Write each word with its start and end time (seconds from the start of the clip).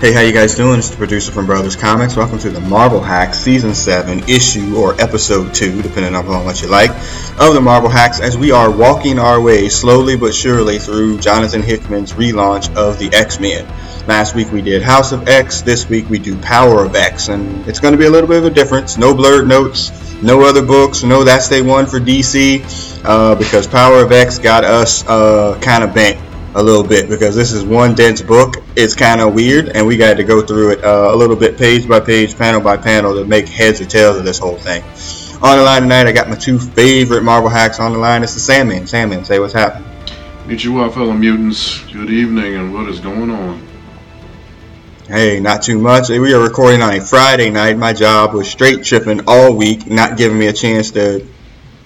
Hey, 0.00 0.12
how 0.12 0.20
you 0.20 0.30
guys 0.30 0.54
doing? 0.54 0.78
It's 0.78 0.90
the 0.90 0.96
producer 0.96 1.32
from 1.32 1.46
Brothers 1.46 1.74
Comics. 1.74 2.14
Welcome 2.14 2.38
to 2.38 2.50
the 2.50 2.60
Marvel 2.60 3.00
Hacks 3.00 3.40
Season 3.40 3.74
7, 3.74 4.28
Issue 4.28 4.76
or 4.76 4.94
Episode 5.00 5.52
2, 5.52 5.82
depending 5.82 6.14
on 6.14 6.24
what 6.44 6.62
you 6.62 6.68
like, 6.68 6.90
of 7.40 7.52
the 7.52 7.60
Marvel 7.60 7.90
Hacks 7.90 8.20
as 8.20 8.38
we 8.38 8.52
are 8.52 8.70
walking 8.70 9.18
our 9.18 9.40
way 9.40 9.68
slowly 9.68 10.16
but 10.16 10.32
surely 10.32 10.78
through 10.78 11.18
Jonathan 11.18 11.62
Hickman's 11.62 12.12
relaunch 12.12 12.72
of 12.76 13.00
the 13.00 13.12
X-Men. 13.12 13.66
Last 14.06 14.36
week 14.36 14.52
we 14.52 14.62
did 14.62 14.82
House 14.82 15.10
of 15.10 15.26
X, 15.26 15.62
this 15.62 15.88
week 15.88 16.08
we 16.08 16.20
do 16.20 16.38
Power 16.38 16.84
of 16.84 16.94
X, 16.94 17.26
and 17.26 17.66
it's 17.66 17.80
going 17.80 17.90
to 17.90 17.98
be 17.98 18.06
a 18.06 18.10
little 18.10 18.28
bit 18.28 18.38
of 18.38 18.44
a 18.44 18.50
difference. 18.50 18.98
No 18.98 19.16
blurred 19.16 19.48
notes, 19.48 19.90
no 20.22 20.42
other 20.42 20.64
books, 20.64 21.02
no 21.02 21.24
That's 21.24 21.48
Day 21.48 21.60
One 21.60 21.86
for 21.86 21.98
DC, 21.98 23.04
uh, 23.04 23.34
because 23.34 23.66
Power 23.66 24.04
of 24.04 24.12
X 24.12 24.38
got 24.38 24.62
us 24.62 25.04
uh, 25.08 25.58
kind 25.60 25.82
of 25.82 25.92
bent 25.92 26.20
a 26.54 26.62
little 26.62 26.84
bit 26.84 27.08
because 27.08 27.34
this 27.34 27.52
is 27.52 27.64
one 27.64 27.96
dense 27.96 28.22
book. 28.22 28.57
It's 28.80 28.94
kind 28.94 29.20
of 29.20 29.34
weird, 29.34 29.70
and 29.70 29.84
we 29.84 29.96
got 29.96 30.18
to 30.18 30.22
go 30.22 30.40
through 30.40 30.70
it 30.70 30.84
uh, 30.84 31.10
a 31.12 31.16
little 31.16 31.34
bit, 31.34 31.58
page 31.58 31.88
by 31.88 31.98
page, 31.98 32.38
panel 32.38 32.60
by 32.60 32.76
panel, 32.76 33.12
to 33.16 33.24
make 33.24 33.48
heads 33.48 33.80
or 33.80 33.86
tails 33.86 34.16
of 34.16 34.24
this 34.24 34.38
whole 34.38 34.54
thing. 34.56 34.84
On 35.42 35.58
the 35.58 35.64
line 35.64 35.82
tonight, 35.82 36.06
I 36.06 36.12
got 36.12 36.28
my 36.28 36.36
two 36.36 36.60
favorite 36.60 37.24
Marvel 37.24 37.50
hacks 37.50 37.80
on 37.80 37.92
the 37.92 37.98
line. 37.98 38.22
It's 38.22 38.34
the 38.34 38.40
Sandman. 38.40 38.86
Sandman, 38.86 39.24
say 39.24 39.40
what's 39.40 39.52
happening. 39.52 39.90
Meet 40.46 40.62
you 40.62 40.74
well, 40.74 40.92
fellow 40.92 41.12
mutants. 41.12 41.84
Good 41.86 42.08
evening, 42.08 42.54
and 42.54 42.72
what 42.72 42.88
is 42.88 43.00
going 43.00 43.30
on? 43.30 43.66
Hey, 45.08 45.40
not 45.40 45.62
too 45.62 45.80
much. 45.80 46.08
We 46.10 46.32
are 46.32 46.40
recording 46.40 46.80
on 46.80 46.94
a 46.94 47.00
Friday 47.00 47.50
night. 47.50 47.76
My 47.76 47.92
job 47.92 48.32
was 48.32 48.48
straight 48.48 48.84
tripping 48.84 49.22
all 49.26 49.56
week, 49.56 49.88
not 49.88 50.16
giving 50.16 50.38
me 50.38 50.46
a 50.46 50.52
chance 50.52 50.92
to 50.92 51.26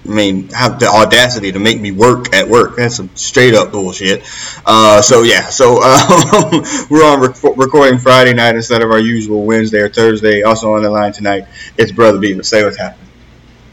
I 0.04 0.08
mean, 0.08 0.48
have 0.48 0.80
the 0.80 0.86
audacity 0.86 1.52
to 1.52 1.60
make 1.60 1.80
me 1.80 1.92
work 1.92 2.34
at 2.34 2.48
work. 2.48 2.76
That's 2.76 2.96
some 2.96 3.14
straight 3.14 3.54
up 3.54 3.70
bullshit. 3.70 4.24
Uh, 4.66 5.00
so 5.00 5.22
yeah, 5.22 5.48
so 5.48 5.80
um, 5.82 6.64
we're 6.90 7.04
on 7.04 7.20
rec- 7.20 7.56
recording 7.56 7.98
Friday 7.98 8.34
night 8.34 8.56
instead 8.56 8.82
of 8.82 8.90
our 8.90 8.98
usual 8.98 9.44
Wednesday 9.44 9.78
or 9.78 9.88
Thursday. 9.88 10.42
Also 10.42 10.72
on 10.72 10.82
the 10.82 10.90
line 10.90 11.12
tonight, 11.12 11.46
it's 11.78 11.92
Brother 11.92 12.18
Beaver. 12.18 12.42
Say 12.42 12.64
what's 12.64 12.78
happening. 12.78 13.08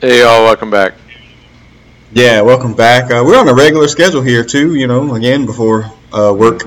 Hey 0.02 0.20
y'all, 0.22 0.44
welcome 0.44 0.70
back. 0.70 0.94
Yeah, 2.12 2.42
welcome 2.42 2.74
back. 2.74 3.06
Uh, 3.06 3.24
we're 3.26 3.40
on 3.40 3.48
a 3.48 3.54
regular 3.54 3.88
schedule 3.88 4.22
here 4.22 4.44
too. 4.44 4.76
You 4.76 4.86
know, 4.86 5.16
again 5.16 5.48
before 5.48 5.92
uh, 6.14 6.34
work 6.38 6.62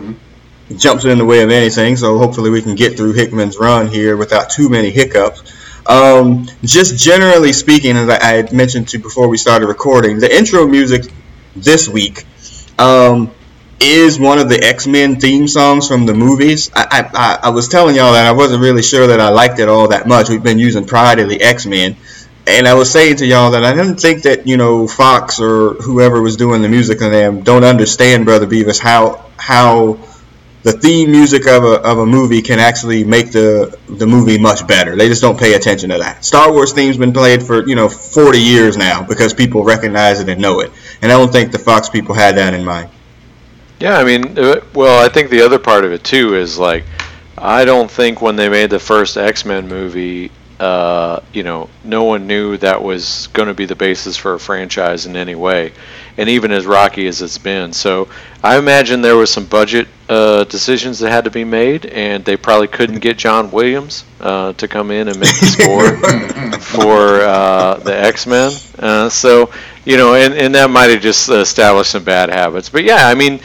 jumps 0.76 1.04
in 1.04 1.18
the 1.18 1.24
way 1.24 1.42
of 1.42 1.50
anything. 1.50 1.96
So 1.96 2.18
hopefully 2.18 2.50
we 2.50 2.62
can 2.62 2.74
get 2.74 2.96
through 2.96 3.12
Hickman's 3.12 3.58
run 3.58 3.88
here 3.88 4.16
without 4.16 4.50
too 4.50 4.68
many 4.68 4.90
hiccups. 4.90 5.42
Um, 5.86 6.48
just 6.62 6.96
generally 7.02 7.52
speaking, 7.52 7.96
as 7.96 8.08
I, 8.08 8.38
I 8.38 8.52
mentioned 8.52 8.88
to 8.88 8.98
before 8.98 9.28
we 9.28 9.36
started 9.36 9.66
recording, 9.66 10.18
the 10.18 10.34
intro 10.34 10.66
music 10.66 11.12
this 11.56 11.88
week 11.88 12.24
um, 12.78 13.30
is 13.80 14.18
one 14.18 14.38
of 14.38 14.48
the 14.48 14.62
X 14.62 14.86
Men 14.86 15.18
theme 15.18 15.48
songs 15.48 15.88
from 15.88 16.06
the 16.06 16.14
movies. 16.14 16.70
I, 16.74 17.10
I, 17.14 17.48
I 17.48 17.50
was 17.50 17.68
telling 17.68 17.96
y'all 17.96 18.12
that 18.12 18.26
I 18.26 18.32
wasn't 18.32 18.62
really 18.62 18.82
sure 18.82 19.08
that 19.08 19.20
I 19.20 19.28
liked 19.30 19.58
it 19.58 19.68
all 19.68 19.88
that 19.88 20.06
much. 20.06 20.28
We've 20.28 20.42
been 20.42 20.58
using 20.58 20.86
Pride 20.86 21.18
of 21.18 21.28
the 21.28 21.42
X 21.42 21.66
Men. 21.66 21.96
And 22.44 22.66
I 22.66 22.74
was 22.74 22.90
saying 22.90 23.16
to 23.16 23.26
y'all 23.26 23.52
that 23.52 23.64
I 23.64 23.72
didn't 23.72 24.00
think 24.00 24.22
that 24.22 24.48
you 24.48 24.56
know 24.56 24.88
Fox 24.88 25.40
or 25.40 25.74
whoever 25.74 26.20
was 26.20 26.36
doing 26.36 26.62
the 26.62 26.68
music 26.68 27.00
on 27.00 27.12
them 27.12 27.42
don't 27.42 27.62
understand 27.64 28.24
Brother 28.24 28.46
Beavis 28.46 28.80
how 28.80 29.24
how 29.36 29.98
the 30.62 30.72
theme 30.72 31.10
music 31.10 31.46
of 31.46 31.64
a, 31.64 31.80
of 31.82 31.98
a 31.98 32.06
movie 32.06 32.40
can 32.40 32.58
actually 32.58 33.04
make 33.04 33.32
the 33.32 33.76
the 33.88 34.06
movie 34.06 34.38
much 34.38 34.66
better. 34.66 34.96
They 34.96 35.08
just 35.08 35.20
don't 35.20 35.38
pay 35.38 35.54
attention 35.54 35.90
to 35.90 35.98
that. 35.98 36.24
Star 36.24 36.52
Wars 36.52 36.72
theme's 36.72 36.96
been 36.96 37.12
played 37.12 37.42
for 37.42 37.66
you 37.66 37.74
know 37.74 37.88
40 37.88 38.38
years 38.38 38.76
now 38.76 39.02
because 39.02 39.34
people 39.34 39.64
recognize 39.64 40.20
it 40.20 40.28
and 40.28 40.40
know 40.40 40.60
it, 40.60 40.70
and 41.00 41.10
I 41.10 41.18
don't 41.18 41.32
think 41.32 41.52
the 41.52 41.58
Fox 41.58 41.88
people 41.88 42.14
had 42.14 42.36
that 42.36 42.54
in 42.54 42.64
mind. 42.64 42.90
Yeah, 43.80 43.98
I 43.98 44.04
mean, 44.04 44.38
uh, 44.38 44.60
well, 44.74 45.04
I 45.04 45.08
think 45.08 45.30
the 45.30 45.42
other 45.42 45.58
part 45.58 45.84
of 45.84 45.90
it 45.92 46.04
too 46.04 46.36
is 46.36 46.56
like, 46.56 46.84
I 47.36 47.64
don't 47.64 47.90
think 47.90 48.22
when 48.22 48.36
they 48.36 48.48
made 48.48 48.70
the 48.70 48.78
first 48.78 49.16
X 49.16 49.44
Men 49.44 49.66
movie, 49.66 50.30
uh, 50.62 51.20
you 51.32 51.42
know, 51.42 51.68
no 51.82 52.04
one 52.04 52.28
knew 52.28 52.56
that 52.58 52.80
was 52.80 53.26
going 53.32 53.48
to 53.48 53.54
be 53.54 53.64
the 53.66 53.74
basis 53.74 54.16
for 54.16 54.34
a 54.34 54.38
franchise 54.38 55.06
in 55.06 55.16
any 55.16 55.34
way, 55.34 55.72
and 56.16 56.28
even 56.28 56.52
as 56.52 56.64
rocky 56.64 57.08
as 57.08 57.20
it's 57.20 57.36
been. 57.36 57.72
So 57.72 58.08
I 58.44 58.58
imagine 58.58 59.02
there 59.02 59.16
was 59.16 59.28
some 59.28 59.44
budget 59.46 59.88
uh, 60.08 60.44
decisions 60.44 61.00
that 61.00 61.10
had 61.10 61.24
to 61.24 61.32
be 61.32 61.42
made, 61.42 61.86
and 61.86 62.24
they 62.24 62.36
probably 62.36 62.68
couldn't 62.68 63.00
get 63.00 63.18
John 63.18 63.50
Williams 63.50 64.04
uh, 64.20 64.52
to 64.52 64.68
come 64.68 64.92
in 64.92 65.08
and 65.08 65.18
make 65.18 65.36
the 65.40 65.46
score 66.52 66.58
for 66.60 67.22
uh, 67.22 67.78
the 67.78 67.98
X 67.98 68.28
Men. 68.28 68.52
Uh, 68.78 69.08
so 69.08 69.50
you 69.84 69.96
know, 69.96 70.14
and, 70.14 70.32
and 70.32 70.54
that 70.54 70.70
might 70.70 70.90
have 70.90 71.02
just 71.02 71.28
established 71.28 71.90
some 71.90 72.04
bad 72.04 72.28
habits. 72.30 72.68
But 72.68 72.84
yeah, 72.84 73.08
I 73.08 73.16
mean 73.16 73.40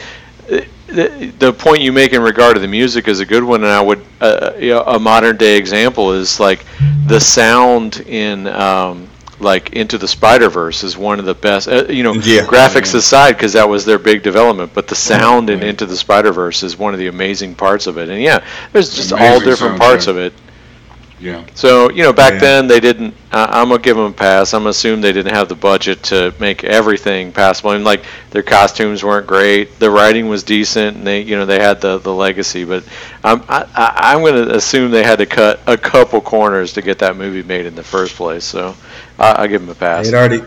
the, 0.88 1.32
the 1.38 1.52
point 1.52 1.82
you 1.82 1.92
make 1.92 2.12
in 2.12 2.22
regard 2.22 2.54
to 2.54 2.60
the 2.60 2.68
music 2.68 3.08
is 3.08 3.20
a 3.20 3.26
good 3.26 3.44
one, 3.44 3.62
and 3.62 3.72
I 3.72 3.80
would 3.80 4.04
uh, 4.20 4.52
you 4.58 4.70
know, 4.70 4.82
a 4.82 4.98
modern 4.98 5.36
day 5.36 5.56
example 5.56 6.12
is 6.12 6.40
like 6.40 6.64
the 7.06 7.20
sound 7.20 8.00
in 8.00 8.46
um, 8.46 9.08
like 9.40 9.72
Into 9.74 9.98
the 9.98 10.08
Spider 10.08 10.48
Verse 10.48 10.82
is 10.82 10.96
one 10.96 11.18
of 11.18 11.24
the 11.24 11.34
best. 11.34 11.68
Uh, 11.68 11.84
you 11.88 12.02
know, 12.02 12.14
yeah. 12.14 12.42
graphics 12.42 12.92
yeah. 12.92 12.98
aside, 12.98 13.32
because 13.32 13.52
that 13.52 13.68
was 13.68 13.84
their 13.84 13.98
big 13.98 14.22
development, 14.22 14.72
but 14.74 14.88
the 14.88 14.94
sound 14.94 15.50
in 15.50 15.62
Into 15.62 15.86
the 15.86 15.96
Spider 15.96 16.32
Verse 16.32 16.62
is 16.62 16.76
one 16.76 16.94
of 16.94 16.98
the 16.98 17.08
amazing 17.08 17.54
parts 17.54 17.86
of 17.86 17.98
it. 17.98 18.08
And 18.08 18.20
yeah, 18.20 18.44
there's 18.72 18.94
just 18.94 19.12
amazing 19.12 19.32
all 19.32 19.40
different 19.40 19.78
parts 19.78 20.06
of 20.06 20.16
it 20.16 20.32
yeah. 21.20 21.44
So 21.54 21.90
you 21.90 22.02
know, 22.02 22.12
back 22.12 22.34
yeah. 22.34 22.38
then 22.38 22.66
they 22.68 22.80
didn't. 22.80 23.14
Uh, 23.32 23.46
I'm 23.50 23.68
gonna 23.68 23.82
give 23.82 23.96
them 23.96 24.06
a 24.06 24.12
pass. 24.12 24.54
I'm 24.54 24.60
gonna 24.60 24.70
assume 24.70 25.00
they 25.00 25.12
didn't 25.12 25.34
have 25.34 25.48
the 25.48 25.54
budget 25.54 26.02
to 26.04 26.34
make 26.38 26.64
everything 26.64 27.32
passable. 27.32 27.72
And 27.72 27.84
like 27.84 28.04
their 28.30 28.42
costumes 28.42 29.02
weren't 29.02 29.26
great. 29.26 29.78
The 29.78 29.90
writing 29.90 30.28
was 30.28 30.42
decent, 30.42 30.96
and 30.96 31.06
they, 31.06 31.22
you 31.22 31.36
know, 31.36 31.46
they 31.46 31.60
had 31.60 31.80
the 31.80 31.98
the 31.98 32.12
legacy. 32.12 32.64
But 32.64 32.84
I'm 33.24 33.42
I, 33.48 33.66
I'm 33.74 34.22
gonna 34.22 34.54
assume 34.54 34.90
they 34.90 35.02
had 35.02 35.18
to 35.18 35.26
cut 35.26 35.60
a 35.66 35.76
couple 35.76 36.20
corners 36.20 36.74
to 36.74 36.82
get 36.82 37.00
that 37.00 37.16
movie 37.16 37.42
made 37.42 37.66
in 37.66 37.74
the 37.74 37.84
first 37.84 38.14
place. 38.14 38.44
So 38.44 38.74
I, 39.18 39.42
I 39.42 39.46
give 39.48 39.60
them 39.60 39.70
a 39.70 39.74
pass. 39.74 40.06
They'd 40.06 40.16
already. 40.16 40.42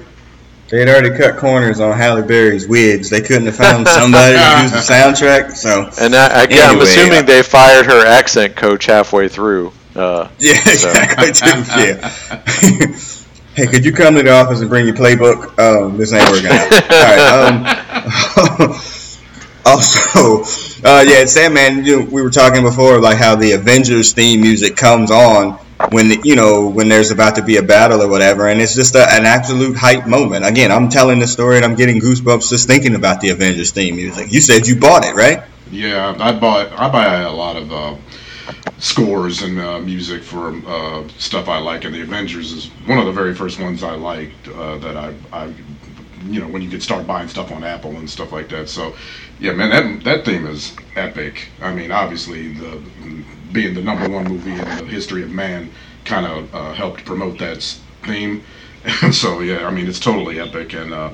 They 0.69 0.79
had 0.79 0.87
already 0.87 1.17
cut 1.17 1.35
corners 1.35 1.81
on 1.81 1.97
Halle 1.97 2.21
Berry's 2.21 2.65
wigs. 2.65 3.09
They 3.09 3.19
couldn't 3.19 3.47
have 3.47 3.57
found 3.57 3.85
somebody 3.89 4.37
to 4.37 4.61
use 4.61 4.71
the 4.71 4.77
soundtrack. 4.93 5.51
So, 5.51 5.89
and 5.99 6.15
I, 6.15 6.27
I, 6.27 6.43
anyway, 6.45 6.61
I'm 6.61 6.79
assuming 6.79 7.19
uh, 7.19 7.21
they 7.23 7.43
fired 7.43 7.87
her 7.87 8.05
accent 8.05 8.55
coach 8.55 8.85
halfway 8.85 9.27
ththrough. 9.27 9.73
Uh, 9.95 10.29
yeah, 10.39 10.53
exactly. 10.67 11.33
So. 11.33 11.45
yeah. 11.77 12.09
hey, 13.55 13.67
could 13.67 13.85
you 13.85 13.91
come 13.91 14.15
to 14.15 14.23
the 14.23 14.31
office 14.31 14.61
and 14.61 14.69
bring 14.69 14.85
your 14.85 14.95
playbook? 14.95 15.57
Um, 15.59 15.97
this 15.97 16.13
ain't 16.13 16.29
working 16.29 16.47
out. 16.51 16.71
All 16.73 17.03
right. 17.03 18.59
Um, 18.59 18.71
also, 19.65 20.43
uh, 20.87 21.03
yeah, 21.05 21.25
Sandman. 21.25 21.83
You 21.83 21.99
know, 21.99 22.05
we 22.09 22.21
were 22.21 22.29
talking 22.29 22.63
before, 22.63 22.99
like 22.99 23.17
how 23.17 23.35
the 23.35 23.51
Avengers 23.51 24.13
theme 24.13 24.41
music 24.41 24.77
comes 24.77 25.11
on 25.11 25.59
when 25.89 26.09
the, 26.09 26.21
you 26.23 26.35
know 26.35 26.69
when 26.69 26.87
there's 26.87 27.11
about 27.11 27.35
to 27.35 27.43
be 27.43 27.57
a 27.57 27.63
battle 27.63 28.01
or 28.01 28.07
whatever, 28.07 28.47
and 28.47 28.61
it's 28.61 28.75
just 28.75 28.95
a, 28.95 29.05
an 29.11 29.25
absolute 29.25 29.75
hype 29.75 30.07
moment. 30.07 30.45
Again, 30.45 30.71
I'm 30.71 30.89
telling 30.89 31.19
the 31.19 31.27
story 31.27 31.57
and 31.57 31.65
I'm 31.65 31.75
getting 31.75 31.99
goosebumps 31.99 32.49
just 32.49 32.67
thinking 32.67 32.95
about 32.95 33.19
the 33.21 33.29
Avengers 33.29 33.71
theme 33.71 33.95
music. 33.95 34.31
You 34.31 34.41
said 34.41 34.67
you 34.67 34.79
bought 34.79 35.05
it, 35.05 35.15
right? 35.15 35.43
Yeah, 35.69 36.15
I 36.19 36.37
bought. 36.37 36.71
I 36.73 36.89
buy 36.89 37.21
a 37.21 37.31
lot 37.31 37.55
of. 37.55 37.71
Uh, 37.71 37.95
scores 38.79 39.41
and 39.43 39.59
uh, 39.59 39.79
music 39.79 40.23
for 40.23 40.55
uh, 40.67 41.07
stuff 41.17 41.47
I 41.47 41.59
like, 41.59 41.85
and 41.85 41.93
the 41.93 42.01
Avengers 42.01 42.51
is 42.51 42.67
one 42.85 42.97
of 42.97 43.05
the 43.05 43.11
very 43.11 43.35
first 43.35 43.59
ones 43.59 43.83
I 43.83 43.95
liked 43.95 44.47
uh, 44.47 44.77
that 44.79 44.97
I, 44.97 45.13
I, 45.31 45.53
you 46.25 46.39
know, 46.39 46.47
when 46.47 46.61
you 46.61 46.69
could 46.69 46.83
start 46.83 47.05
buying 47.05 47.27
stuff 47.27 47.51
on 47.51 47.63
Apple 47.63 47.91
and 47.91 48.09
stuff 48.09 48.31
like 48.31 48.49
that. 48.49 48.69
So, 48.69 48.95
yeah, 49.39 49.53
man, 49.53 49.69
that 49.69 50.03
that 50.03 50.25
theme 50.25 50.47
is 50.47 50.75
epic. 50.95 51.49
I 51.61 51.73
mean, 51.73 51.91
obviously, 51.91 52.53
the 52.53 52.81
being 53.51 53.73
the 53.73 53.81
number 53.81 54.09
one 54.09 54.25
movie 54.25 54.51
in 54.51 54.57
the 54.57 54.85
history 54.85 55.23
of 55.23 55.29
man 55.29 55.69
kind 56.05 56.25
of 56.25 56.55
uh, 56.55 56.73
helped 56.73 57.05
promote 57.05 57.37
that 57.39 57.61
theme. 58.03 58.43
And 59.03 59.13
so, 59.23 59.41
yeah, 59.41 59.67
I 59.67 59.71
mean, 59.71 59.87
it's 59.87 59.99
totally 59.99 60.39
epic 60.39 60.73
and. 60.73 60.93
Uh, 60.93 61.11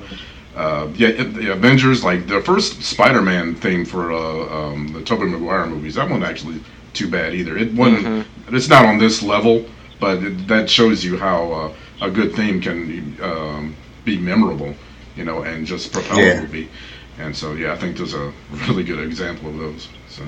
uh, 0.56 0.88
yeah, 0.96 1.12
the 1.12 1.52
Avengers, 1.52 2.02
like 2.02 2.26
the 2.26 2.40
first 2.40 2.82
Spider-Man 2.82 3.54
theme 3.54 3.84
for 3.84 4.10
uh, 4.10 4.18
um, 4.18 4.88
the 4.92 5.00
Tobey 5.02 5.26
Maguire 5.26 5.66
movies, 5.66 5.94
that 5.94 6.10
one 6.10 6.24
actually 6.24 6.60
too 6.98 7.08
bad 7.08 7.34
either. 7.34 7.56
It 7.56 7.72
wasn't. 7.74 8.04
Mm-hmm. 8.04 8.56
It's 8.56 8.68
not 8.68 8.84
on 8.84 8.98
this 8.98 9.22
level, 9.22 9.64
but 10.00 10.18
it, 10.22 10.48
that 10.48 10.68
shows 10.68 11.04
you 11.04 11.16
how 11.16 11.52
uh, 11.52 11.74
a 12.00 12.10
good 12.10 12.34
theme 12.34 12.60
can 12.60 13.16
um, 13.22 13.76
be 14.04 14.18
memorable, 14.18 14.74
you 15.16 15.24
know, 15.24 15.42
and 15.42 15.64
just 15.66 15.92
propel 15.92 16.18
yeah. 16.18 16.32
a 16.32 16.40
movie. 16.42 16.68
And 17.18 17.34
so, 17.34 17.52
yeah, 17.54 17.72
I 17.72 17.76
think 17.76 17.96
there's 17.96 18.14
a 18.14 18.32
really 18.68 18.84
good 18.84 19.00
example 19.00 19.48
of 19.48 19.58
those. 19.58 19.88
So, 20.08 20.24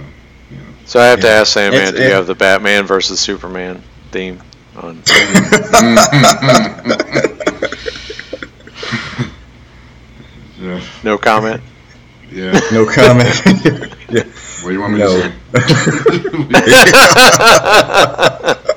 you 0.51 0.57
know. 0.57 0.63
So 0.87 1.01
I 1.01 1.07
have 1.07 1.19
yeah. 1.19 1.25
to 1.25 1.31
ask 1.31 1.53
Sam, 1.53 1.73
man, 1.73 1.95
do 1.95 2.03
you 2.03 2.11
have 2.11 2.27
the 2.27 2.35
Batman 2.35 2.87
versus 2.87 3.21
Superman 3.21 3.83
theme 4.11 4.41
on? 4.77 5.03
yeah. 10.61 10.81
No 11.05 11.19
comment. 11.19 11.63
Yeah. 12.33 12.61
No 12.71 12.87
comment. 12.87 13.43
yeah. 14.09 14.23
What 14.63 14.71
do 14.71 14.75
you 14.75 14.81
want 14.81 14.93
me 14.93 14.99
no. 14.99 15.09
to 15.09 15.23
say? 15.23 15.33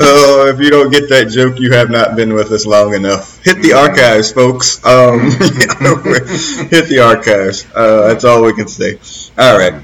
oh, 0.00 0.52
if 0.52 0.60
you 0.60 0.70
don't 0.70 0.90
get 0.90 1.08
that 1.08 1.28
joke, 1.30 1.60
you 1.60 1.72
have 1.72 1.90
not 1.90 2.16
been 2.16 2.34
with 2.34 2.50
us 2.50 2.66
long 2.66 2.94
enough. 2.94 3.42
Hit 3.44 3.62
the 3.62 3.74
archives, 3.74 4.32
folks. 4.32 4.84
Um, 4.84 5.20
hit 5.30 6.88
the 6.88 7.00
archives. 7.04 7.66
Uh, 7.74 8.08
that's 8.08 8.24
all 8.24 8.42
we 8.42 8.54
can 8.54 8.66
say. 8.68 8.98
All 9.38 9.56
right. 9.56 9.74
All 9.74 9.80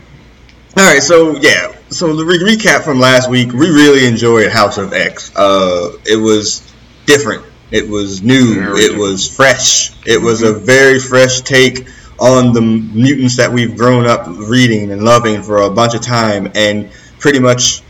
right. 0.77 1.03
So 1.03 1.37
yeah, 1.37 1.73
so 1.91 2.17
the 2.17 2.25
re- 2.25 2.57
recap 2.57 2.83
from 2.83 2.99
last 2.99 3.31
week, 3.31 3.53
we 3.53 3.71
really 3.71 4.07
enjoyed 4.07 4.51
House 4.51 4.79
of 4.79 4.93
X. 4.93 5.35
Uh, 5.37 5.93
it 6.05 6.17
was 6.17 6.69
different. 7.07 7.45
It 7.71 7.89
was 7.89 8.21
new. 8.23 8.55
Very 8.55 8.67
it 8.67 8.81
different. 8.81 9.01
was 9.01 9.29
fresh. 9.29 9.93
It 10.07 10.21
was 10.21 10.43
a 10.43 10.53
very 10.53 10.99
fresh 10.99 11.41
take 11.43 11.87
on 12.19 12.53
the 12.53 12.61
mutants 12.61 13.37
that 13.39 13.53
we've 13.53 13.77
grown 13.77 14.07
up 14.07 14.27
reading 14.27 14.93
and 14.93 15.03
loving 15.03 15.43
for 15.43 15.59
a 15.63 15.71
bunch 15.71 15.95
of 15.95 16.01
time, 16.01 16.53
and 16.55 16.91
pretty 17.19 17.39
much 17.39 17.83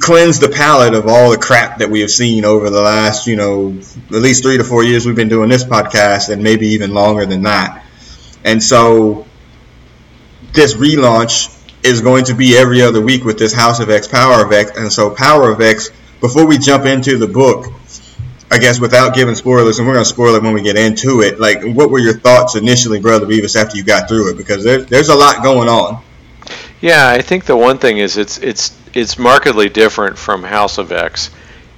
cleanse 0.00 0.40
the 0.40 0.48
palate 0.48 0.94
of 0.94 1.06
all 1.06 1.30
the 1.30 1.38
crap 1.38 1.78
that 1.78 1.88
we 1.88 2.00
have 2.00 2.10
seen 2.10 2.44
over 2.44 2.68
the 2.70 2.80
last, 2.80 3.26
you 3.26 3.36
know, 3.36 3.70
at 4.08 4.22
least 4.22 4.42
three 4.42 4.58
to 4.58 4.64
four 4.64 4.82
years 4.82 5.06
we've 5.06 5.16
been 5.16 5.28
doing 5.28 5.48
this 5.48 5.64
podcast, 5.64 6.30
and 6.30 6.42
maybe 6.42 6.68
even 6.68 6.92
longer 6.92 7.26
than 7.26 7.42
that. 7.42 7.84
And 8.44 8.62
so 8.62 9.26
this 10.52 10.74
relaunch 10.74 11.50
is 11.82 12.00
going 12.00 12.24
to 12.24 12.34
be 12.34 12.56
every 12.56 12.82
other 12.82 13.00
week 13.00 13.24
with 13.24 13.38
this 13.38 13.52
House 13.52 13.80
of 13.80 13.90
X, 13.90 14.08
Power 14.08 14.44
of 14.44 14.52
X, 14.52 14.72
and 14.76 14.92
so 14.92 15.10
Power 15.10 15.50
of 15.50 15.60
X. 15.60 15.90
Before 16.20 16.46
we 16.46 16.58
jump 16.58 16.86
into 16.86 17.18
the 17.18 17.26
book, 17.26 17.66
I 18.54 18.58
guess 18.58 18.78
without 18.80 19.14
giving 19.14 19.34
spoilers, 19.34 19.78
and 19.78 19.86
we're 19.88 19.94
going 19.94 20.04
to 20.04 20.08
spoil 20.08 20.34
it 20.36 20.42
when 20.42 20.52
we 20.54 20.62
get 20.62 20.76
into 20.76 21.22
it. 21.22 21.40
Like, 21.40 21.62
what 21.62 21.90
were 21.90 21.98
your 21.98 22.16
thoughts 22.18 22.54
initially, 22.54 23.00
Brother 23.00 23.26
Beavis, 23.26 23.60
after 23.60 23.76
you 23.76 23.82
got 23.84 24.08
through 24.08 24.30
it? 24.30 24.36
Because 24.36 24.62
there, 24.62 24.78
there's 24.82 25.08
a 25.08 25.14
lot 25.14 25.42
going 25.42 25.68
on. 25.68 26.02
Yeah, 26.80 27.08
I 27.08 27.20
think 27.20 27.46
the 27.46 27.56
one 27.56 27.78
thing 27.78 27.98
is 27.98 28.16
it's 28.16 28.38
it's 28.38 28.76
it's 28.92 29.18
markedly 29.18 29.68
different 29.68 30.16
from 30.18 30.42
House 30.44 30.78
of 30.78 30.92
X 30.92 31.30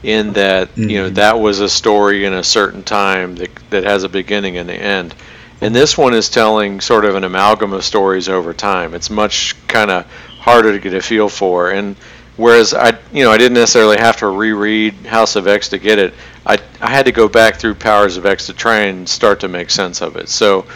in 0.03 0.35
that 0.35 0.69
you 0.77 1.01
know 1.03 1.11
Mhm. 1.11 1.15
that 1.15 1.41
was 1.41 1.61
a 1.61 1.69
story 1.69 2.25
in 2.27 2.33
a 2.35 2.43
certain 2.45 2.83
time 2.83 3.37
that 3.37 3.51
that 3.71 3.85
has 3.85 4.03
a 4.05 4.09
beginning 4.09 4.59
and 4.59 4.69
an 4.69 4.77
end. 4.77 5.15
And 5.63 5.75
this 5.75 5.97
one 5.97 6.13
is 6.13 6.29
telling 6.29 6.81
sort 6.83 7.05
of 7.07 7.15
an 7.15 7.25
amalgam 7.25 7.73
of 7.73 7.85
stories 7.85 8.29
over 8.29 8.53
time. 8.53 8.93
It's 8.95 9.09
much 9.09 9.55
kind 9.69 9.91
of 9.91 10.05
harder 10.41 10.73
to 10.73 10.79
get 10.79 10.93
a 10.93 11.01
feel 11.01 11.29
for. 11.31 11.71
And 11.71 11.97
whereas 12.37 12.75
I 12.75 12.99
you 13.13 13.25
know 13.25 13.31
I 13.33 13.39
didn't 13.39 13.55
necessarily 13.55 13.97
have 13.99 14.17
to 14.19 14.27
reread 14.27 14.95
House 15.07 15.37
of 15.37 15.47
X 15.47 15.69
to 15.71 15.79
get 15.79 15.99
it, 15.99 16.13
I 16.47 16.59
I 16.81 16.91
had 16.91 17.07
to 17.07 17.13
go 17.13 17.29
back 17.29 17.57
through 17.57 17.75
Powers 17.75 18.17
of 18.17 18.25
X 18.25 18.47
to 18.47 18.53
try 18.53 18.81
and 18.81 19.09
start 19.09 19.41
to 19.41 19.49
make 19.49 19.71
sense 19.71 20.01
of 20.01 20.17
it. 20.17 20.29
So 20.29 20.67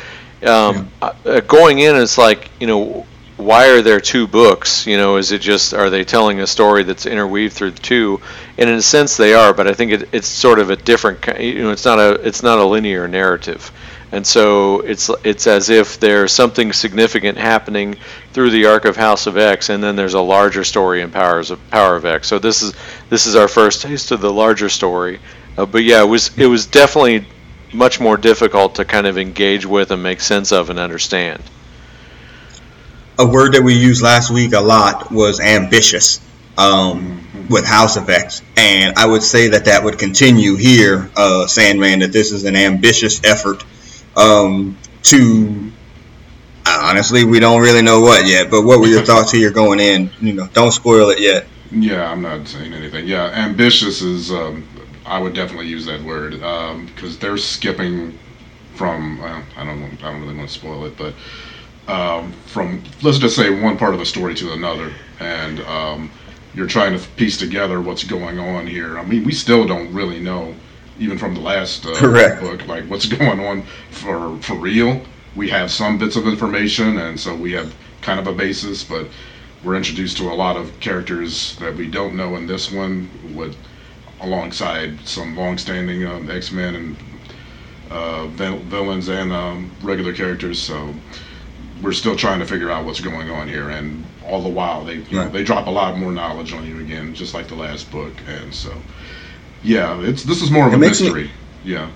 um, 0.45 0.91
uh, 1.01 1.41
going 1.41 1.79
in, 1.81 1.97
it's 1.97 2.19
like 2.19 2.51
you 2.61 2.67
know 2.67 3.07
why 3.41 3.71
are 3.71 3.83
there 3.83 4.01
two 4.01 4.27
books? 4.27 4.87
You 4.87 4.97
know, 4.97 5.17
is 5.17 5.33
it 5.33 5.41
just 5.41 5.73
are 5.75 5.91
they 5.91 6.05
telling 6.05 6.41
a 6.41 6.47
story 6.47 6.83
that's 6.83 7.07
interweaved 7.07 7.55
through 7.55 7.73
the 7.73 7.81
two? 7.81 8.21
And 8.59 8.69
in 8.69 8.77
a 8.77 8.83
sense, 8.83 9.17
they 9.17 9.35
are, 9.35 9.53
but 9.53 9.67
I 9.67 9.73
think 9.73 9.93
it, 9.93 10.09
it's 10.13 10.29
sort 10.29 10.59
of 10.59 10.71
a 10.71 10.77
different. 10.77 11.27
You 11.41 11.63
know, 11.63 11.71
it's 11.71 11.85
not 11.85 11.99
a 11.99 12.13
it's 12.27 12.43
not 12.43 12.59
a 12.59 12.65
linear 12.65 13.09
narrative, 13.09 13.71
and 14.13 14.27
so 14.27 14.81
it's 14.81 15.11
it's 15.25 15.47
as 15.47 15.71
if 15.71 15.99
there's 15.99 16.33
something 16.33 16.73
significant 16.73 17.39
happening 17.39 17.97
through 18.33 18.51
the 18.51 18.67
arc 18.67 18.85
of 18.85 18.97
House 18.97 19.27
of 19.27 19.37
X, 19.39 19.71
and 19.71 19.83
then 19.83 19.97
there's 19.97 20.15
a 20.15 20.21
larger 20.21 20.65
story 20.65 21.01
in 21.01 21.11
Powers 21.11 21.51
of 21.51 21.71
Power 21.71 21.97
of 21.97 22.05
X. 22.05 22.29
So 22.29 22.39
this 22.39 22.63
is 22.63 22.75
this 23.09 23.27
is 23.27 23.35
our 23.35 23.49
first 23.49 23.83
taste 23.83 24.11
of 24.11 24.21
the 24.21 24.33
larger 24.33 24.69
story. 24.69 25.19
Uh, 25.57 25.67
but 25.67 25.85
yeah, 25.85 26.03
it 26.03 26.07
was 26.07 26.37
it 26.39 26.47
was 26.47 26.67
definitely 26.67 27.27
much 27.73 28.01
more 28.01 28.17
difficult 28.17 28.77
to 28.77 28.85
kind 28.85 29.07
of 29.07 29.19
engage 29.19 29.67
with 29.67 29.91
and 29.93 30.03
make 30.03 30.21
sense 30.21 30.53
of 30.53 30.71
and 30.71 30.79
understand. 30.79 31.43
a 33.19 33.27
word 33.27 33.53
that 33.55 33.63
we 33.63 33.75
used 33.75 34.03
last 34.03 34.31
week 34.31 34.53
a 34.55 34.61
lot 34.61 35.11
was 35.13 35.41
ambitious 35.41 36.21
um, 36.59 37.27
with 37.51 37.67
House 37.67 37.97
of 37.97 38.09
X, 38.11 38.43
and 38.57 38.97
I 38.97 39.07
would 39.07 39.23
say 39.23 39.49
that 39.49 39.67
that 39.67 39.85
would 39.85 39.99
continue 39.99 40.57
here, 40.57 41.11
uh, 41.17 41.47
Sandman. 41.47 42.01
That 42.01 42.13
this 42.13 42.33
is 42.33 42.45
an 42.45 42.57
ambitious 42.57 43.23
effort 43.25 43.65
um, 44.17 44.77
to. 45.05 45.73
Honestly, 46.67 47.25
we 47.25 47.41
don't 47.41 47.63
really 47.63 47.83
know 47.83 48.01
what 48.01 48.27
yet. 48.27 48.51
But 48.51 48.63
what 48.63 48.81
were 48.81 48.87
your 48.87 49.03
thoughts 49.11 49.33
here 49.33 49.51
going 49.51 49.81
in? 49.81 50.11
You 50.21 50.35
know, 50.35 50.47
don't 50.53 50.73
spoil 50.73 51.11
it 51.11 51.21
yet. 51.21 51.47
Yeah, 51.73 52.11
I'm 52.11 52.23
not 52.23 52.47
saying 52.49 52.73
anything. 52.73 53.07
Yeah, 53.07 53.25
ambitious 53.27 54.03
is. 54.03 54.31
Um, 54.33 54.67
I 55.07 55.19
would 55.19 55.35
definitely 55.35 55.67
use 55.69 55.87
that 55.87 56.03
word 56.03 56.33
because 56.87 57.19
they're 57.19 57.37
skipping 57.39 58.19
from. 58.75 59.19
Well, 59.21 59.43
I 59.57 59.65
don't. 59.65 59.81
want- 59.81 60.03
I 60.05 60.13
don't 60.13 60.21
really 60.23 60.37
want 60.37 60.49
to 60.49 60.55
spoil 60.55 60.85
it, 60.85 60.97
but 60.97 61.15
um, 61.89 62.33
from 62.47 62.83
let's 63.03 63.19
just 63.19 63.37
say 63.37 63.51
one 63.51 63.77
part 63.77 63.93
of 63.95 64.01
the 64.01 64.07
story 64.07 64.35
to 64.37 64.53
another, 64.53 64.93
and 65.19 65.61
um, 65.61 66.11
you're 66.55 66.67
trying 66.67 66.97
to 66.99 67.09
piece 67.17 67.37
together 67.37 67.81
what's 67.81 68.05
going 68.05 68.39
on 68.39 68.67
here. 68.67 68.99
I 68.99 69.05
mean, 69.05 69.25
we 69.25 69.33
still 69.33 69.67
don't 69.67 69.93
really 69.93 70.21
know, 70.21 70.55
even 70.99 71.19
from 71.19 71.35
the 71.35 71.41
last 71.41 71.87
uh, 71.87 71.95
Correct. 71.97 72.41
book, 72.41 72.67
like 72.67 72.85
what's 72.85 73.07
going 73.19 73.41
on 73.41 73.63
for 73.91 74.37
for 74.43 74.55
real. 74.55 75.01
We 75.37 75.49
have 75.51 75.71
some 75.71 75.97
bits 75.99 76.17
of 76.17 76.27
information, 76.27 76.99
and 76.99 77.19
so 77.19 77.35
we 77.35 77.53
have 77.53 77.75
kind 78.03 78.19
of 78.19 78.27
a 78.27 78.33
basis, 78.33 78.83
but 78.83 79.07
we're 79.63 79.77
introduced 79.77 80.17
to 80.17 80.25
a 80.31 80.35
lot 80.35 80.57
of 80.57 80.79
characters 80.81 81.57
that 81.57 81.75
we 81.77 81.87
don't 81.87 82.17
know 82.17 82.35
in 82.37 82.47
this 82.47 82.73
one, 82.73 83.09
with 83.35 83.57
alongside 84.21 84.99
some 85.07 85.37
long-standing 85.37 86.07
um, 86.07 86.31
X-Men 86.31 86.75
and 86.75 86.97
uh, 87.91 88.27
vil- 88.29 88.59
villains 88.59 89.09
and 89.09 89.33
um, 89.33 89.71
regular 89.83 90.13
characters. 90.13 90.61
So 90.61 90.95
we're 91.83 91.93
still 91.93 92.17
trying 92.17 92.39
to 92.41 92.47
figure 92.47 92.71
out 92.71 92.85
what's 92.85 93.01
going 93.01 93.31
on 93.31 93.49
here, 93.49 93.71
and 93.71 94.05
all 94.27 94.43
the 94.43 94.49
while 94.49 94.85
they 94.85 94.97
you 94.97 95.17
know, 95.17 95.29
they 95.29 95.43
drop 95.43 95.67
a 95.67 95.71
lot 95.71 95.97
more 95.99 96.13
knowledge 96.13 96.53
on 96.53 96.67
you 96.67 96.79
again, 96.81 97.15
just 97.15 97.35
like 97.35 97.49
the 97.49 97.55
last 97.55 97.91
book. 97.91 98.13
And 98.29 98.55
so, 98.55 98.73
yeah, 99.63 100.01
it's 100.03 100.23
this 100.25 100.43
is 100.43 100.51
more 100.51 100.67
of 100.67 100.73
It 100.73 100.77
a 100.77 100.79
makes 100.79 101.01
me- 101.01 101.07
mystery. 101.07 101.31
yeah. 101.65 101.91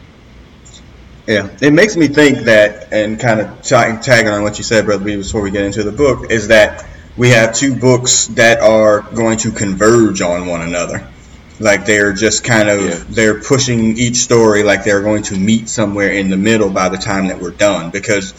Yeah, 1.27 1.49
it 1.63 1.73
makes 1.73 1.97
me 1.97 2.07
think 2.09 2.41
that, 2.41 2.93
and 2.93 3.19
kind 3.19 3.41
of 3.41 3.63
ta- 3.63 3.99
tagging 4.03 4.31
on 4.31 4.43
what 4.43 4.59
you 4.59 4.65
said, 4.65 4.85
Brother 4.85 5.03
B, 5.05 5.17
before 5.17 5.41
we 5.41 5.51
get 5.51 5.65
into 5.65 5.83
the 5.83 5.91
book, 5.93 6.31
is 6.31 6.49
that 6.49 6.85
we 7.17 7.31
have 7.31 7.55
two 7.55 7.75
books 7.75 8.27
that 8.29 8.61
are 8.61 9.01
going 9.01 9.39
to 9.39 9.51
converge 9.51 10.21
on 10.21 10.47
one 10.47 10.61
another. 10.61 11.09
Like 11.61 11.87
they're 11.87 12.13
just 12.13 12.43
kind 12.45 12.69
of 12.69 12.81
Yeah. 12.85 13.05
they're 13.09 13.41
pushing 13.41 13.97
each 13.97 14.17
story 14.17 14.63
like 14.65 14.83
they're 14.85 15.03
going 15.03 15.23
to 15.25 15.37
meet 15.37 15.69
somewhere 15.69 16.11
in 16.11 16.29
the 16.31 16.37
middle 16.37 16.71
by 16.71 16.89
the 16.89 16.97
time 16.99 17.29
that 17.29 17.41
we're 17.41 17.53
done 17.53 17.91
because 17.91 18.35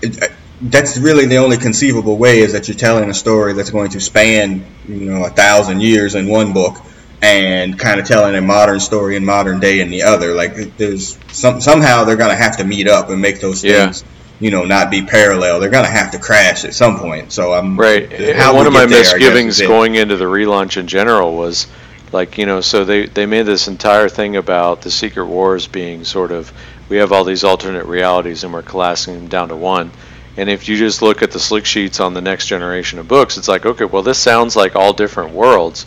it, 0.00 0.22
uh, 0.22 0.26
that's 0.62 0.96
really 0.96 1.26
the 1.26 1.36
only 1.36 1.58
conceivable 1.58 2.16
way 2.16 2.38
is 2.38 2.52
that 2.54 2.66
you're 2.66 2.76
telling 2.76 3.10
a 3.10 3.14
story 3.14 3.52
that's 3.52 3.68
going 3.70 3.90
to 3.90 4.00
span 4.00 4.64
you 4.88 5.10
know 5.12 5.24
a 5.24 5.28
thousand 5.28 5.82
years 5.82 6.14
in 6.14 6.28
one 6.28 6.54
book 6.54 6.78
and 7.20 7.78
kind 7.78 8.00
of 8.00 8.06
telling 8.06 8.34
a 8.34 8.40
modern 8.40 8.80
story 8.80 9.16
in 9.16 9.24
modern 9.24 9.60
day 9.60 9.80
in 9.80 9.90
the 9.90 10.02
other. 10.02 10.32
Like 10.34 10.76
there's 10.78 11.18
some 11.32 11.60
somehow 11.60 12.04
they're 12.04 12.16
going 12.16 12.30
to 12.30 12.36
have 12.36 12.56
to 12.58 12.64
meet 12.64 12.88
up 12.88 13.10
and 13.10 13.20
make 13.20 13.40
those 13.40 13.62
Yeah. 13.64 13.84
things 13.86 14.02
you 14.40 14.50
know 14.50 14.64
not 14.64 14.90
be 14.90 15.02
parallel. 15.02 15.60
They're 15.60 15.70
going 15.70 15.84
to 15.84 15.90
have 15.90 16.12
to 16.12 16.18
crash 16.18 16.64
at 16.64 16.72
some 16.74 16.98
point. 16.98 17.32
So 17.32 17.52
I'm 17.52 17.78
Right. 17.78 18.10
how 18.34 18.48
and 18.50 18.56
one 18.56 18.66
of 18.66 18.72
my 18.72 18.86
there, 18.86 19.00
misgivings 19.00 19.60
going 19.60 19.94
into 19.94 20.16
the 20.16 20.24
relaunch 20.26 20.78
in 20.78 20.86
general 20.86 21.36
was 21.36 21.66
like, 22.12 22.38
you 22.38 22.46
know, 22.46 22.60
so 22.60 22.84
they, 22.84 23.06
they 23.06 23.26
made 23.26 23.46
this 23.46 23.68
entire 23.68 24.08
thing 24.08 24.36
about 24.36 24.82
the 24.82 24.90
Secret 24.90 25.26
Wars 25.26 25.66
being 25.66 26.04
sort 26.04 26.30
of 26.32 26.52
we 26.88 26.98
have 26.98 27.12
all 27.12 27.24
these 27.24 27.44
alternate 27.44 27.86
realities 27.86 28.44
and 28.44 28.52
we're 28.52 28.62
collapsing 28.62 29.14
them 29.14 29.28
down 29.28 29.48
to 29.48 29.56
one. 29.56 29.90
And 30.36 30.48
if 30.48 30.68
you 30.68 30.76
just 30.76 31.02
look 31.02 31.22
at 31.22 31.30
the 31.30 31.40
slick 31.40 31.64
sheets 31.64 31.98
on 31.98 32.14
the 32.14 32.20
next 32.20 32.46
generation 32.46 32.98
of 32.98 33.08
books, 33.08 33.36
it's 33.36 33.48
like, 33.48 33.66
okay, 33.66 33.84
well 33.84 34.02
this 34.02 34.18
sounds 34.18 34.54
like 34.54 34.76
all 34.76 34.92
different 34.92 35.32
worlds. 35.32 35.86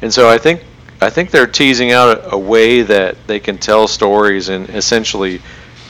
And 0.00 0.12
so 0.12 0.28
I 0.28 0.38
think 0.38 0.64
I 1.00 1.10
think 1.10 1.30
they're 1.30 1.46
teasing 1.46 1.92
out 1.92 2.16
a, 2.16 2.34
a 2.34 2.38
way 2.38 2.82
that 2.82 3.16
they 3.26 3.40
can 3.40 3.58
tell 3.58 3.88
stories 3.88 4.48
in 4.48 4.64
essentially 4.66 5.40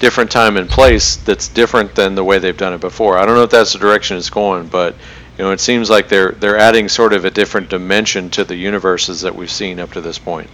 different 0.01 0.31
time 0.31 0.57
and 0.57 0.69
place 0.69 1.17
that's 1.17 1.49
different 1.49 1.95
than 1.95 2.15
the 2.15 2.25
way 2.25 2.39
they've 2.39 2.57
done 2.57 2.73
it 2.73 2.81
before. 2.81 3.17
I 3.17 3.25
don't 3.25 3.37
know 3.37 3.45
if 3.45 3.51
that's 3.51 3.73
the 3.73 3.79
direction 3.79 4.17
it's 4.17 4.31
going, 4.31 4.67
but 4.67 4.97
you 5.39 5.45
know, 5.45 5.51
it 5.53 5.61
seems 5.61 5.89
like 5.89 6.09
they're 6.09 6.33
they're 6.33 6.59
adding 6.59 6.89
sort 6.89 7.13
of 7.13 7.25
a 7.25 7.31
different 7.31 7.69
dimension 7.71 8.31
to 8.31 8.45
the 8.45 8.57
universes 8.57 9.23
that 9.23 9.35
we've 9.35 9.51
seen 9.51 9.79
up 9.81 9.93
to 9.93 10.01
this 10.01 10.19
point. 10.19 10.51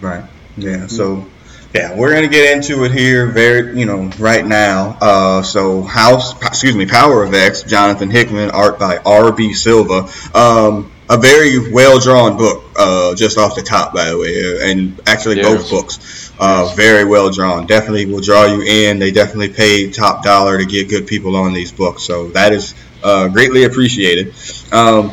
Right. 0.00 0.24
Yeah. 0.56 0.86
So, 0.86 1.26
yeah, 1.74 1.94
we're 1.94 2.14
gonna 2.14 2.28
get 2.28 2.56
into 2.56 2.84
it 2.84 2.92
here, 2.92 3.26
very, 3.26 3.78
you 3.78 3.84
know, 3.86 4.10
right 4.18 4.44
now. 4.46 4.96
Uh, 5.00 5.42
so 5.42 5.82
House, 5.82 6.40
excuse 6.42 6.74
me, 6.74 6.86
Power 6.86 7.22
of 7.24 7.34
X, 7.34 7.62
Jonathan 7.62 8.10
Hickman, 8.10 8.50
art 8.50 8.78
by 8.78 8.98
R.B. 9.04 9.52
Silva. 9.54 10.08
Um, 10.34 10.90
a 11.10 11.16
very 11.16 11.70
well 11.70 11.98
drawn 11.98 12.36
book, 12.36 12.64
uh, 12.76 13.14
just 13.14 13.38
off 13.38 13.54
the 13.54 13.62
top, 13.62 13.94
by 13.94 14.10
the 14.10 14.18
way, 14.18 14.44
uh, 14.44 14.70
and 14.70 15.00
actually 15.06 15.36
Yes. 15.36 15.46
both 15.46 15.70
books, 15.70 16.32
uh, 16.38 16.72
very 16.76 17.04
well 17.04 17.30
drawn. 17.30 17.66
Definitely 17.66 18.06
will 18.06 18.20
draw 18.20 18.44
you 18.44 18.60
in. 18.62 18.98
They 18.98 19.10
definitely 19.10 19.48
paid 19.48 19.94
top 19.94 20.22
dollar 20.22 20.58
to 20.58 20.66
get 20.66 20.88
good 20.90 21.06
people 21.06 21.34
on 21.36 21.54
these 21.54 21.72
books, 21.72 22.02
so 22.02 22.28
that 22.30 22.52
is 22.52 22.74
uh, 23.02 23.28
greatly 23.28 23.64
appreciated. 23.64 24.34
Um, 24.72 25.12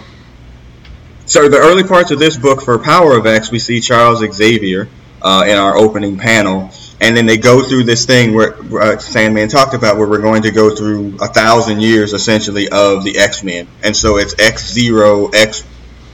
so 1.26 1.50
the 1.50 1.58
early 1.58 1.84
parts 1.84 2.12
of 2.12 2.20
this 2.20 2.38
book 2.38 2.62
for 2.62 2.78
Power 2.80 3.18
of 3.18 3.26
X, 3.26 3.52
we 3.52 3.60
see 3.60 3.80
Charles 3.80 4.24
Xavier 4.34 4.88
uh, 5.22 5.44
in 5.48 5.58
our 5.58 5.76
opening 5.76 6.18
panel, 6.18 6.70
and 7.02 7.18
then 7.18 7.26
they 7.26 7.38
go 7.38 7.64
through 7.64 7.84
this 7.86 8.06
thing 8.06 8.34
where 8.34 8.56
uh, 8.80 8.98
Sandman 9.00 9.50
talked 9.50 9.74
about, 9.74 9.98
where 9.98 10.08
we're 10.08 10.22
going 10.22 10.44
to 10.44 10.52
go 10.52 10.76
through 10.76 11.16
a 11.22 11.28
thousand 11.28 11.82
years 11.82 12.14
essentially 12.14 12.70
of 12.70 13.04
the 13.04 13.18
X 13.18 13.44
Men, 13.44 13.68
and 13.84 13.96
so 13.96 14.18
it's 14.18 14.36
X 14.40 14.72
zero, 14.72 15.28
X 15.30 15.64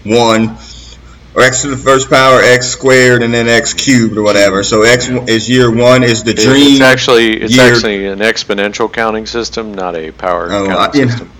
one, 0.06 0.58
or 1.36 1.44
X 1.44 1.62
to 1.64 1.68
the 1.68 1.78
first 1.78 2.10
power, 2.10 2.40
X 2.42 2.68
squared, 2.68 3.22
and 3.22 3.34
then 3.34 3.50
X 3.50 3.74
cubed 3.74 4.18
or 4.18 4.24
whatever. 4.24 4.64
So 4.64 4.84
X 4.84 5.10
is 5.10 5.50
year 5.50 5.70
one 5.70 6.04
is 6.04 6.24
the 6.24 6.34
dream. 6.34 6.72
It's 6.74 6.80
actually 6.82 7.42
it's 7.42 7.54
year- 7.56 7.74
actually 7.74 8.08
an 8.08 8.20
exponential 8.20 8.92
counting 8.92 9.26
system, 9.26 9.74
not 9.74 9.96
a 9.98 10.12
power 10.12 10.48
Oh, 10.52 10.68
counting 10.68 11.04
I- 11.04 11.08
system. 11.10 11.31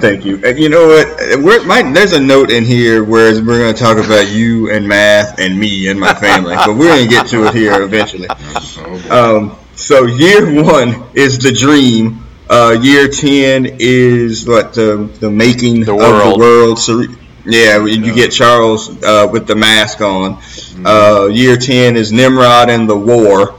Thank 0.00 0.24
you. 0.24 0.40
And 0.44 0.58
you 0.58 0.68
know 0.68 0.88
what? 0.88 1.06
We're, 1.42 1.64
my, 1.64 1.82
there's 1.82 2.12
a 2.12 2.20
note 2.20 2.50
in 2.50 2.64
here 2.64 3.04
where 3.04 3.34
we're 3.34 3.58
going 3.58 3.74
to 3.74 3.80
talk 3.80 3.98
about 3.98 4.28
you 4.28 4.70
and 4.70 4.88
math 4.88 5.38
and 5.38 5.58
me 5.58 5.88
and 5.88 6.00
my 6.00 6.14
family, 6.14 6.54
but 6.54 6.76
we're 6.76 6.88
going 6.88 7.04
to 7.04 7.10
get 7.10 7.26
to 7.28 7.46
it 7.46 7.54
here 7.54 7.82
eventually. 7.82 8.28
Um, 9.10 9.56
so 9.74 10.06
year 10.06 10.62
one 10.62 11.04
is 11.14 11.38
the 11.38 11.52
dream. 11.52 12.24
Uh, 12.48 12.76
year 12.82 13.08
ten 13.08 13.66
is 13.78 14.46
what 14.46 14.74
the 14.74 15.08
the 15.20 15.30
making 15.30 15.84
The 15.84 15.92
of 15.92 15.98
the 15.98 16.38
world. 16.38 16.78
So 16.78 17.04
yeah, 17.44 17.84
you 17.84 18.14
get 18.14 18.32
Charles 18.32 19.02
uh, 19.02 19.28
with 19.30 19.46
the 19.46 19.56
mask 19.56 20.00
on. 20.00 20.38
Uh, 20.84 21.28
year 21.32 21.56
ten 21.56 21.96
is 21.96 22.12
Nimrod 22.12 22.70
and 22.70 22.88
the 22.88 22.96
war, 22.96 23.54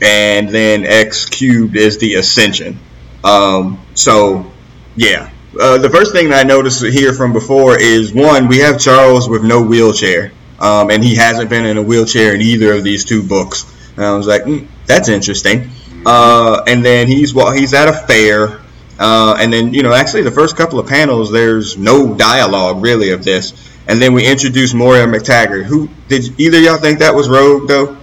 and 0.00 0.48
then 0.48 0.84
X 0.84 1.26
cubed 1.26 1.76
is 1.76 1.98
the 1.98 2.14
ascension. 2.14 2.78
Um, 3.24 3.80
so 3.94 4.50
yeah. 4.98 5.30
Uh, 5.58 5.78
the 5.78 5.88
first 5.88 6.12
thing 6.12 6.28
that 6.28 6.44
I 6.44 6.48
noticed 6.48 6.84
here 6.84 7.12
from 7.14 7.32
before 7.32 7.80
is 7.80 8.12
one, 8.12 8.48
we 8.48 8.58
have 8.58 8.78
Charles 8.78 9.28
with 9.28 9.42
no 9.42 9.62
wheelchair, 9.62 10.32
um, 10.60 10.90
and 10.90 11.02
he 11.02 11.14
hasn't 11.14 11.48
been 11.48 11.64
in 11.64 11.78
a 11.78 11.82
wheelchair 11.82 12.34
in 12.34 12.40
either 12.42 12.72
of 12.72 12.84
these 12.84 13.04
two 13.04 13.22
books. 13.22 13.64
And 13.96 14.04
I 14.04 14.14
was 14.16 14.26
like, 14.26 14.42
mm, 14.42 14.66
that's 14.86 15.08
interesting. 15.08 15.70
Uh, 16.04 16.62
and 16.66 16.84
then 16.84 17.06
he's 17.06 17.34
well, 17.34 17.50
he's 17.50 17.74
at 17.74 17.88
a 17.88 17.92
fair, 17.92 18.60
uh, 18.98 19.36
and 19.40 19.52
then 19.52 19.72
you 19.72 19.82
know, 19.82 19.92
actually, 19.92 20.22
the 20.22 20.30
first 20.30 20.56
couple 20.56 20.78
of 20.78 20.86
panels, 20.86 21.32
there's 21.32 21.78
no 21.78 22.14
dialogue 22.14 22.82
really 22.82 23.10
of 23.10 23.24
this, 23.24 23.52
and 23.88 24.00
then 24.02 24.12
we 24.12 24.26
introduce 24.26 24.74
Moira 24.74 25.06
MacTaggert. 25.06 25.64
Who 25.64 25.88
did 26.08 26.38
either 26.38 26.58
of 26.58 26.64
y'all 26.64 26.76
think 26.76 26.98
that 26.98 27.14
was 27.14 27.28
Rogue 27.28 27.68
though? 27.68 27.96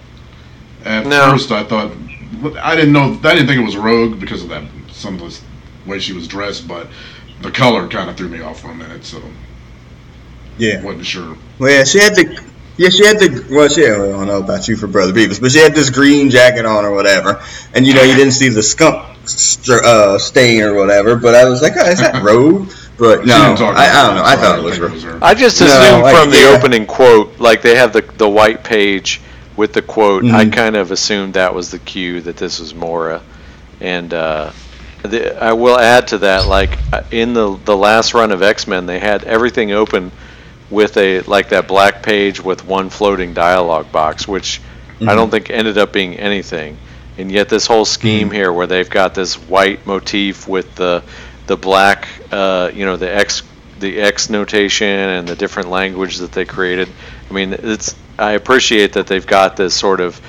At 0.83 1.05
No. 1.07 1.31
first, 1.31 1.51
I 1.51 1.63
thought 1.63 1.91
I 2.61 2.75
didn't 2.75 2.93
know 2.93 3.19
I 3.23 3.33
didn't 3.33 3.47
think 3.47 3.61
it 3.61 3.65
was 3.65 3.77
Rogue 3.77 4.19
because 4.19 4.43
of 4.43 4.49
that 4.49 4.63
some 4.91 5.15
of 5.15 5.21
the 5.21 5.44
way 5.85 5.99
she 5.99 6.13
was 6.13 6.27
dressed, 6.27 6.67
but 6.67 6.87
the 7.41 7.51
color 7.51 7.87
kind 7.87 8.09
of 8.09 8.17
threw 8.17 8.27
me 8.29 8.41
off 8.41 8.59
for 8.61 8.69
a 8.71 8.75
minute, 8.75 9.03
so 9.05 9.21
Yeah. 10.57 10.81
wasn't 10.81 11.05
sure. 11.05 11.37
Well, 11.59 11.71
yeah, 11.71 11.83
she 11.83 11.99
had 11.99 12.15
the. 12.15 12.41
Yeah, 12.77 12.89
she 12.89 13.05
had 13.05 13.19
the. 13.19 13.45
Well, 13.51 13.69
she. 13.69 13.85
I 13.85 13.89
don't 13.89 14.27
know 14.27 14.39
about 14.39 14.67
you 14.67 14.75
for 14.75 14.87
Brother 14.87 15.13
Beavis, 15.13 15.39
but 15.39 15.51
she 15.51 15.59
had 15.59 15.73
this 15.75 15.89
green 15.89 16.29
jacket 16.29 16.65
on 16.65 16.83
or 16.85 16.91
whatever, 16.91 17.41
and 17.73 17.85
you 17.85 17.93
know 17.93 18.03
you 18.03 18.15
didn't 18.15 18.33
see 18.33 18.49
the 18.49 18.63
skunk 18.63 19.05
str- 19.25 19.83
uh, 19.83 20.17
stain 20.17 20.61
or 20.63 20.73
whatever. 20.73 21.15
But 21.15 21.35
I 21.35 21.45
was 21.47 21.61
like, 21.61 21.73
oh, 21.77 21.85
is 21.89 21.99
that 21.99 22.21
Rogue? 22.23 22.69
But 22.97 23.25
no, 23.25 23.35
I, 23.35 23.87
I 23.89 24.07
don't 24.07 24.15
know. 24.15 24.23
I 24.25 24.35
thought 24.37 24.59
it 24.59 24.63
was 24.63 24.77
think 24.77 25.03
Rogue. 25.05 25.23
I 25.23 25.33
just 25.33 25.59
No, 25.61 25.67
assumed 25.67 26.03
like, 26.03 26.15
from 26.17 26.29
the 26.31 26.37
yeah. 26.37 26.55
opening 26.57 26.85
quote, 26.85 27.39
like 27.39 27.61
they 27.61 27.75
have 27.75 27.93
the 27.93 28.01
the 28.01 28.27
white 28.29 28.63
page 28.63 29.21
with 29.57 29.71
the 29.73 29.81
quote. 29.81 30.25
I 30.25 30.43
Mhm. 30.45 30.53
kind 30.53 30.75
of 30.75 30.91
assumed 30.91 31.35
that 31.35 31.53
was 31.55 31.71
the 31.71 31.79
cue 31.79 32.19
that 32.21 32.35
this 32.37 32.59
was 32.59 32.73
Moira, 32.73 33.21
and 33.79 34.13
uh, 34.13 34.51
the, 35.05 35.43
I 35.43 35.53
will 35.53 35.77
add 35.77 36.09
to 36.09 36.19
that, 36.19 36.47
like 36.47 36.77
uh, 36.93 37.03
in 37.11 37.33
the 37.33 37.57
the 37.65 37.75
last 37.75 38.13
run 38.13 38.31
of 38.31 38.41
X 38.41 38.67
Men, 38.67 38.85
they 38.85 38.99
had 38.99 39.23
everything 39.23 39.71
open 39.71 40.11
with 40.69 40.97
a 40.97 41.21
like 41.21 41.49
that 41.49 41.67
black 41.67 42.03
page 42.03 42.41
with 42.41 42.65
one 42.65 42.89
floating 42.89 43.33
dialogue 43.33 43.91
box, 43.91 44.27
which 44.27 44.61
I 45.01 45.15
don't 45.15 45.29
think 45.29 45.49
ended 45.49 45.77
up 45.77 45.91
being 45.91 46.15
anything. 46.15 46.77
And 47.17 47.31
yet 47.31 47.49
this 47.49 47.67
whole 47.67 47.85
scheme 47.85 48.31
here, 48.31 48.51
where 48.51 48.67
they've 48.67 48.89
got 48.89 49.15
this 49.15 49.35
white 49.35 49.85
motif 49.85 50.47
with 50.47 50.75
the 50.75 51.03
the 51.47 51.57
black, 51.57 52.07
uh, 52.31 52.71
you 52.73 52.85
know, 52.85 52.97
the 52.97 53.13
X 53.13 53.43
the 53.79 53.99
X 53.99 54.29
notation 54.29 54.87
and 54.87 55.27
the 55.27 55.35
different 55.35 55.69
language 55.69 56.17
that 56.17 56.31
they 56.31 56.45
created. 56.45 56.89
I 57.29 57.33
mean, 57.33 57.53
it's 57.53 57.95
I 58.17 58.31
appreciate 58.31 58.93
that 58.93 59.07
they've 59.07 59.25
got 59.25 59.57
this 59.57 59.73
sort 59.73 59.99
of 59.99 60.19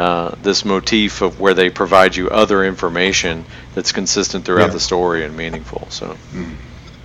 uh, 0.00 0.34
this 0.42 0.64
motif 0.64 1.20
of 1.20 1.38
where 1.40 1.52
they 1.52 1.68
provide 1.68 2.16
you 2.16 2.30
other 2.30 2.64
information 2.64 3.44
that's 3.74 3.92
consistent 3.92 4.44
throughout 4.46 4.68
Yeah. 4.68 4.78
the 4.78 4.80
story 4.80 5.24
and 5.24 5.36
meaningful. 5.36 5.86
So 5.90 6.16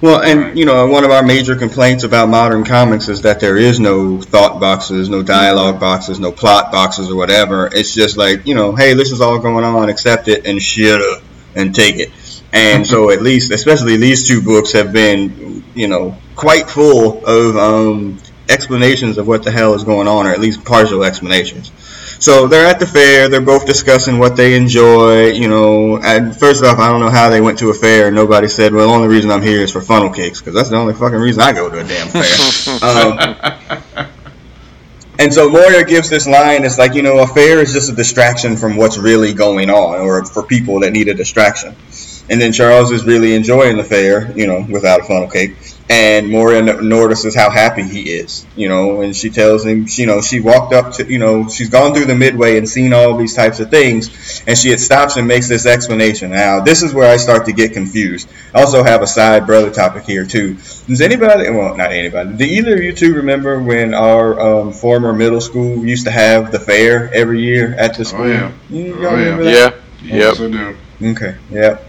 Well, 0.01 0.21
and 0.21 0.57
you 0.57 0.65
know, 0.65 0.87
one 0.87 1.03
of 1.03 1.11
our 1.11 1.23
major 1.23 1.55
complaints 1.55 2.03
about 2.03 2.29
modern 2.29 2.63
comics 2.63 3.09
is 3.09 3.21
that 3.21 3.39
there 3.39 3.57
is 3.57 3.79
no 3.79 4.21
thought 4.21 4.59
boxes, 4.59 5.09
no 5.09 5.23
dialogue 5.23 5.79
boxes, 5.79 6.19
no 6.19 6.31
plot 6.31 6.71
boxes 6.71 7.09
or 7.09 7.15
whatever. 7.15 7.69
It's 7.73 7.93
just 7.93 8.15
like, 8.17 8.45
you 8.45 8.55
know, 8.55 8.75
hey, 8.75 8.93
this 8.93 9.11
is 9.11 9.19
all 9.19 9.39
going 9.39 9.65
on, 9.65 9.89
accept 9.89 10.27
it 10.27 10.45
and 10.45 10.61
shut 10.61 11.01
up 11.01 11.21
and 11.55 11.73
take 11.75 11.97
it. 11.97 12.11
And 12.53 12.87
so 12.87 13.09
at 13.09 13.21
least, 13.21 13.51
especially 13.51 13.97
these 13.97 14.27
two 14.27 14.41
books 14.41 14.71
have 14.71 14.93
been, 14.93 15.63
you 15.73 15.89
know, 15.89 16.17
quite 16.35 16.69
full 16.69 17.25
of 17.25 17.57
um, 17.57 18.17
explanations 18.47 19.17
of 19.17 19.27
what 19.27 19.43
the 19.43 19.51
hell 19.51 19.73
is 19.73 19.83
going 19.83 20.07
on, 20.07 20.27
or 20.27 20.31
at 20.31 20.39
least 20.39 20.63
partial 20.63 21.03
explanations. 21.03 21.71
So 22.25 22.47
they're 22.47 22.65
at 22.65 22.79
the 22.79 22.87
fair. 22.87 23.29
They're 23.29 23.39
both 23.39 23.67
discussing 23.67 24.17
what 24.17 24.35
they 24.35 24.55
enjoy. 24.55 25.27
You 25.27 25.47
know, 25.47 25.99
and 25.99 26.35
first 26.35 26.63
off, 26.63 26.79
I 26.79 26.91
don't 26.91 26.99
know 26.99 27.11
how 27.11 27.29
they 27.29 27.39
went 27.39 27.59
to 27.59 27.69
a 27.69 27.73
fair. 27.75 28.07
and 28.07 28.15
Nobody 28.15 28.47
said, 28.47 28.73
"Well, 28.73 28.87
the 28.87 28.93
only 28.95 29.07
reason 29.07 29.29
I'm 29.29 29.43
here 29.43 29.59
is 29.61 29.71
for 29.71 29.79
funnel 29.79 30.09
cakes," 30.09 30.39
because 30.39 30.55
that's 30.55 30.69
the 30.69 30.75
only 30.75 30.95
fucking 30.95 31.19
reason 31.19 31.43
I 31.43 31.53
go 31.53 31.69
to 31.69 31.79
a 31.79 31.83
damn 31.83 32.07
fair. 32.07 32.79
um, 34.01 34.07
and 35.19 35.31
so 35.31 35.51
Moira 35.51 35.83
gives 35.83 36.09
this 36.09 36.25
line. 36.25 36.65
It's 36.65 36.79
like, 36.79 36.95
you 36.95 37.03
know, 37.03 37.19
a 37.19 37.27
fair 37.27 37.59
is 37.59 37.71
just 37.71 37.91
a 37.91 37.95
distraction 37.95 38.57
from 38.57 38.75
what's 38.75 38.97
really 38.97 39.35
going 39.35 39.69
on, 39.69 40.01
or 40.01 40.25
for 40.25 40.41
people 40.41 40.79
that 40.79 40.93
need 40.93 41.09
a 41.09 41.13
distraction. 41.13 41.75
And 42.27 42.41
then 42.41 42.53
Charles 42.53 42.91
is 42.91 43.05
really 43.05 43.35
enjoying 43.35 43.77
the 43.77 43.83
fair, 43.83 44.31
you 44.35 44.47
know, 44.47 44.65
without 44.67 45.01
a 45.01 45.03
funnel 45.03 45.29
cake. 45.29 45.57
And 45.87 46.29
Moira 46.29 46.63
notices 46.81 47.35
how 47.35 47.51
happy 47.51 47.83
he 47.83 48.09
is, 48.09 48.43
you 48.55 48.69
know, 48.69 49.01
and 49.01 49.15
she 49.15 49.29
tells 49.29 49.63
him, 49.63 49.85
you 49.87 50.07
know, 50.07 50.19
she 50.19 50.39
walked 50.39 50.73
up 50.73 50.93
to, 50.93 51.05
you 51.05 51.19
know, 51.19 51.47
she's 51.47 51.69
gone 51.69 51.93
through 51.93 52.05
the 52.05 52.15
midway 52.15 52.57
and 52.57 52.67
seen 52.67 52.91
all 52.91 53.15
these 53.15 53.35
types 53.35 53.59
of 53.59 53.69
things, 53.69 54.43
and 54.47 54.57
she 54.57 54.75
stops 54.77 55.15
and 55.17 55.27
makes 55.27 55.47
this 55.47 55.67
explanation. 55.67 56.31
Now, 56.31 56.61
this 56.61 56.81
is 56.81 56.91
where 56.91 57.11
I 57.11 57.17
start 57.17 57.45
to 57.45 57.53
get 57.53 57.73
confused. 57.73 58.27
I 58.55 58.61
also 58.61 58.81
have 58.81 59.03
a 59.03 59.07
side 59.07 59.45
brother 59.45 59.69
topic 59.69 60.05
here 60.05 60.25
too. 60.25 60.55
Does 60.87 61.01
anybody, 61.01 61.51
well, 61.51 61.77
not 61.77 61.91
anybody, 61.91 62.35
do 62.35 62.45
either 62.45 62.73
of 62.73 62.81
you 62.81 62.91
two 62.91 63.13
remember 63.13 63.61
when 63.61 63.93
our 63.93 64.39
um, 64.39 64.73
former 64.73 65.13
middle 65.13 65.41
school 65.41 65.85
used 65.85 66.05
to 66.05 66.11
have 66.11 66.51
the 66.51 66.59
fair 66.59 67.13
every 67.13 67.41
year 67.41 67.75
at 67.77 67.95
the 67.95 68.05
school? 68.05 68.27
yeah. 68.27 68.51
You 68.71 68.95
Oh, 68.95 69.01
y'all 69.01 69.19
yeah, 69.19 69.41
yep. 69.41 69.81
Yes, 70.01 70.39
I 70.39 70.49
do. 70.49 70.77
Okay, 71.01 71.35
yep. 71.51 71.87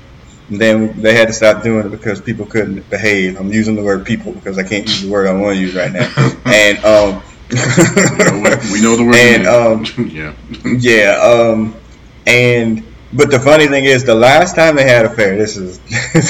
Then 0.49 1.03
they 1.03 1.15
had 1.15 1.27
to 1.29 1.35
stop 1.35 1.63
doing 1.63 1.87
it 1.87 1.91
because 1.91 2.21
people 2.21 2.47
couldn't 2.47 2.89
behave. 2.89 3.39
I'm 3.39 3.53
using 3.53 3.75
the 3.75 3.83
word 3.83 4.07
people 4.07 4.33
because 4.33 4.59
I 4.59 4.63
can't 4.63 4.87
use 4.87 5.03
the 5.03 5.11
word 5.11 5.27
I 5.27 5.33
want 5.33 5.57
to 5.57 5.61
use 5.61 5.75
right 5.75 5.93
now. 5.93 6.09
and 6.45 6.85
um, 6.85 7.23
We 7.51 7.57
know, 7.57 8.59
we 8.73 8.83
know 8.83 8.97
the 8.97 9.05
word. 9.05 9.17
And, 9.17 9.47
um, 9.47 9.85
yeah. 10.11 10.35
yeah, 10.79 11.21
um, 11.21 11.77
and 12.27 12.83
but 13.13 13.31
the 13.31 13.39
funny 13.39 13.69
thing 13.69 13.85
is, 13.85 14.05
the 14.05 14.15
last 14.15 14.57
time 14.57 14.75
they 14.75 14.85
had 14.85 15.07
a 15.07 15.11
fair, 15.11 15.37
this 15.37 15.57
is 15.57 15.81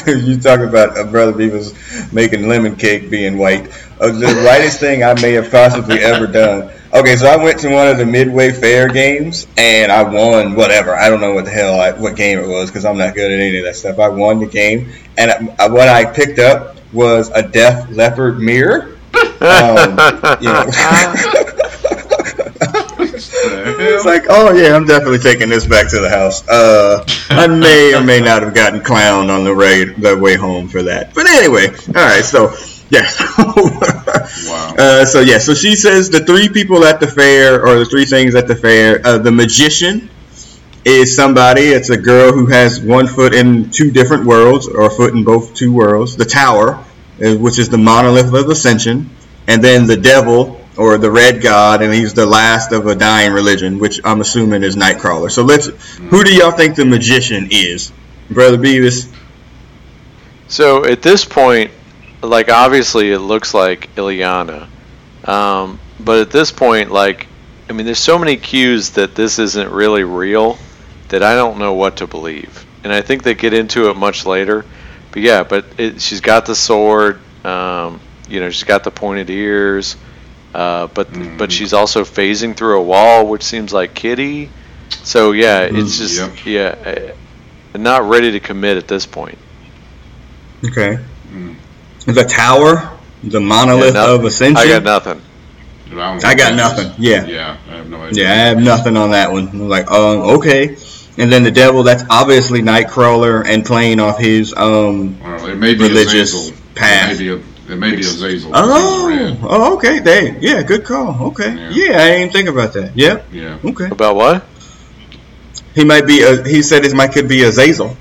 you 0.07 0.39
talk 0.39 0.61
about 0.61 0.99
a 0.99 1.05
brother 1.05 1.33
Beavis 1.33 2.13
making 2.13 2.49
lemon 2.49 2.77
cake 2.77 3.09
being 3.11 3.39
white. 3.39 3.69
Uh, 3.99 4.13
the 4.13 4.43
whitest 4.45 4.79
thing 4.79 5.03
I 5.03 5.15
may 5.15 5.33
have 5.33 5.51
possibly 5.51 6.01
ever 6.01 6.27
done. 6.27 6.71
Okay, 6.97 7.15
so 7.17 7.27
I 7.27 7.37
went 7.37 7.59
to 7.59 7.69
one 7.69 7.89
of 7.89 7.99
the 7.99 8.07
Midway 8.07 8.53
Fair 8.53 8.89
games 8.89 9.47
and 9.59 9.93
I 9.93 10.03
won 10.03 10.55
whatever. 10.55 10.95
I 10.95 11.11
don't 11.11 11.21
know 11.21 11.35
what 11.35 11.45
the 11.45 11.51
hell 11.51 11.79
I, 11.79 11.93
what 11.93 12.17
game 12.17 12.39
it 12.39 12.49
was 12.49 12.71
because 12.71 12.87
I'm 12.87 12.97
not 12.97 13.15
good 13.15 13.31
at 13.31 13.39
any 13.39 13.59
of 13.59 13.65
that 13.65 13.77
stuff. 13.77 13.99
I 13.99 14.09
won 14.09 14.41
the 14.41 14.47
game, 14.47 14.91
and 15.19 15.31
I, 15.59 15.69
what 15.69 15.91
I 15.91 16.07
picked 16.07 16.39
up 16.39 16.79
was 16.95 17.31
a 17.35 17.43
Def 17.43 17.91
Leppard 17.91 18.39
mirror. 18.39 18.97
Um, 19.41 19.91
you 20.41 20.49
know. 20.49 20.71
It's 23.79 24.05
like, 24.05 24.25
oh 24.29 24.53
yeah, 24.53 24.75
I'm 24.75 24.87
definitely 24.87 25.19
taking 25.19 25.49
this 25.49 25.67
back 25.67 25.89
to 25.91 26.01
the 26.01 26.09
house. 26.09 26.47
Uh, 26.49 27.05
I 27.31 27.47
may 27.47 27.95
or 27.95 28.03
may 28.03 28.21
not 28.21 28.43
have 28.43 28.55
gotten 28.55 28.81
clowned 28.81 29.31
on 29.31 29.45
the 29.45 29.55
way 29.55 29.85
the 29.85 30.17
way 30.19 30.37
home 30.37 30.69
for 30.69 30.83
that. 30.83 31.15
But 31.15 31.27
anyway, 31.27 31.69
all 31.89 31.93
right. 31.95 32.25
So 32.25 32.55
yeah. 32.91 33.09
Wow. 34.49 34.75
Uh, 34.77 35.05
so 35.05 35.21
yeah. 35.21 35.39
So 35.39 35.55
she 35.55 35.77
says 35.77 36.11
the 36.11 36.25
three 36.25 36.49
people 36.49 36.85
at 36.85 37.01
the 37.01 37.07
fair, 37.07 37.65
or 37.65 37.79
the 37.79 37.85
three 37.85 38.05
things 38.05 38.35
at 38.35 38.49
the 38.49 38.55
fair. 38.55 39.01
Uh, 39.05 39.19
the 39.19 39.31
magician 39.31 40.11
is 40.85 41.15
somebody. 41.15 41.63
It's 41.63 41.91
a 41.91 41.97
girl 41.97 42.33
who 42.33 42.47
has 42.47 42.81
one 42.81 43.07
foot 43.07 43.35
in 43.35 43.71
two 43.71 43.91
different 43.91 44.27
worlds, 44.27 44.69
or 44.69 44.83
a 44.83 44.91
foot 44.91 45.15
in 45.15 45.25
both 45.25 45.55
two 45.55 45.73
worlds. 45.73 46.17
The 46.17 46.25
tower, 46.25 46.85
uh, 47.25 47.37
which 47.37 47.59
is 47.59 47.69
the 47.69 47.79
monolith 47.79 48.35
of 48.35 48.49
ascension, 48.51 49.11
and 49.47 49.63
then 49.63 49.87
the 49.87 49.97
devil 49.97 50.61
or 50.77 50.99
the 50.99 51.11
red 51.11 51.43
god, 51.43 51.83
and 51.83 51.93
he's 51.93 52.13
the 52.13 52.27
last 52.27 52.73
of 52.73 52.87
a 52.87 52.95
dying 52.95 53.33
religion, 53.33 53.79
which 53.79 54.01
I'm 54.05 54.21
assuming 54.21 54.63
is 54.63 54.77
Nightcrawler. 54.77 55.31
So 55.31 55.43
let's. 55.43 55.67
Who 55.67 56.25
do 56.25 56.35
y'all 56.35 56.53
think 56.53 56.77
the 56.77 56.85
magician 56.85 57.49
is, 57.51 57.93
Brother 58.31 58.59
Beavis? 58.59 59.13
So 60.49 60.85
at 60.85 61.03
this 61.03 61.25
point, 61.25 61.71
like 62.27 62.51
obviously 62.51 63.11
it 63.13 63.19
looks 63.21 63.55
like 63.55 63.95
Illyana, 63.97 64.69
um, 65.25 65.79
but 66.01 66.21
at 66.21 66.31
this 66.31 66.51
point, 66.51 66.91
like 66.91 67.27
I 67.69 67.73
mean, 67.73 67.87
there's 67.87 67.99
so 67.99 68.19
many 68.19 68.37
cues 68.37 68.91
that 68.91 69.15
this 69.15 69.39
isn't 69.39 69.71
really 69.71 70.05
real 70.05 70.59
that 71.09 71.23
I 71.23 71.35
don't 71.35 71.59
know 71.59 71.75
what 71.75 71.97
to 71.99 72.07
believe, 72.07 72.65
and 72.85 72.93
I 72.93 73.03
think 73.03 73.23
they 73.23 73.35
get 73.35 73.53
into 73.53 73.91
it 73.91 73.97
much 73.97 74.27
later. 74.27 74.65
But 75.13 75.23
yeah, 75.23 75.43
but 75.45 75.65
it, 75.79 76.01
she's 76.01 76.21
got 76.21 76.47
the 76.47 76.55
sword, 76.55 77.21
um, 77.45 78.01
you 78.29 78.41
know, 78.41 78.51
she's 78.51 78.65
got 78.65 78.85
the 78.85 78.91
pointed 78.91 79.31
ears, 79.31 79.97
uh, 80.55 80.89
but 80.89 81.09
but 81.39 81.51
she's 81.53 81.73
also 81.73 82.05
phasing 82.05 82.57
through 82.57 82.79
a 82.79 82.83
wall, 82.83 83.27
which 83.27 83.43
seems 83.43 83.73
like 83.73 83.95
Kitty. 83.95 84.51
So 85.03 85.33
yeah, 85.33 85.61
it's 85.71 85.99
just 85.99 86.45
Yep. 86.45 86.45
yeah, 86.45 87.13
uh, 87.75 87.79
not 87.79 88.03
ready 88.09 88.33
to 88.33 88.41
commit 88.41 88.77
at 88.77 88.89
this 88.89 89.07
point. 89.07 89.39
Okay. 90.65 90.99
The 92.07 92.25
tower, 92.25 92.91
the 93.23 93.41
monolith 93.41 93.95
Yeah, 93.95 94.07
no- 94.07 94.15
of 94.17 94.25
ascension. 94.25 94.57
I 94.57 94.69
got 94.69 94.83
nothing. 94.85 95.21
don't 95.91 96.25
I 96.25 96.35
got 96.35 96.37
that 96.37 96.51
is. 96.53 96.57
nothing, 96.57 96.93
yeah. 96.99 97.25
Yeah, 97.27 97.57
I 97.69 97.75
have 97.77 97.89
no 97.91 98.03
idea. 98.03 98.25
Yeah, 98.25 98.31
I 98.31 98.35
have 98.37 98.59
nothing 98.59 98.97
on 98.97 99.11
that 99.11 99.33
one. 99.33 99.49
I'm 99.49 99.69
like, 99.69 99.91
um, 99.91 100.21
okay. 100.39 100.77
And 101.19 101.33
then 101.33 101.43
the 101.45 101.51
devil, 101.51 101.83
that's 101.83 102.05
obviously 102.11 102.61
Nightcrawler 102.63 103.45
and 103.47 103.65
playing 103.65 104.01
off 104.01 104.19
his 104.19 104.53
um. 104.55 105.19
Well, 105.21 105.47
it 105.47 105.57
may 105.57 105.75
be 105.75 105.81
Religious 105.85 106.33
Azazel. 106.35 106.57
path. 106.75 107.11
It 107.13 107.13
may 107.15 107.19
be 107.19 107.29
a, 107.31 107.37
it 107.73 107.77
may 107.79 107.91
be 107.97 108.01
Azazel. 108.03 108.51
Oh, 108.55 109.39
oh, 109.43 109.75
okay. 109.77 109.99
They, 109.99 110.37
yeah, 110.41 110.63
good 110.63 110.85
call. 110.85 111.29
Okay, 111.29 111.55
Yeah. 111.57 111.71
yeah, 111.71 111.99
I 112.03 112.05
didn't 112.09 112.21
even 112.21 112.33
think 112.33 112.49
about 112.51 112.73
that. 112.75 112.97
Yep. 112.97 113.27
Yeah. 113.33 113.59
Okay. 113.65 113.87
About 113.87 114.15
what? 114.17 114.45
He 115.75 115.85
might 115.85 116.07
be. 116.07 116.23
A, 116.23 116.45
he 116.47 116.63
said 116.63 116.85
his 116.85 116.95
might 116.95 117.13
could 117.13 117.29
be 117.29 117.43
Azazel. 117.43 117.97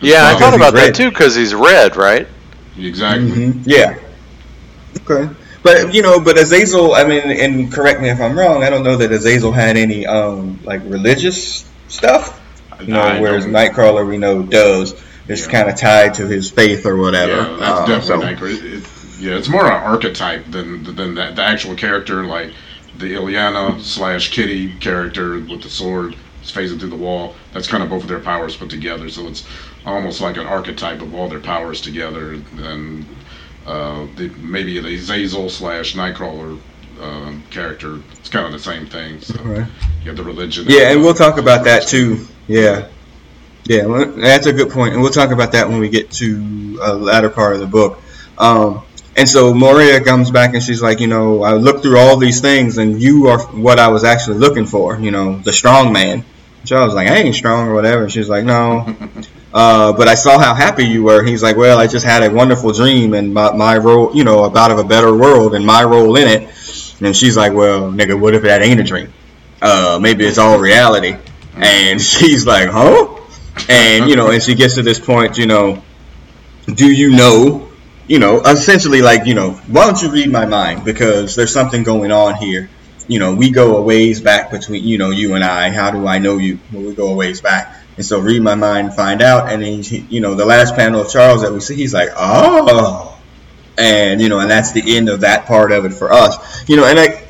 Yeah, 0.00 0.26
I 0.26 0.38
thought 0.38 0.54
about 0.54 0.74
red. 0.74 0.88
that 0.88 0.94
too 0.96 1.10
because 1.10 1.34
he's 1.36 1.54
red, 1.54 1.94
right? 1.96 2.26
Exactly. 2.86 3.30
hmm 3.30 3.62
Yeah. 3.64 3.98
Okay. 5.08 5.32
But 5.62 5.92
you 5.94 6.02
know, 6.02 6.20
but 6.20 6.38
Azazel. 6.38 6.94
I 6.94 7.04
mean, 7.04 7.30
and 7.30 7.70
correct 7.72 8.00
me 8.00 8.08
if 8.08 8.20
I'm 8.20 8.38
wrong. 8.38 8.64
I 8.64 8.70
don't 8.70 8.82
know 8.82 8.96
that 8.96 9.12
Azazel 9.12 9.52
had 9.52 9.76
any 9.76 10.06
um 10.06 10.58
like 10.64 10.80
religious 10.84 11.68
stuff. 11.88 12.38
You 12.80 12.88
know, 12.94 13.00
I 13.00 13.20
whereas 13.20 13.44
don't- 13.44 13.52
Nightcrawler 13.54 14.06
we 14.08 14.16
know 14.16 14.42
does. 14.42 14.94
It's 15.28 15.44
Yeah. 15.46 15.52
kind 15.52 15.68
of 15.68 15.76
tied 15.76 16.14
to 16.14 16.26
his 16.26 16.50
faith 16.50 16.86
or 16.86 16.96
whatever. 16.96 17.32
Yeah, 17.32 17.56
that's 17.60 17.80
Uh, 17.80 17.86
definitely 17.86 18.06
so- 18.06 18.18
Nightcrawler. 18.46 18.64
It, 18.64 18.74
it, 18.78 18.84
yeah, 19.20 19.32
it's 19.36 19.48
more 19.50 19.66
an 19.66 19.72
archetype 19.72 20.50
than 20.50 20.82
than 20.96 21.14
that, 21.16 21.36
the 21.36 21.42
actual 21.42 21.74
character, 21.74 22.24
like 22.24 22.52
the 22.98 23.12
Illyana 23.14 23.80
slash 23.82 24.30
Kitty 24.30 24.72
character 24.80 25.34
with 25.38 25.60
the 25.62 25.68
sword 25.68 26.16
is 26.42 26.50
phasing 26.50 26.80
through 26.80 26.88
the 26.88 26.96
wall. 26.96 27.34
That's 27.52 27.66
kind 27.68 27.82
of 27.82 27.90
both 27.90 28.02
of 28.02 28.08
their 28.08 28.18
powers 28.18 28.56
put 28.56 28.70
together. 28.70 29.10
So 29.10 29.26
it's 29.28 29.44
almost 29.86 30.20
like 30.20 30.36
an 30.36 30.46
archetype 30.46 31.00
of 31.02 31.14
all 31.14 31.28
their 31.28 31.40
powers 31.40 31.80
together. 31.80 32.32
And 32.58 33.06
uh, 33.66 34.06
the, 34.16 34.28
maybe 34.38 34.78
the 34.80 34.98
Zazel 34.98 35.50
slash 35.50 35.94
Nightcrawler 35.94 36.58
um, 37.00 37.42
character. 37.50 38.00
It's 38.18 38.28
kind 38.28 38.46
of 38.46 38.52
the 38.52 38.58
same 38.58 38.86
thing. 38.86 39.20
So 39.20 39.42
Right. 39.42 39.66
you 40.02 40.08
have 40.08 40.16
the 40.16 40.24
religion. 40.24 40.66
Yeah, 40.68 40.90
and 40.90 41.02
we'll 41.02 41.14
talk 41.14 41.38
about 41.38 41.64
that 41.64 41.86
too. 41.86 42.26
Yeah, 42.46 42.88
yeah, 43.64 43.84
that's 44.16 44.46
a 44.46 44.52
good 44.52 44.70
point, 44.70 44.94
and 44.94 45.02
we'll 45.02 45.12
talk 45.12 45.30
about 45.30 45.52
that 45.52 45.68
when 45.68 45.78
we 45.78 45.88
get 45.88 46.10
to 46.12 46.78
a 46.82 46.92
latter 46.94 47.28
part 47.30 47.54
of 47.54 47.60
the 47.60 47.66
book. 47.66 48.00
Um, 48.38 48.82
and 49.16 49.28
so 49.28 49.52
Moira 49.54 50.02
comes 50.02 50.30
back 50.30 50.54
and 50.54 50.62
she's 50.62 50.82
like, 50.82 51.00
you 51.00 51.06
know, 51.06 51.42
I 51.42 51.52
looked 51.54 51.82
through 51.82 51.98
all 51.98 52.16
these 52.16 52.40
things, 52.40 52.78
and 52.78 53.00
you 53.00 53.28
are 53.28 53.38
what 53.38 53.78
I 53.78 53.88
was 53.88 54.02
actually 54.02 54.38
looking 54.38 54.66
for. 54.66 54.98
You 54.98 55.10
know, 55.10 55.38
the 55.38 55.52
strong 55.52 55.92
man. 55.92 56.24
So 56.64 56.76
I 56.76 56.84
was 56.84 56.94
like, 56.94 57.08
I 57.08 57.16
ain't 57.16 57.34
strong 57.34 57.68
or 57.68 57.74
whatever. 57.74 58.02
And 58.04 58.12
she's 58.12 58.28
like, 58.28 58.44
no. 58.44 58.94
Uh, 59.52 59.92
but 59.92 60.06
I 60.06 60.14
saw 60.14 60.38
how 60.38 60.54
happy 60.54 60.84
you 60.84 61.02
were. 61.02 61.24
He's 61.24 61.42
like, 61.42 61.56
well, 61.56 61.78
I 61.78 61.86
just 61.86 62.06
had 62.06 62.22
a 62.22 62.32
wonderful 62.32 62.72
dream 62.72 63.14
and 63.14 63.34
my, 63.34 63.52
my 63.52 63.76
role, 63.78 64.14
you 64.14 64.22
know, 64.22 64.44
about 64.44 64.70
of 64.70 64.78
a 64.78 64.84
better 64.84 65.14
world 65.14 65.54
and 65.54 65.66
my 65.66 65.82
role 65.82 66.16
in 66.16 66.28
it. 66.28 66.42
And 67.00 67.16
she's 67.16 67.36
like, 67.36 67.52
well, 67.52 67.90
nigga, 67.90 68.18
what 68.18 68.34
if 68.34 68.42
that 68.42 68.62
ain't 68.62 68.78
a 68.78 68.84
dream? 68.84 69.12
Uh, 69.60 69.98
maybe 70.00 70.24
it's 70.24 70.38
all 70.38 70.58
reality. 70.58 71.16
And 71.56 72.00
she's 72.12 72.46
like, 72.46 72.68
huh? 72.68 73.16
And, 73.68 74.08
you 74.08 74.16
know, 74.16 74.30
and 74.30 74.42
she 74.42 74.54
gets 74.54 74.74
to 74.76 74.82
this 74.82 75.00
point, 75.00 75.36
you 75.36 75.46
know, 75.46 75.82
do 76.66 76.90
you 76.90 77.10
know, 77.10 77.68
you 78.06 78.18
know, 78.18 78.40
essentially 78.40 79.02
like, 79.02 79.26
you 79.26 79.34
know, 79.34 79.52
why 79.66 79.86
don't 79.86 80.00
you 80.00 80.10
read 80.10 80.30
my 80.30 80.46
mind? 80.46 80.84
Because 80.84 81.34
there's 81.34 81.52
something 81.52 81.82
going 81.82 82.12
on 82.12 82.36
here. 82.36 82.70
You 83.08 83.18
know, 83.18 83.34
we 83.34 83.50
go 83.50 83.76
a 83.76 83.82
ways 83.82 84.20
back 84.20 84.52
between, 84.52 84.84
you 84.84 84.96
know, 84.96 85.10
you 85.10 85.34
and 85.34 85.42
I. 85.42 85.70
How 85.70 85.90
do 85.90 86.06
I 86.06 86.18
know 86.18 86.38
you? 86.38 86.60
Well, 86.72 86.82
we 86.82 86.94
go 86.94 87.08
a 87.08 87.14
ways 87.14 87.40
back. 87.40 87.79
And 87.96 88.06
so 88.06 88.20
read 88.20 88.42
my 88.42 88.54
mind 88.54 88.94
find 88.94 89.22
out. 89.22 89.50
And 89.52 89.62
then, 89.62 89.82
you 90.08 90.20
know, 90.20 90.34
the 90.34 90.46
last 90.46 90.74
panel 90.74 91.00
of 91.00 91.10
Charles 91.10 91.42
that 91.42 91.52
we 91.52 91.60
see, 91.60 91.76
he's 91.76 91.94
like, 91.94 92.10
oh. 92.16 93.18
And, 93.76 94.20
you 94.20 94.28
know, 94.28 94.40
and 94.40 94.50
that's 94.50 94.72
the 94.72 94.96
end 94.96 95.08
of 95.08 95.20
that 95.20 95.46
part 95.46 95.72
of 95.72 95.84
it 95.84 95.92
for 95.92 96.12
us. 96.12 96.68
You 96.68 96.76
know, 96.76 96.84
and 96.84 96.98
I, 96.98 97.22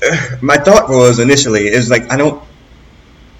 my 0.42 0.56
thought 0.56 0.88
was 0.88 1.18
initially 1.18 1.66
is 1.68 1.90
like 1.90 2.10
I 2.12 2.16
don't. 2.16 2.42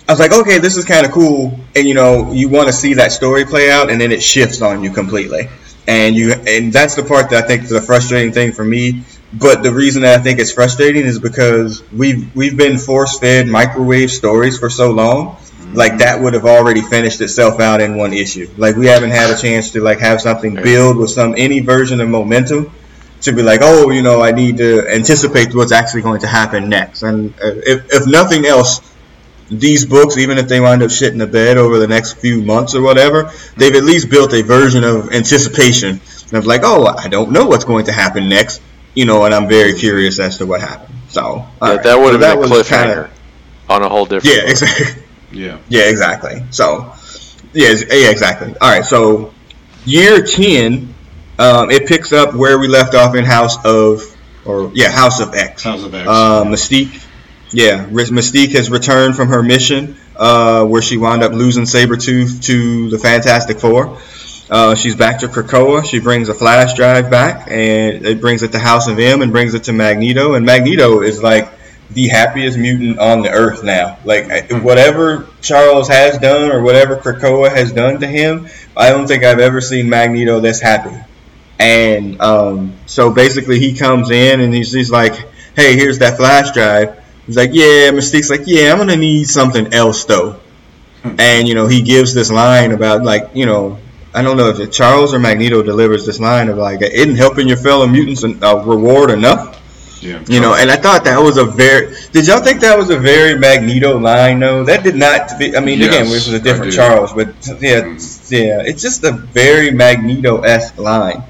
I 0.09 0.13
was 0.13 0.21
like, 0.21 0.33
okay, 0.33 0.59
this 0.59 0.77
is 0.77 0.85
kind 0.85 1.05
of 1.05 1.11
cool, 1.11 1.59
and 1.75 1.87
you 1.87 1.95
know, 1.95 2.33
you 2.33 2.49
want 2.49 2.69
to 2.69 2.73
see 2.73 2.95
that 2.95 3.11
story 3.11 3.45
play 3.45 3.71
out, 3.71 3.91
and 3.91 4.01
then 4.01 4.13
it 4.13 4.23
shifts 4.23 4.63
on 4.63 4.85
you 4.85 4.91
completely, 4.93 5.49
and 5.89 6.15
you, 6.15 6.33
and 6.33 6.73
that's 6.73 6.95
the 6.95 7.03
part 7.03 7.31
that 7.31 7.45
I 7.45 7.47
think 7.47 7.65
is 7.65 7.73
a 7.73 7.83
frustrating 7.83 8.33
thing 8.33 8.53
for 8.53 8.65
me. 8.65 9.03
But 9.33 9.65
the 9.65 9.73
reason 9.73 10.03
that 10.03 10.21
I 10.21 10.23
think 10.23 10.39
it's 10.39 10.53
frustrating 10.53 11.05
is 11.05 11.19
because 11.19 11.83
we've 11.91 12.35
we've 12.37 12.57
been 12.57 12.79
force 12.79 13.19
fed 13.19 13.49
microwave 13.49 14.13
stories 14.13 14.59
for 14.59 14.71
so 14.71 14.93
long, 14.93 15.39
like 15.77 15.99
that 15.99 16.21
would 16.21 16.35
have 16.35 16.45
already 16.47 16.81
finished 16.83 17.21
itself 17.21 17.61
out 17.61 17.81
in 17.81 17.97
one 17.97 18.13
issue. 18.13 18.49
Like 18.57 18.77
we 18.77 18.87
haven't 18.87 19.11
had 19.11 19.31
a 19.31 19.37
chance 19.37 19.71
to 19.73 19.81
like 19.83 20.01
have 20.01 20.21
something 20.21 20.55
build 20.55 20.97
with 20.97 21.11
some 21.11 21.35
any 21.37 21.61
version 21.61 22.01
of 22.01 22.09
momentum 22.09 22.73
to 23.23 23.33
be 23.33 23.43
like, 23.43 23.61
oh, 23.63 23.91
you 23.91 24.03
know, 24.03 24.23
I 24.23 24.33
need 24.33 24.59
to 24.59 24.87
anticipate 24.89 25.55
what's 25.55 25.73
actually 25.73 26.03
going 26.03 26.21
to 26.21 26.27
happen 26.27 26.69
next. 26.69 27.03
And 27.03 27.33
uh, 27.35 27.53
if, 27.73 27.87
if 27.93 28.07
nothing 28.07 28.45
else, 28.47 28.81
these 29.49 29.87
books, 29.87 30.17
even 30.19 30.39
if 30.39 30.49
they 30.49 30.61
wind 30.61 30.83
up 30.83 30.91
shitting 30.91 31.19
the 31.19 31.27
bed 31.27 31.57
over 31.57 31.79
the 31.79 31.87
next 31.87 32.15
few 32.15 32.43
months 32.43 32.75
or 32.75 32.83
whatever, 32.83 33.31
they've 33.57 33.75
at 33.75 33.85
least 33.85 34.11
built 34.11 34.33
a 34.35 34.43
version 34.43 34.83
of 34.85 35.13
anticipation 35.13 36.01
of 36.33 36.47
like, 36.47 36.63
oh, 36.65 36.87
I 36.87 37.09
don't 37.09 37.31
know 37.31 37.47
what's 37.47 37.65
going 37.65 37.87
to 37.87 37.93
happen 37.93 38.29
next, 38.29 38.61
you 38.95 39.05
know, 39.05 39.25
and 39.25 39.35
I'm 39.35 39.49
very 39.49 39.75
curious 39.75 40.19
as 40.19 40.39
to 40.39 40.47
what 40.47 40.61
happened. 40.61 40.95
So 41.09 41.47
Yeah, 41.63 41.69
right. 41.75 41.83
that 41.85 41.99
would 41.99 42.15
So 42.15 42.19
have 42.21 42.41
been 42.41 42.51
a 42.53 42.55
cliffhanger 42.55 42.95
kinda- 42.95 43.11
on 43.69 43.83
a 43.83 43.89
whole 43.89 44.05
different. 44.07 44.37
yeah, 44.37 44.43
exactly. 44.51 45.03
Yeah. 45.37 45.59
Yeah, 45.69 45.85
exactly. 45.85 46.45
So, 46.51 46.95
yeah, 47.53 47.75
yeah, 47.91 48.11
exactly. 48.11 48.55
All 48.61 48.71
right, 48.71 48.85
so 48.85 49.33
year 49.85 50.23
ten, 50.23 50.95
um, 51.39 51.71
it 51.71 51.87
picks 51.87 52.13
up 52.13 52.35
where 52.35 52.59
we 52.59 52.69
left 52.69 52.95
off 52.95 53.15
in 53.15 53.25
House 53.25 53.57
of, 53.65 54.03
or 54.45 54.71
yeah, 54.75 54.91
House 54.91 55.21
of 55.21 55.35
X. 55.35 55.63
House 55.63 55.83
of 55.83 55.95
X. 55.95 56.09
Uh, 56.09 56.45
Mystique, 56.45 57.05
yeah, 57.53 57.87
Mystique 57.87 58.53
has 58.53 58.71
returned 58.71 59.17
from 59.17 59.29
her 59.29 59.43
mission, 59.43 59.97
uh, 60.17 60.65
where 60.65 60.83
she 60.83 60.97
wound 60.97 61.23
up 61.23 61.33
losing 61.33 61.65
Sabretooth 61.65 62.43
to 62.45 62.91
the 62.91 62.99
Fantastic 62.99 63.61
Four. 63.61 63.99
Uh, 64.49 64.75
she's 64.77 64.95
back 64.95 65.21
to 65.21 65.29
Krakoa. 65.29 65.85
She 65.85 65.99
brings 65.99 66.29
a 66.29 66.35
flash 66.35 66.75
drive 66.75 67.11
back, 67.11 67.49
and 67.51 68.07
it 68.07 68.21
brings 68.21 68.43
it 68.43 68.53
to 68.53 68.59
House 68.59 68.87
of 68.87 68.99
M 68.99 69.23
and 69.23 69.33
brings 69.33 69.55
it 69.55 69.65
to 69.65 69.73
Magneto. 69.73 70.35
And 70.35 70.47
Magneto 70.47 71.03
is 71.03 71.23
like 71.23 71.53
the 71.91 72.09
happiest 72.09 72.59
mutant 72.59 72.99
on 72.99 73.23
the 73.23 73.31
earth 73.31 73.63
now. 73.63 73.99
Like 74.05 74.51
whatever 74.51 75.29
Charles 75.41 75.89
has 75.89 76.19
done 76.19 76.51
or 76.51 76.63
whatever 76.63 76.97
Krakoa 76.97 77.51
has 77.51 77.73
done 77.73 78.01
to 78.01 78.07
him, 78.07 78.49
I 78.77 78.91
don't 78.91 79.07
think 79.07 79.25
I've 79.25 79.39
ever 79.39 79.61
seen 79.61 79.89
Magneto 79.89 80.41
this 80.41 80.61
happy. 80.61 80.97
And 81.59 82.21
um, 82.21 82.75
so 82.87 83.13
basically, 83.13 83.59
he 83.59 83.75
comes 83.75 84.11
in 84.11 84.41
and 84.41 84.53
he's, 84.53 84.73
he's 84.73 84.91
like, 84.91 85.15
"Hey, 85.55 85.75
here's 85.77 86.01
that 86.01 86.19
flash 86.19 86.53
drive." 86.53 87.03
He's 87.27 87.37
like, 87.37 87.51
"Yeah." 87.53 87.93
Mystique's 87.93 88.29
like, 88.29 88.43
"Yeah, 88.45 88.73
I'm 88.73 88.79
gonna 88.79 88.97
need 88.97 89.25
something 89.25 89.73
else 89.73 90.05
though." 90.05 90.39
And 91.19 91.49
you 91.49 91.55
know, 91.55 91.67
he 91.67 91.83
gives 91.83 92.13
this 92.13 92.31
line 92.31 92.73
about 92.73 93.05
like, 93.05 93.31
you 93.33 93.47
know, 93.47 93.79
I 94.13 94.23
don't 94.23 94.37
know 94.37 94.49
if 94.49 94.61
it, 94.61 94.73
Charles 94.73 95.15
or 95.15 95.19
Magneto 95.19 95.63
delivers 95.63 96.05
this 96.05 96.21
line 96.21 96.49
of 96.49 96.59
like, 96.59 96.83
"Isn't 96.83 97.17
helping 97.17 97.49
your 97.49 97.57
fellow 97.57 97.87
mutants 97.87 98.23
a 98.23 98.57
reward 98.59 99.11
enough?" 99.11 99.56
Yeah. 100.01 100.23
You 100.29 100.41
know, 100.41 100.55
and 100.55 100.71
I 100.71 100.77
thought 100.77 101.05
that 101.05 101.19
was 101.19 101.37
a 101.39 101.45
very. 101.45 101.95
Did 102.13 102.27
y'all 102.27 102.41
think 102.41 102.61
that 102.61 102.77
was 102.77 102.91
a 102.91 102.99
very 102.99 103.39
Magneto 103.39 103.99
line? 103.99 104.39
No, 104.39 104.63
that 104.65 104.85
did 104.85 104.95
not. 104.95 105.39
Be, 105.39 105.57
I 105.57 105.61
mean, 105.61 105.81
again, 105.81 106.05
Yes, 106.05 106.13
this 106.13 106.27
was 106.27 106.35
a 106.35 106.41
different. 106.41 106.73
Charles, 106.75 107.13
but 107.15 107.29
yeah, 107.61 107.81
Mm. 107.83 108.31
yeah, 108.31 108.61
it's 108.65 108.83
just 108.83 109.05
a 109.05 109.13
very 109.13 109.71
Magneto 109.71 110.41
esque 110.43 110.79
line. 110.79 111.23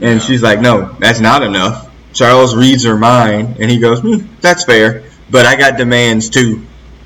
And 0.00 0.20
Yeah. 0.20 0.26
she's 0.26 0.42
like, 0.42 0.60
"No, 0.60 0.90
that's 1.00 1.20
not 1.20 1.42
enough." 1.42 1.88
Charles 2.12 2.54
reads 2.54 2.84
her 2.84 2.96
mind, 2.96 3.56
and 3.60 3.70
he 3.70 3.78
goes, 3.78 4.00
hmm, 4.00 4.18
"That's 4.40 4.64
fair, 4.64 5.02
but 5.30 5.44
I 5.46 5.56
got 5.56 5.76
demands 5.76 6.28
too." 6.30 6.62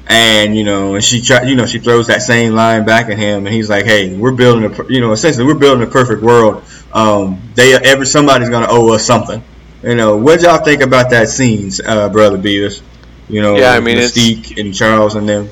And 0.07 0.55
you 0.55 0.65
know, 0.65 0.95
and 0.97 1.03
she 1.03 1.23
try, 1.23 1.43
you 1.45 1.57
know, 1.57 1.65
she 1.67 1.79
throws 1.79 2.09
that 2.09 2.21
same 2.23 2.55
line 2.55 2.85
back 2.85 3.09
at 3.09 3.17
him, 3.19 3.47
and 3.47 3.55
he's 3.55 3.71
like, 3.71 3.87
"Hey, 3.87 4.15
we're 4.15 4.33
building 4.33 4.65
a, 4.71 4.93
you 4.93 5.01
know, 5.01 5.13
essentially, 5.13 5.47
we're 5.47 5.55
building 5.55 5.83
a 5.83 5.91
perfect 5.91 6.23
world. 6.23 6.63
Um, 6.93 7.39
they 7.55 7.73
ever 7.75 8.05
somebody's 8.05 8.51
gonna 8.51 8.69
owe 8.69 8.93
us 8.93 9.05
something." 9.05 9.43
You 9.85 9.95
know, 9.95 10.17
what 10.17 10.41
y'all 10.41 10.65
think 10.65 10.81
about 10.81 11.11
that 11.11 11.29
scene, 11.29 11.71
uh, 11.87 12.09
brother 12.09 12.39
Beavis? 12.39 12.81
You 13.29 13.43
know, 13.43 13.57
Yeah, 13.57 13.73
I 13.73 13.81
mean, 13.81 13.99
Mystique 13.99 14.59
and 14.59 14.75
Charles 14.75 15.15
and 15.15 15.29
them. 15.29 15.51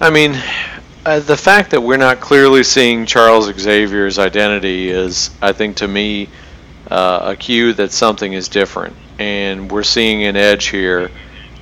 I 0.00 0.10
mean, 0.10 0.36
uh, 1.06 1.20
the 1.20 1.36
fact 1.36 1.70
that 1.70 1.80
we're 1.80 1.96
not 1.96 2.20
clearly 2.20 2.62
seeing 2.62 3.06
Charles 3.06 3.46
Xavier's 3.46 4.18
identity 4.18 4.90
is, 4.90 5.30
I 5.40 5.52
think, 5.52 5.76
to 5.76 5.88
me, 5.88 6.28
uh, 6.90 7.20
a 7.32 7.36
cue 7.36 7.72
that 7.74 7.90
something 7.90 8.34
is 8.34 8.48
different, 8.48 8.94
and 9.18 9.70
we're 9.70 9.82
seeing 9.82 10.24
an 10.24 10.36
edge 10.36 10.66
here 10.66 11.10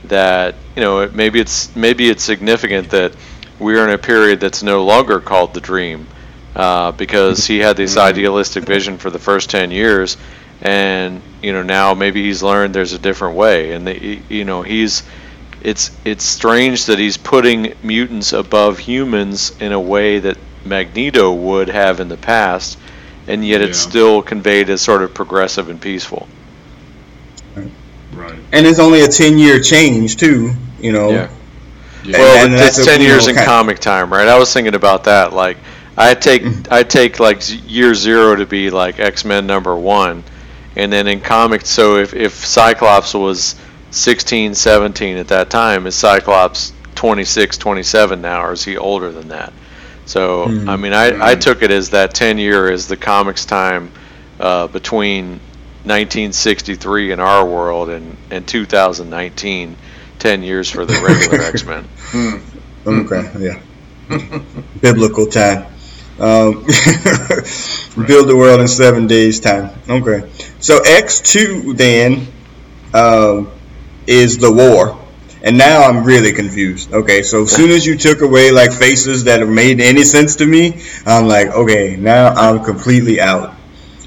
that 0.04 0.56
you 0.74 0.82
know 0.82 1.00
it, 1.00 1.14
maybe 1.14 1.38
it's 1.38 1.74
maybe 1.76 2.08
it's 2.08 2.24
significant 2.24 2.90
that 2.90 3.12
we're 3.60 3.84
in 3.84 3.90
a 3.90 3.98
period 3.98 4.40
that's 4.40 4.62
no 4.62 4.84
longer 4.84 5.20
called 5.20 5.54
the 5.54 5.60
dream, 5.60 6.08
uh, 6.56 6.90
because 6.92 7.46
he 7.46 7.58
had 7.58 7.76
this 7.76 7.96
idealistic 7.96 8.64
vision 8.64 8.98
for 8.98 9.10
the 9.10 9.18
first 9.20 9.50
ten 9.50 9.70
years, 9.70 10.16
and 10.62 11.20
you 11.42 11.52
know 11.52 11.62
now 11.62 11.94
maybe 11.94 12.22
he's 12.22 12.42
learned 12.42 12.74
there's 12.74 12.92
a 12.92 12.98
different 12.98 13.36
way, 13.36 13.72
and 13.72 13.86
the, 13.86 14.20
you 14.28 14.44
know 14.44 14.62
he's 14.62 15.02
it's 15.62 15.90
it's 16.04 16.24
strange 16.24 16.86
that 16.86 16.98
he's 16.98 17.16
putting 17.16 17.74
mutants 17.82 18.32
above 18.32 18.78
humans 18.78 19.52
in 19.60 19.72
a 19.72 19.80
way 19.80 20.18
that 20.20 20.36
Magneto 20.64 21.32
would 21.32 21.68
have 21.68 22.00
in 22.00 22.08
the 22.08 22.16
past, 22.16 22.78
and 23.26 23.44
yet 23.46 23.60
it's 23.60 23.84
Yeah. 23.84 23.90
still 23.90 24.22
conveyed 24.22 24.70
as 24.70 24.80
sort 24.82 25.02
of 25.02 25.14
progressive 25.14 25.68
and 25.68 25.80
peaceful. 25.80 26.28
Right. 28.12 28.38
And 28.52 28.66
it's 28.66 28.78
only 28.78 29.02
a 29.02 29.08
ten 29.08 29.38
year 29.38 29.60
change 29.60 30.16
too. 30.16 30.52
You 30.80 30.92
know. 30.92 31.10
Yeah. 31.10 31.30
Yeah. 32.04 32.18
Well, 32.18 32.44
And 32.44 32.54
it's 32.54 32.62
that's 32.62 32.78
a, 32.78 32.84
ten 32.84 33.00
years 33.00 33.24
know, 33.26 33.30
in 33.30 33.36
kind- 33.36 33.46
comic 33.46 33.78
time, 33.80 34.12
right? 34.12 34.28
I 34.28 34.38
was 34.38 34.52
thinking 34.52 34.74
about 34.74 35.04
that. 35.04 35.32
Like, 35.32 35.56
I 35.96 36.14
take 36.14 36.42
Mm-hmm. 36.42 36.72
I 36.72 36.82
take 36.82 37.18
like 37.20 37.42
year 37.68 37.94
zero 37.94 38.36
to 38.36 38.46
be 38.46 38.70
like 38.70 39.00
X 39.00 39.24
Men 39.24 39.46
number 39.46 39.74
one, 39.74 40.22
and 40.76 40.92
then 40.92 41.06
in 41.08 41.20
comics, 41.20 41.70
so 41.70 41.96
if 41.96 42.14
if 42.14 42.44
Cyclops 42.46 43.14
was 43.14 43.56
16, 43.90 44.54
17 44.54 45.16
at 45.16 45.28
that 45.28 45.50
time, 45.50 45.86
is 45.86 45.94
Cyclops 45.94 46.72
26, 46.94 47.58
27 47.58 48.20
now, 48.20 48.44
or 48.44 48.52
is 48.52 48.64
he 48.64 48.76
older 48.76 49.12
than 49.12 49.28
that? 49.28 49.52
So 50.04 50.46
Mhm. 50.46 50.66
I 50.66 50.76
mean, 50.76 50.92
I, 50.92 51.32
I 51.32 51.34
Mhm. 51.34 51.40
took 51.40 51.62
it 51.62 51.70
as 51.70 51.90
that 51.90 52.14
ten 52.14 52.38
year 52.38 52.70
is 52.70 52.86
the 52.88 52.96
comics 52.96 53.44
time 53.46 53.92
uh, 54.38 54.68
between 54.68 55.40
1963 55.84 57.12
in 57.12 57.20
our 57.20 57.44
world 57.46 57.90
and 57.90 58.18
and 58.30 58.46
2019. 58.46 59.76
10 60.18 60.42
years 60.42 60.70
for 60.70 60.86
the 60.86 60.96
regular 60.96 61.42
X-Men. 61.44 61.90
Hmm. 62.10 62.36
Okay. 62.86 63.30
Yeah. 63.38 63.60
Biblical 64.80 65.26
time. 65.26 65.66
Um, 66.18 66.64
build 68.06 68.28
the 68.28 68.36
world 68.36 68.60
in 68.60 68.68
seven 68.68 69.06
days 69.06 69.40
time. 69.40 69.70
Okay. 69.88 70.30
So 70.60 70.80
X 70.80 71.20
two 71.20 71.74
then 71.74 72.26
um, 72.94 73.50
is 74.06 74.38
the 74.38 74.52
war. 74.52 75.02
And 75.42 75.58
now 75.58 75.82
I'm 75.82 76.02
really 76.02 76.32
confused. 76.32 76.92
Okay, 76.92 77.22
so 77.22 77.42
as 77.42 77.54
soon 77.54 77.70
as 77.70 77.86
you 77.86 77.96
took 77.96 78.20
away 78.20 78.50
like 78.50 78.72
faces 78.72 79.24
that 79.24 79.46
made 79.46 79.80
any 79.80 80.02
sense 80.02 80.36
to 80.36 80.46
me, 80.46 80.82
I'm 81.04 81.28
like, 81.28 81.48
okay, 81.48 81.94
now 81.94 82.28
I'm 82.28 82.64
completely 82.64 83.20
out. 83.20 83.54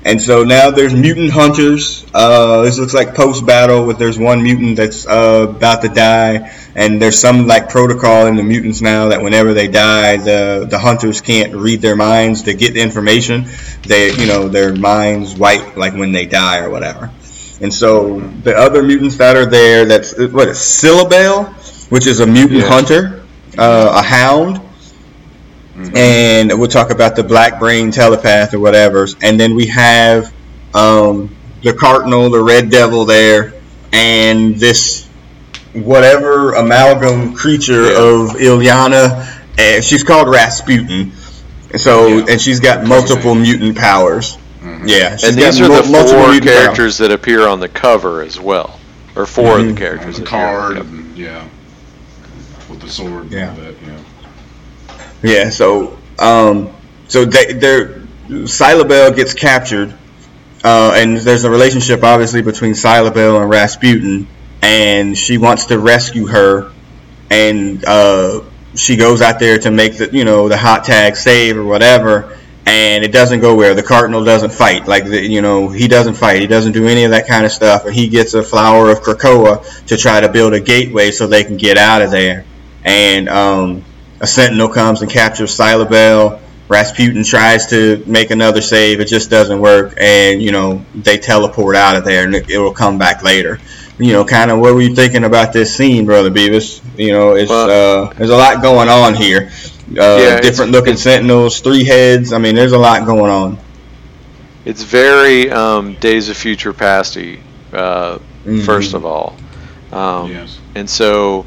And 0.04 0.22
so 0.22 0.44
now 0.44 0.72
there's 0.72 0.94
mutant 0.94 1.32
hunters. 1.32 2.06
Uh, 2.14 2.64
this 2.64 2.78
looks 2.80 2.94
like 2.94 3.16
post 3.16 3.46
battle, 3.46 3.86
but 3.86 4.00
there's 4.00 4.18
one 4.18 4.44
mutant 4.44 4.78
that's 4.78 5.06
uh, 5.06 5.48
about 5.50 5.82
to 5.84 5.90
die, 5.90 6.52
and 6.80 7.02
there's 7.02 7.20
some 7.20 7.46
like 7.46 7.68
protocol 7.70 8.28
in 8.28 8.38
the 8.38 8.44
mutants 8.44 8.82
now 8.82 9.10
that 9.10 9.22
whenever 9.22 9.54
they 9.54 9.68
die, 9.68 10.16
the 10.16 10.66
the 10.70 10.80
hunters 10.80 11.20
can't 11.20 11.54
read 11.54 11.82
their 11.82 11.98
minds 11.98 12.44
to 12.44 12.54
get 12.54 12.74
the 12.74 12.80
information. 12.82 13.46
They, 13.84 14.14
you 14.14 14.26
know, 14.28 14.48
their 14.48 14.74
minds 14.74 15.36
wipe 15.36 15.76
like 15.76 15.94
when 15.94 16.14
they 16.14 16.26
die 16.26 16.60
or 16.60 16.70
whatever. 16.70 17.12
And 17.62 17.74
so 17.74 18.22
the 18.22 18.56
other 18.56 18.82
mutants 18.82 19.18
that 19.18 19.36
are 19.36 19.46
there, 19.46 19.84
that's 19.84 20.18
what 20.18 20.48
is 20.48 20.58
Cylobel, 20.58 21.50
which 21.92 22.08
is 22.08 22.22
a 22.22 22.26
mutant 22.26 22.62
Yeah. 22.62 22.70
hunter, 22.70 23.24
uh, 23.58 24.00
a 24.00 24.02
hound, 24.02 24.62
and 25.94 26.50
we'll 26.58 26.70
talk 26.70 26.92
about 26.92 27.18
the 27.18 27.24
black 27.24 27.60
brain 27.60 27.92
telepath 27.92 28.54
or 28.54 28.60
whatever. 28.60 29.06
And 29.22 29.38
then 29.38 29.54
we 29.54 29.68
have 29.68 30.34
um, 30.74 31.36
the 31.62 31.74
Cardinal, 31.74 32.30
the 32.30 32.42
Red 32.42 32.70
Devil 32.70 33.04
there, 33.04 33.54
and 33.92 34.56
this 34.56 35.09
whatever 35.74 36.54
amalgam 36.54 37.34
creature 37.34 37.84
Yeah. 37.84 37.98
of 37.98 38.30
Illyana. 38.38 39.28
And 39.58 39.84
she's 39.84 40.04
called 40.04 40.30
Rasputin. 40.30 41.12
So 41.78 42.08
Yeah. 42.08 42.26
and 42.30 42.42
she's 42.42 42.60
got 42.60 42.86
multiple 42.86 43.36
mutant 43.36 43.78
powers. 43.78 44.38
Yeah, 44.86 45.16
she's 45.18 45.30
and 45.30 45.38
these 45.38 45.60
got 45.60 45.70
are 45.70 45.84
the 45.84 45.90
multiple 45.92 46.22
four 46.22 46.32
mutant 46.32 46.46
powers. 46.52 46.62
characters 46.64 46.98
that 47.00 47.12
appear 47.12 47.48
on 47.48 47.60
the 47.60 47.68
cover 47.68 48.22
as 48.22 48.40
well, 48.40 48.80
or 49.16 49.26
4 49.26 49.60
of 49.60 49.66
Mhm. 49.66 49.74
the 49.76 49.80
characters. 49.80 50.16
the 50.16 50.22
that 50.22 50.30
card, 50.30 50.78
appear. 50.78 50.82
and, 50.84 51.18
yeah, 51.18 51.42
with 52.70 52.80
the 52.82 52.90
sword. 52.90 53.32
Yeah. 53.32 53.50
And 53.50 53.58
that, 53.58 53.76
yeah. 55.24 55.44
Yeah, 55.44 55.50
so 55.50 55.98
um, 56.18 56.70
so 57.08 57.26
they, 57.26 57.54
they're 57.54 58.02
Cylobel 58.30 59.16
gets 59.16 59.34
captured, 59.34 59.94
uh, 60.64 60.92
and 60.96 61.18
there's 61.18 61.44
a 61.44 61.50
relationship 61.50 62.04
obviously 62.04 62.42
between 62.42 62.74
Cylobel 62.74 63.42
and 63.42 63.50
Rasputin, 63.50 64.28
and 64.62 65.18
she 65.18 65.38
wants 65.38 65.66
to 65.68 65.80
rescue 65.80 66.28
her, 66.28 66.72
and 67.30 67.84
uh, 67.86 68.42
she 68.76 68.96
goes 68.96 69.22
out 69.22 69.40
there 69.40 69.58
to 69.60 69.72
make 69.72 69.98
the 69.98 70.10
you 70.12 70.26
know 70.26 70.50
the 70.50 70.58
hot 70.58 70.84
tag 70.84 71.16
save 71.16 71.58
or 71.58 71.64
whatever, 71.64 72.38
and 72.66 73.04
it 73.04 73.12
doesn't 73.12 73.40
go 73.40 73.56
where 73.56 73.74
the 73.74 73.84
Cardinal 73.84 74.24
doesn't 74.24 74.52
fight, 74.52 74.88
like 74.88 75.06
the, 75.06 75.22
you 75.22 75.42
know 75.42 75.70
he 75.70 75.88
doesn't 75.88 76.16
fight, 76.16 76.42
he 76.42 76.48
doesn't 76.48 76.74
do 76.74 76.88
any 76.88 77.04
of 77.04 77.12
that 77.12 77.28
kind 77.28 77.46
of 77.46 77.52
stuff, 77.52 77.86
and 77.86 77.96
he 77.96 78.08
gets 78.08 78.34
a 78.34 78.44
flower 78.44 78.90
of 78.90 79.02
Krakoa 79.02 79.86
to 79.88 79.98
try 79.98 80.22
to 80.22 80.30
build 80.30 80.54
a 80.54 80.60
gateway 80.60 81.12
so 81.12 81.28
they 81.28 81.44
can 81.44 81.58
get 81.58 81.78
out 81.78 82.02
of 82.02 82.12
there, 82.12 82.46
and 82.84 83.30
um, 83.30 83.84
a 84.20 84.28
sentinel 84.28 84.70
comes 84.70 85.02
and 85.02 85.12
captures 85.12 85.56
Cylobel. 85.58 86.42
Rasputin 86.68 87.24
tries 87.24 87.66
to 87.72 88.04
make 88.06 88.30
another 88.30 88.62
save, 88.62 89.00
it 89.00 89.06
just 89.06 89.32
doesn't 89.32 89.60
work, 89.60 89.96
and 90.00 90.40
you 90.40 90.52
know 90.52 90.86
they 90.94 91.18
teleport 91.18 91.76
out 91.76 91.96
of 91.96 92.06
there, 92.06 92.26
and 92.26 92.36
it, 92.36 92.50
it 92.50 92.60
will 92.60 92.74
come 92.74 93.00
back 93.00 93.24
later. 93.24 93.60
You 94.00 94.14
know, 94.14 94.24
kind 94.24 94.50
of 94.50 94.60
what 94.60 94.74
were 94.74 94.82
you 94.82 94.96
thinking 94.96 95.26
about 95.26 95.52
this 95.52 95.76
scene, 95.76 96.06
brother 96.06 96.32
Beavis? 96.32 96.82
You 96.98 97.12
know, 97.12 97.34
it's 97.36 97.50
Well- 97.50 98.06
uh, 98.10 98.14
there's 98.14 98.30
a 98.30 98.38
lot 98.38 98.62
going 98.62 98.88
on 98.90 99.14
here. 99.14 99.52
Uh, 99.92 100.02
it's- 100.20 100.42
different 100.42 100.72
looking 100.72 100.96
sentinels, 100.96 101.60
three 101.60 101.84
heads. 101.84 102.32
I 102.32 102.38
mean, 102.38 102.56
there's 102.56 102.72
a 102.72 102.78
lot 102.78 103.06
going 103.06 103.30
on. 103.32 103.58
It's 104.66 104.84
very 104.84 105.50
um, 105.52 105.96
Days 105.96 106.30
of 106.30 106.38
Future 106.38 106.74
Pasty, 106.74 107.40
uh, 107.74 108.20
Mhm. 108.48 108.64
first 108.66 108.94
of 108.94 109.06
all. 109.06 109.36
Um, 109.92 110.32
Yes. 110.32 110.58
And 110.76 110.90
so, 110.90 111.46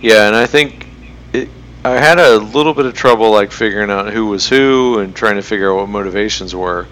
yeah, 0.00 0.26
and 0.26 0.36
I 0.36 0.46
think 0.46 0.86
it, 1.32 1.48
I 1.84 1.92
had 1.92 2.18
a 2.18 2.36
little 2.36 2.74
bit 2.74 2.84
of 2.86 2.94
trouble 2.94 3.30
like 3.30 3.50
figuring 3.52 3.90
out 3.90 4.12
who 4.12 4.26
was 4.26 4.46
who 4.48 4.98
and 4.98 5.14
trying 5.14 5.36
to 5.36 5.42
figure 5.42 5.70
out 5.72 5.76
what 5.76 5.88
motivations 5.88 6.54
were. 6.54 6.86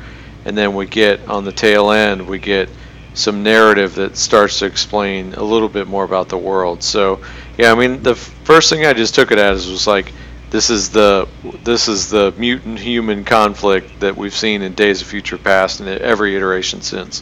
And 0.45 0.57
then 0.57 0.75
we 0.75 0.87
get 0.87 1.21
on 1.29 1.45
the 1.45 1.53
tail 1.53 1.91
end, 1.91 2.27
we 2.29 2.39
get 2.39 2.69
some 3.15 3.43
narrative 3.43 3.97
that 3.97 4.17
starts 4.17 4.59
to 4.61 4.67
explain 4.67 5.35
a 5.35 5.43
little 5.43 5.69
bit 5.69 5.87
more 5.87 6.05
about 6.05 6.29
the 6.29 6.39
world. 6.39 6.83
So, 6.83 7.21
yeah, 7.59 7.73
I 7.73 7.75
mean, 7.75 8.03
the 8.03 8.15
first 8.15 8.71
thing 8.71 8.87
I 8.87 8.93
just 8.93 9.15
took 9.15 9.33
it 9.33 9.39
as 9.39 9.69
was 9.69 9.87
like, 9.87 10.13
this 10.51 10.69
is 10.69 10.91
the 10.91 11.27
this 11.65 11.89
is 11.89 12.11
the 12.11 12.33
mutant 12.37 12.79
human 12.79 13.25
conflict 13.25 14.01
that 14.01 14.17
we've 14.17 14.35
seen 14.35 14.61
in 14.61 14.75
Days 14.75 15.01
of 15.01 15.07
Future 15.07 15.39
Past 15.39 15.81
and 15.81 15.89
every 15.89 16.37
iteration 16.37 16.83
since. 16.83 17.21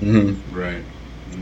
hmm 0.00 0.34
Right. 0.50 0.82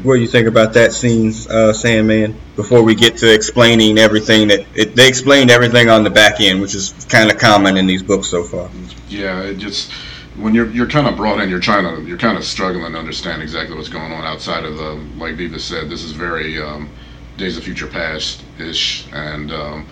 What 0.02 0.16
do 0.16 0.20
you 0.20 0.26
think 0.26 0.46
about 0.46 0.74
that 0.74 0.92
scene, 0.92 1.32
uh, 1.48 1.72
Sandman? 1.72 2.38
Before 2.54 2.82
we 2.82 2.94
get 2.94 3.16
to 3.18 3.32
explaining 3.32 3.96
everything 3.98 4.48
that 4.48 4.66
it, 4.74 4.94
they 4.94 5.08
explained 5.08 5.50
everything 5.50 5.88
on 5.88 6.04
the 6.04 6.10
back 6.10 6.40
end, 6.40 6.60
which 6.60 6.74
is 6.74 6.92
kind 7.08 7.30
of 7.30 7.38
common 7.38 7.76
in 7.76 7.86
these 7.86 8.02
books 8.02 8.26
so 8.26 8.42
far. 8.42 8.68
Yeah, 9.08 9.42
it 9.42 9.58
just 9.58 9.92
when 10.38 10.54
you're 10.54 10.70
you're 10.70 10.88
kind 10.88 11.06
of 11.06 11.16
brought 11.16 11.40
in, 11.40 11.48
you're 11.48 11.60
trying 11.60 11.84
to 11.84 12.02
you're 12.08 12.18
kind 12.18 12.36
of 12.36 12.44
struggling 12.44 12.92
to 12.92 12.98
understand 12.98 13.42
exactly 13.42 13.76
what's 13.76 13.88
going 13.88 14.12
on 14.12 14.24
outside 14.24 14.64
of 14.64 14.76
the 14.76 14.94
like 15.16 15.36
Viva 15.36 15.58
said. 15.58 15.88
This 15.88 16.02
is 16.02 16.12
very 16.12 16.60
um, 16.60 16.90
Days 17.36 17.56
of 17.56 17.64
Future 17.64 17.86
Past 17.86 18.42
ish, 18.58 19.06
and 19.12 19.50
um, 19.52 19.86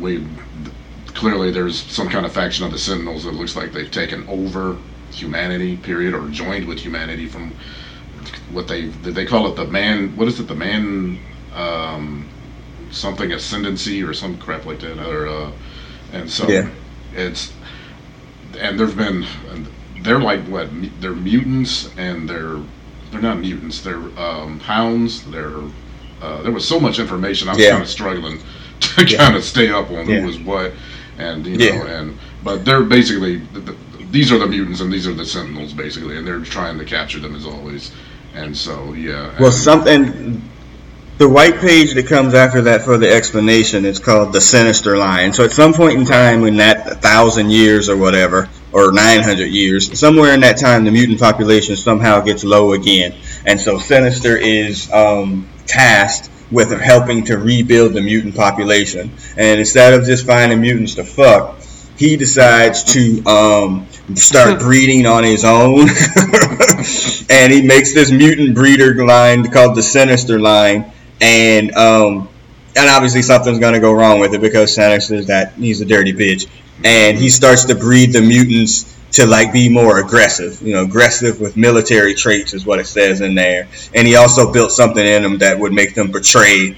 we 0.00 0.26
clearly 1.14 1.50
there's 1.50 1.80
some 1.80 2.08
kind 2.08 2.26
of 2.26 2.32
faction 2.32 2.64
of 2.64 2.72
the 2.72 2.78
Sentinels 2.78 3.24
that 3.24 3.34
looks 3.34 3.56
like 3.56 3.72
they've 3.72 3.90
taken 3.90 4.26
over 4.28 4.76
humanity, 5.12 5.76
period, 5.76 6.14
or 6.14 6.28
joined 6.28 6.66
with 6.66 6.78
humanity 6.78 7.26
from 7.26 7.52
what 8.50 8.66
they 8.68 8.86
they 8.88 9.24
call 9.26 9.46
it 9.46 9.56
the 9.56 9.66
man. 9.66 10.16
What 10.16 10.28
is 10.28 10.40
it? 10.40 10.48
The 10.48 10.54
man. 10.54 11.18
Um, 11.54 12.28
something 12.90 13.32
ascendancy 13.32 14.02
or 14.02 14.12
some 14.12 14.36
crap 14.36 14.66
like 14.66 14.80
that 14.80 14.98
or 15.08 15.28
uh, 15.28 15.52
and 16.12 16.28
so 16.28 16.48
Yeah. 16.48 16.68
it's 17.14 17.52
and 18.60 18.78
there've 18.78 18.96
been 18.96 19.24
they're 20.02 20.20
like 20.20 20.40
what 20.44 20.68
they're 21.00 21.12
mutants 21.14 21.90
and 21.96 22.28
they're 22.28 22.58
they're 23.10 23.20
not 23.22 23.38
mutants 23.38 23.80
they're 23.80 23.96
um, 24.18 24.60
hounds 24.60 25.24
they're 25.30 25.60
uh, 26.22 26.42
there 26.42 26.52
was 26.52 26.66
so 26.66 26.78
much 26.78 26.98
information 26.98 27.48
I 27.48 27.52
was 27.52 27.60
Yeah. 27.62 27.70
kind 27.70 27.82
of 27.82 27.88
struggling 27.88 28.38
to 28.80 29.04
Yeah. 29.06 29.18
kind 29.18 29.36
of 29.36 29.44
stay 29.44 29.70
up 29.70 29.90
on 29.90 30.08
Yeah. 30.08 30.20
who 30.20 30.26
was 30.26 30.38
what 30.38 30.72
and 31.18 31.46
you 31.46 31.58
know 31.58 31.86
and 31.86 32.18
but 32.44 32.64
they're 32.64 32.82
basically 32.82 33.40
th 33.54 33.66
th 33.66 33.76
these 34.10 34.32
are 34.32 34.38
the 34.38 34.46
mutants 34.46 34.80
and 34.80 34.92
these 34.92 35.06
are 35.06 35.14
the 35.14 35.24
sentinels 35.26 35.72
basically 35.72 36.16
and 36.18 36.26
they're 36.26 36.40
trying 36.40 36.78
to 36.78 36.84
capture 36.84 37.20
them 37.20 37.34
as 37.36 37.46
always 37.46 37.92
and 38.34 38.56
so 38.56 38.92
yeah 38.94 39.30
Well, 39.38 39.46
and- 39.46 39.54
something. 39.54 40.42
The 41.20 41.28
white 41.28 41.60
page 41.60 41.92
that 41.92 42.06
comes 42.06 42.32
after 42.32 42.62
that 42.62 42.80
for 42.80 42.96
the 42.96 43.12
explanation 43.12 43.84
is 43.84 43.98
called 43.98 44.32
the 44.32 44.40
Sinister 44.40 44.96
Line. 44.96 45.34
So 45.34 45.44
at 45.44 45.52
some 45.52 45.74
point 45.74 45.98
in 45.98 46.06
time, 46.06 46.44
in 46.44 46.56
that 46.56 47.02
thousand 47.02 47.50
years 47.50 47.90
or 47.90 47.98
whatever, 47.98 48.48
or 48.72 48.90
900 48.90 49.44
years, 49.44 49.98
somewhere 49.98 50.32
in 50.32 50.40
that 50.40 50.56
time, 50.56 50.86
the 50.86 50.90
mutant 50.90 51.20
population 51.20 51.76
somehow 51.76 52.20
gets 52.20 52.42
low 52.42 52.72
again, 52.72 53.14
and 53.44 53.60
so 53.60 53.76
Sinister 53.76 54.34
is 54.34 54.90
um, 54.90 55.46
tasked 55.66 56.30
with 56.50 56.70
helping 56.80 57.22
to 57.26 57.36
rebuild 57.36 57.92
the 57.92 58.00
mutant 58.00 58.34
population. 58.34 59.12
And 59.36 59.60
instead 59.60 59.92
of 59.92 60.06
just 60.06 60.24
finding 60.24 60.62
mutants 60.62 60.94
to 60.94 61.04
fuck, 61.04 61.60
he 61.98 62.16
decides 62.16 62.94
to 62.94 63.22
um, 63.26 63.86
start 64.14 64.58
breeding 64.58 65.04
on 65.04 65.24
his 65.24 65.44
own, 65.44 65.80
and 67.28 67.52
he 67.52 67.60
makes 67.60 67.92
this 67.92 68.10
mutant 68.10 68.54
breeder 68.54 69.04
line 69.04 69.44
called 69.50 69.76
the 69.76 69.82
Sinister 69.82 70.40
Line, 70.40 70.90
and 71.20 71.72
um, 71.74 72.28
and 72.76 72.88
obviously 72.88 73.22
something's 73.22 73.58
going 73.58 73.74
to 73.74 73.80
go 73.80 73.92
wrong 73.92 74.20
with 74.20 74.34
it 74.34 74.40
because 74.40 74.74
Sinister 74.74 75.14
is 75.14 75.26
that 75.26 75.54
he's 75.54 75.80
a 75.80 75.84
dirty 75.84 76.12
bitch, 76.12 76.48
and 76.84 77.18
he 77.18 77.30
starts 77.30 77.64
to 77.66 77.74
breed 77.74 78.12
the 78.12 78.20
mutants 78.20 78.96
to 79.12 79.26
like 79.26 79.52
be 79.52 79.68
more 79.68 79.98
aggressive, 79.98 80.62
you 80.62 80.72
know, 80.72 80.84
aggressive 80.84 81.40
with 81.40 81.56
military 81.56 82.14
traits 82.14 82.54
is 82.54 82.64
what 82.64 82.78
it 82.78 82.86
says 82.86 83.20
in 83.20 83.34
there. 83.34 83.68
And 83.94 84.06
he 84.06 84.16
also 84.16 84.52
built 84.52 84.70
something 84.70 85.04
in 85.04 85.22
them 85.22 85.38
that 85.38 85.58
would 85.58 85.72
make 85.72 85.94
them 85.94 86.12
betray 86.12 86.76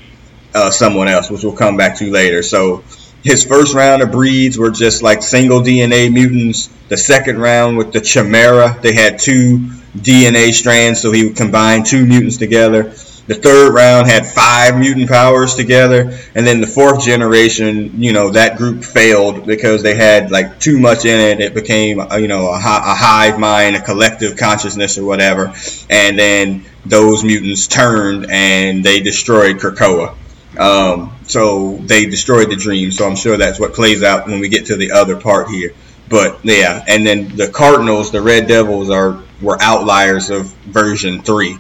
uh, 0.55 0.71
someone 0.71 1.09
else, 1.09 1.31
which 1.31 1.45
we'll 1.45 1.53
come 1.53 1.77
back 1.77 1.99
to 1.99 2.11
later. 2.11 2.43
So 2.43 2.85
his 3.23 3.45
first 3.45 3.75
round 3.75 4.03
of 4.03 4.11
breeds 4.11 4.59
were 4.59 4.71
just 4.71 5.03
like 5.03 5.23
single 5.23 5.61
DNA 5.61 6.13
mutants. 6.13 6.69
The 6.89 6.97
second 6.97 7.39
round 7.39 7.77
with 7.77 7.93
the 7.93 8.01
Chimera, 8.01 8.79
they 8.81 8.95
had 8.95 9.19
two 9.19 9.59
DNA 9.97 10.53
strands, 10.53 11.01
so 11.01 11.13
he 11.13 11.27
would 11.27 11.37
combine 11.37 11.85
two 11.85 12.07
mutants 12.07 12.39
together. 12.39 12.95
The 13.27 13.35
third 13.37 13.73
round 13.73 14.09
had 14.09 14.27
five 14.27 14.77
mutant 14.77 15.09
powers 15.09 15.55
together, 15.55 16.19
and 16.35 16.47
then 16.47 16.61
the 16.61 16.67
fourth 16.67 17.05
generation, 17.05 18.03
you 18.03 18.13
know, 18.13 18.31
that 18.31 18.57
group 18.57 18.83
failed 18.83 19.47
because 19.47 19.83
they 19.83 19.95
had 19.95 20.31
like 20.33 20.59
too 20.59 20.79
much 20.81 21.05
in 21.05 21.21
it. 21.21 21.41
It 21.41 21.55
became, 21.55 22.01
uh, 22.01 22.17
you 22.17 22.27
know, 22.27 22.49
a, 22.49 22.57
a 22.57 22.59
hive 22.59 23.39
mind, 23.39 23.77
a 23.77 23.81
collective 23.81 24.37
consciousness, 24.37 24.99
or 24.99 25.05
whatever. 25.05 25.53
And 25.89 26.19
then 26.19 26.65
those 26.85 27.23
mutants 27.23 27.69
turned 27.69 28.27
and 28.29 28.85
they 28.85 29.01
destroyed 29.01 29.59
Krakoa. 29.59 30.17
Um, 30.59 31.17
so 31.27 31.77
they 31.79 32.07
destroyed 32.07 32.51
the 32.51 32.57
dream. 32.57 32.91
So 32.91 33.07
I'm 33.07 33.17
sure 33.17 33.37
that's 33.37 33.59
what 33.59 33.73
plays 33.75 34.03
out 34.03 34.27
when 34.27 34.41
we 34.41 34.49
get 34.49 34.67
to 34.67 34.77
the 34.77 34.93
other 34.93 35.17
part 35.19 35.49
here. 35.49 35.75
But 36.09 36.45
yeah, 36.45 36.85
and 36.87 37.07
then 37.07 37.37
the 37.37 37.49
Cardinals, 37.49 38.11
the 38.11 38.21
Red 38.21 38.49
Devils, 38.49 38.91
are 38.91 39.23
were 39.41 39.57
outliers 39.61 40.31
of 40.31 40.47
version 40.47 41.23
three, 41.23 41.59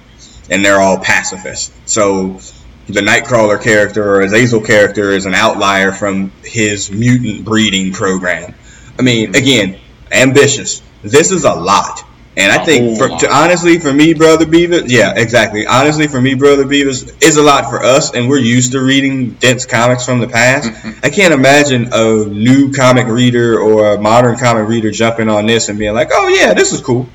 and 0.53 0.65
they're 0.65 0.81
all 0.81 0.99
pacifists. 0.99 1.73
So 1.87 2.41
the 2.87 3.01
Nightcrawler 3.01 3.62
character 3.62 4.17
or 4.17 4.21
Azazel 4.21 4.61
character 4.61 5.11
is 5.11 5.27
an 5.27 5.35
outlier 5.35 5.93
from 5.93 6.31
his 6.45 6.91
mutant 6.91 7.45
breeding 7.45 7.93
program. 7.93 8.55
I 8.99 9.03
mean, 9.03 9.31
again, 9.31 9.81
ambitious. 10.11 10.83
This 11.03 11.33
is 11.33 11.45
a 11.45 11.55
lot. 11.55 12.05
And 12.35 12.51
I 12.51 12.65
think, 12.65 12.99
for, 12.99 13.09
to, 13.09 13.31
honestly, 13.31 13.79
for 13.79 13.93
me, 13.93 14.15
brother 14.15 14.47
Beavis, 14.47 14.85
yeah, 14.87 15.12
exactly. 15.15 15.67
Honestly, 15.67 16.07
for 16.07 16.19
me, 16.19 16.35
brother 16.35 16.65
Beavis, 16.65 17.23
is 17.23 17.37
a 17.37 17.43
lot 17.43 17.69
for 17.69 17.83
us, 17.83 18.15
and 18.15 18.27
we're 18.27 18.38
used 18.38 18.73
to 18.73 18.81
reading 18.81 19.33
dense 19.33 19.67
comics 19.67 20.07
from 20.07 20.21
the 20.21 20.29
past. 20.29 20.71
I 21.05 21.11
can't 21.11 21.35
imagine 21.35 21.91
a 21.93 22.25
new 22.25 22.73
comic 22.73 23.07
reader 23.07 23.61
or 23.61 23.95
a 23.95 24.01
modern 24.01 24.38
comic 24.38 24.67
reader 24.67 24.91
jumping 24.91 25.29
on 25.29 25.45
this 25.45 25.69
and 25.69 25.79
being 25.79 25.93
like, 25.93 26.09
"Oh 26.11 26.29
yeah, 26.29 26.55
this 26.55 26.73
is 26.73 26.81
cool." 26.81 27.07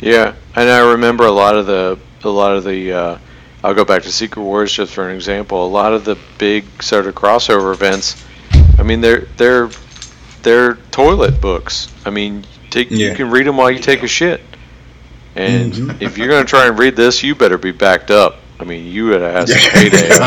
Yeah, 0.00 0.34
and 0.54 0.68
I 0.68 0.90
remember 0.92 1.24
a 1.24 1.30
lot 1.30 1.56
of 1.56 1.64
the 1.64 1.98
a 2.24 2.30
lot 2.30 2.56
of 2.56 2.64
the. 2.64 2.92
Uh, 2.92 3.18
I'll 3.64 3.74
go 3.74 3.84
back 3.84 4.02
to 4.02 4.12
Secret 4.12 4.42
Wars 4.42 4.72
just 4.72 4.92
for 4.92 5.08
an 5.08 5.14
example. 5.14 5.64
A 5.64 5.68
lot 5.68 5.92
of 5.92 6.04
the 6.04 6.18
big 6.38 6.82
sort 6.82 7.06
of 7.06 7.14
crossover 7.14 7.72
events. 7.72 8.24
I 8.78 8.82
mean, 8.82 9.00
they're 9.00 9.26
they're 9.36 9.70
they're 10.42 10.74
toilet 10.90 11.40
books. 11.40 11.92
I 12.04 12.10
mean, 12.10 12.44
Take, 12.72 12.90
yeah. 12.90 13.10
You 13.10 13.14
can 13.14 13.30
read 13.30 13.46
them 13.46 13.58
while 13.58 13.70
you 13.70 13.78
take 13.78 14.02
a 14.02 14.08
shit. 14.08 14.40
And 15.36 15.72
mm-hmm. 15.74 16.02
if 16.02 16.16
you're 16.16 16.28
going 16.28 16.42
to 16.42 16.48
try 16.48 16.66
and 16.66 16.78
read 16.78 16.96
this, 16.96 17.22
you 17.22 17.34
better 17.34 17.58
be 17.58 17.70
backed 17.70 18.10
up. 18.10 18.38
I 18.58 18.64
mean, 18.64 18.86
you 18.86 19.06
would 19.06 19.20
have 19.20 19.46
some 19.48 19.58
payday 19.72 20.08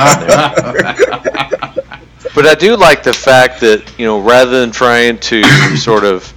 but 2.36 2.45
I 2.45 2.53
do 2.53 2.75
like 2.75 3.01
the 3.01 3.13
fact 3.13 3.62
that, 3.62 3.91
you 3.97 4.05
know, 4.05 4.19
rather 4.19 4.60
than 4.60 4.69
trying 4.71 5.17
to 5.19 5.43
sort 5.77 6.03
of 6.03 6.31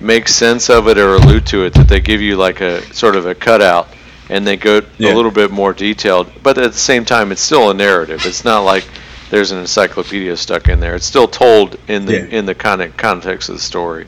make 0.00 0.26
sense 0.26 0.70
of 0.70 0.88
it 0.88 0.96
or 0.96 1.16
allude 1.16 1.46
to 1.48 1.64
it, 1.64 1.74
that 1.74 1.88
they 1.88 2.00
give 2.00 2.22
you 2.22 2.36
like 2.36 2.62
a 2.62 2.82
sort 2.94 3.14
of 3.14 3.26
a 3.26 3.34
cutout 3.34 3.88
and 4.28 4.46
they 4.46 4.56
go 4.56 4.82
yeah. 4.98 5.12
a 5.12 5.14
little 5.14 5.30
bit 5.30 5.50
more 5.50 5.72
detailed. 5.72 6.30
But 6.42 6.58
at 6.58 6.72
the 6.72 6.78
same 6.78 7.04
time, 7.04 7.32
it's 7.32 7.40
still 7.40 7.70
a 7.70 7.74
narrative. 7.74 8.24
It's 8.24 8.44
not 8.44 8.60
like 8.60 8.86
there's 9.30 9.50
an 9.50 9.58
encyclopedia 9.58 10.36
stuck 10.36 10.68
in 10.68 10.80
there. 10.80 10.94
It's 10.94 11.06
still 11.06 11.28
told 11.28 11.78
in 11.88 12.06
the 12.06 12.14
yeah. 12.14 12.38
in 12.38 12.46
the 12.46 12.54
kind 12.54 12.82
of 12.82 12.96
context 12.96 13.48
of 13.48 13.56
the 13.56 13.60
story. 13.62 14.06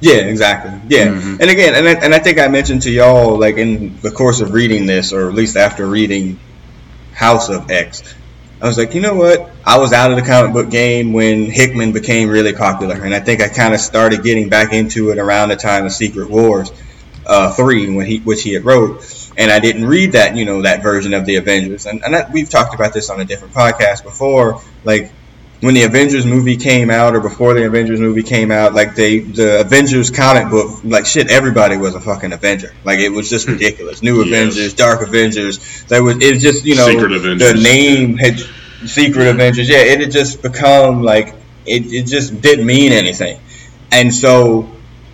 Yeah, 0.00 0.14
exactly. 0.14 0.72
Yeah, 0.88 1.08
mm-hmm. 1.08 1.36
and 1.40 1.50
again, 1.50 1.74
and 1.74 1.86
I, 1.88 1.92
and 1.92 2.14
I 2.14 2.18
think 2.18 2.40
I 2.40 2.48
mentioned 2.48 2.82
to 2.82 2.90
y'all 2.90 3.38
like 3.38 3.56
in 3.56 4.00
the 4.00 4.10
course 4.10 4.40
of 4.40 4.52
reading 4.52 4.86
this, 4.86 5.12
or 5.12 5.28
at 5.28 5.34
least 5.34 5.56
after 5.56 5.86
reading 5.86 6.40
House 7.12 7.50
of 7.50 7.70
X, 7.70 8.14
I 8.60 8.66
was 8.66 8.78
like, 8.78 8.94
you 8.94 9.00
know 9.00 9.14
what? 9.14 9.50
I 9.64 9.78
was 9.78 9.92
out 9.92 10.10
of 10.10 10.16
the 10.16 10.22
comic 10.22 10.52
book 10.52 10.70
game 10.70 11.12
when 11.12 11.50
Hickman 11.50 11.92
became 11.92 12.28
really 12.28 12.52
popular, 12.52 12.96
and 12.96 13.14
I 13.14 13.20
think 13.20 13.40
I 13.40 13.48
kind 13.48 13.74
of 13.74 13.80
started 13.80 14.24
getting 14.24 14.48
back 14.48 14.72
into 14.72 15.10
it 15.10 15.18
around 15.18 15.50
the 15.50 15.56
time 15.56 15.84
of 15.86 15.92
Secret 15.92 16.30
Wars 16.30 16.72
uh, 17.26 17.52
three, 17.52 17.94
when 17.94 18.06
he 18.06 18.18
which 18.18 18.42
he 18.42 18.52
had 18.52 18.64
wrote, 18.64 19.30
and 19.36 19.50
I 19.50 19.60
didn't 19.60 19.84
read 19.84 20.12
that 20.12 20.36
you 20.36 20.44
know 20.44 20.62
that 20.62 20.82
version 20.82 21.14
of 21.14 21.26
the 21.26 21.36
Avengers, 21.36 21.86
and, 21.86 22.02
and 22.04 22.14
that, 22.14 22.32
we've 22.32 22.48
talked 22.48 22.74
about 22.74 22.92
this 22.92 23.10
on 23.10 23.20
a 23.20 23.24
different 23.24 23.54
podcast 23.54 24.02
before, 24.02 24.60
like 24.84 25.12
when 25.62 25.74
the 25.74 25.84
Avengers 25.84 26.26
movie 26.26 26.56
came 26.56 26.90
out 26.90 27.14
or 27.14 27.20
before 27.20 27.54
the 27.54 27.64
Avengers 27.64 28.00
movie 28.00 28.24
came 28.24 28.50
out, 28.50 28.74
like 28.74 28.96
they 28.96 29.20
the 29.20 29.60
Avengers 29.60 30.10
comic 30.10 30.50
book, 30.50 30.82
like 30.82 31.06
shit, 31.06 31.30
everybody 31.30 31.76
was 31.76 31.94
a 31.94 32.00
fucking 32.00 32.32
Avenger. 32.32 32.74
Like 32.84 32.98
it 32.98 33.10
was 33.10 33.30
just 33.30 33.46
ridiculous. 33.46 34.02
New 34.02 34.18
yes. 34.18 34.26
Avengers, 34.26 34.74
Dark 34.74 35.02
Avengers. 35.02 35.84
That 35.84 36.02
was 36.02 36.16
it 36.20 36.34
was 36.34 36.42
just 36.42 36.64
you 36.64 36.74
know 36.74 36.86
the 36.86 37.60
name 37.62 38.16
had 38.16 38.40
Secret 38.86 39.28
Avengers. 39.28 39.68
Yeah, 39.68 39.78
it 39.78 40.00
had 40.00 40.10
just 40.10 40.42
become 40.42 41.04
like 41.04 41.36
it, 41.64 41.86
it 41.92 42.06
just 42.06 42.40
didn't 42.40 42.66
mean 42.66 42.90
anything. 42.90 43.40
And 43.92 44.12
so 44.12 44.68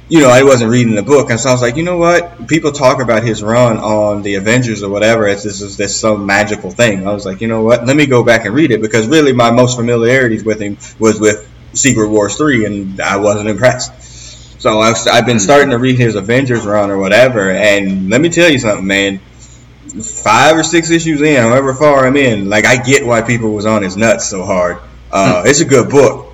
you 0.09 0.21
know, 0.21 0.31
I 0.31 0.43
wasn't 0.43 0.71
reading 0.71 0.95
the 0.95 1.03
book, 1.03 1.31
and 1.31 1.39
so 1.39 1.51
I 1.51 1.53
was 1.53 1.61
like, 1.61 1.77
you 1.77 1.83
know 1.83 1.99
what? 1.99 2.49
People 2.49 2.73
talk 2.73 3.03
about 3.03 3.23
his 3.23 3.43
run 3.43 3.79
on 3.79 4.23
the 4.23 4.37
Avengers 4.37 4.83
or 4.83 4.89
whatever 4.89 5.29
as 5.29 5.45
this 5.45 5.61
is 5.61 5.77
this 5.77 5.99
some 5.99 6.25
magical 6.25 6.71
thing. 6.71 7.07
I 7.07 7.13
was 7.13 7.27
like, 7.27 7.43
you 7.43 7.49
know 7.49 7.63
what? 7.63 7.87
Let 7.87 7.95
me 7.95 8.07
go 8.07 8.25
back 8.25 8.47
and 8.47 8.55
read 8.55 8.71
it 8.71 8.81
because 8.81 9.07
really 9.07 9.33
my 9.33 9.51
most 9.51 9.77
familiarities 9.77 10.45
with 10.45 10.61
him 10.61 10.79
was 10.99 11.21
with 11.21 11.47
Secret 11.75 12.09
Wars 12.09 12.37
three, 12.37 12.65
and 12.65 13.01
I 13.01 13.17
wasn't 13.19 13.51
impressed. 13.51 14.61
So 14.61 14.81
I've, 14.81 14.97
I've 15.07 15.27
been 15.27 15.39
starting 15.39 15.71
to 15.71 15.79
read 15.79 15.99
his 15.99 16.15
Avengers 16.15 16.65
run 16.65 16.91
or 16.91 16.99
whatever, 16.99 17.51
and 17.51 18.09
let 18.09 18.21
me 18.21 18.31
tell 18.31 18.51
you 18.51 18.59
something, 18.59 18.87
man. 18.87 19.19
Five 19.89 20.57
or 20.57 20.63
six 20.63 20.91
issues 20.91 21.21
in, 21.23 21.37
however 21.37 21.75
far 21.75 22.07
I'm 22.07 22.17
in, 22.17 22.49
like 22.49 22.65
I 22.65 22.77
get 22.77 23.07
why 23.07 23.23
people 23.23 23.53
was 23.53 23.67
on 23.67 23.83
his 23.83 23.97
nuts 23.97 24.27
so 24.27 24.45
hard. 24.45 24.79
Uh, 25.13 25.43
it's 25.47 25.61
a 25.61 25.65
good 25.67 25.91
book 25.91 26.28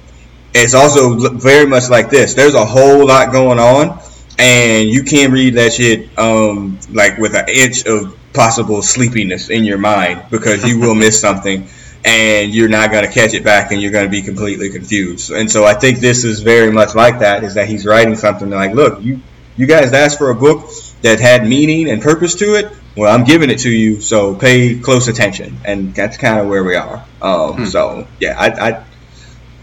it's 0.55 0.75
also 0.75 1.37
very 1.37 1.67
much 1.67 1.91
like 1.91 2.11
this. 2.11 2.35
There's 2.35 2.55
a 2.55 2.65
whole 2.65 3.07
lot 3.07 3.33
going 3.33 3.59
on, 3.59 4.01
and 4.39 4.89
you 4.89 5.03
can't 5.03 5.33
read 5.33 5.55
that 5.55 5.73
shit 5.73 6.17
um, 6.19 6.79
like 6.91 7.19
with 7.19 7.35
an 7.35 7.49
inch 7.49 7.87
of 7.87 8.17
possible 8.33 8.83
sleepiness 8.83 9.51
in 9.51 9.65
your 9.65 9.79
mind 9.79 10.25
because 10.31 10.65
you 10.65 10.81
will 10.81 10.95
miss 10.95 11.21
something 11.29 11.69
and 12.05 12.55
you're 12.55 12.69
not 12.69 12.91
going 12.91 13.05
to 13.05 13.11
catch 13.11 13.33
it 13.33 13.45
back 13.45 13.73
and 13.73 13.81
you're 13.81 13.93
going 13.93 14.05
to 14.05 14.11
be 14.11 14.23
completely 14.23 14.71
confused. 14.71 15.31
And 15.31 15.51
so 15.51 15.65
I 15.65 15.75
think 15.75 16.01
this 16.01 16.25
is 16.25 16.41
very 16.41 16.71
much 16.71 16.95
like 16.95 17.21
that 17.21 17.45
is 17.45 17.55
that 17.55 17.67
he's 17.69 17.87
writing 17.87 18.15
something 18.17 18.51
like, 18.51 18.75
look, 18.75 19.03
you 19.03 19.21
you 19.57 19.67
guys 19.67 19.93
asked 19.93 20.19
for 20.19 20.31
a 20.31 20.35
book 20.35 20.69
that 21.03 21.21
had 21.21 21.47
meaning 21.47 21.89
and 21.89 22.03
purpose 22.03 22.35
to 22.37 22.55
it. 22.57 22.73
Well, 22.97 23.13
I'm 23.13 23.25
giving 23.25 23.51
it 23.51 23.61
to 23.61 23.71
you, 23.71 24.01
so 24.01 24.35
pay 24.35 24.79
close 24.79 25.09
attention. 25.09 25.59
And 25.65 25.95
that's 25.95 26.17
kind 26.17 26.41
of 26.41 26.49
where 26.49 26.63
we 26.63 26.75
are. 26.75 27.05
Um, 27.23 27.55
hmm. 27.55 27.65
So, 27.67 28.07
yeah, 28.21 28.39
I, 28.39 28.71
I 28.71 28.85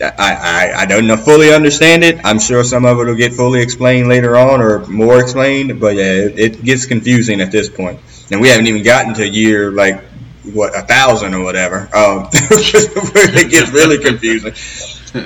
I, 0.01 0.13
I, 0.17 0.81
I 0.81 0.85
don't 0.85 1.17
fully 1.19 1.53
understand 1.53 2.03
it. 2.03 2.19
I'm 2.23 2.39
sure 2.39 2.63
some 2.63 2.85
of 2.85 2.99
it 2.99 3.05
will 3.05 3.15
get 3.15 3.33
fully 3.33 3.61
explained 3.61 4.09
later 4.09 4.37
on 4.37 4.61
or 4.61 4.85
more 4.87 5.19
explained, 5.19 5.79
but 5.79 5.95
yeah, 5.95 6.13
it, 6.13 6.39
it 6.39 6.63
gets 6.63 6.85
confusing 6.85 7.41
at 7.41 7.51
this 7.51 7.69
point. 7.69 7.99
And 8.31 8.41
we 8.41 8.49
haven't 8.49 8.67
even 8.67 8.83
gotten 8.83 9.13
to 9.15 9.27
year 9.27 9.71
like 9.71 10.03
what 10.43 10.77
a 10.77 10.81
thousand 10.81 11.33
or 11.33 11.43
whatever. 11.43 11.89
Um, 11.93 12.29
it 12.33 13.51
gets 13.51 13.71
really 13.71 13.99
confusing. 13.99 14.53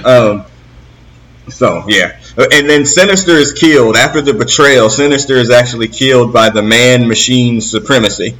Um, 0.04 0.46
so 1.48 1.86
yeah, 1.88 2.20
and 2.38 2.70
then 2.70 2.86
Sinister 2.86 3.34
is 3.34 3.54
killed 3.54 3.96
after 3.96 4.22
the 4.22 4.34
betrayal. 4.34 4.90
Sinister 4.90 5.36
is 5.36 5.52
actually 5.52 5.88
killed 5.88 6.34
by 6.34 6.50
the 6.50 6.64
man-machine 6.64 7.62
supremacy, 7.62 8.36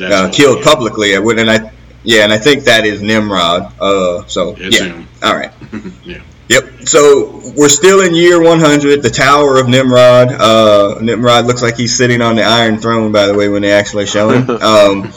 uh, 0.00 0.30
killed 0.30 0.62
publicly. 0.62 1.14
And 1.14 1.50
I 1.50 1.72
yeah, 2.02 2.24
and 2.24 2.32
I 2.32 2.38
think 2.38 2.64
that 2.64 2.84
is 2.86 3.02
Nimrod. 3.02 3.72
Uh, 3.80 4.26
so 4.26 4.54
it's 4.58 4.80
yeah, 4.80 4.86
him. 4.86 5.08
all 5.22 5.34
right. 5.34 5.52
yeah. 6.04 6.22
Yep. 6.50 6.88
So 6.88 7.40
we're 7.56 7.68
still 7.68 8.00
in 8.00 8.12
year 8.12 8.42
100, 8.42 9.02
the 9.02 9.10
Tower 9.10 9.60
of 9.60 9.68
Nimrod. 9.68 10.32
Uh, 10.32 10.98
Nimrod 11.00 11.46
looks 11.46 11.62
like 11.62 11.76
he's 11.76 11.96
sitting 11.96 12.20
on 12.20 12.34
the 12.34 12.42
Iron 12.42 12.78
Throne, 12.78 13.12
by 13.12 13.26
the 13.26 13.34
way, 13.34 13.48
when 13.48 13.62
they 13.62 13.70
actually 13.70 14.06
show 14.06 14.30
him. 14.30 14.50
Um, 14.60 15.12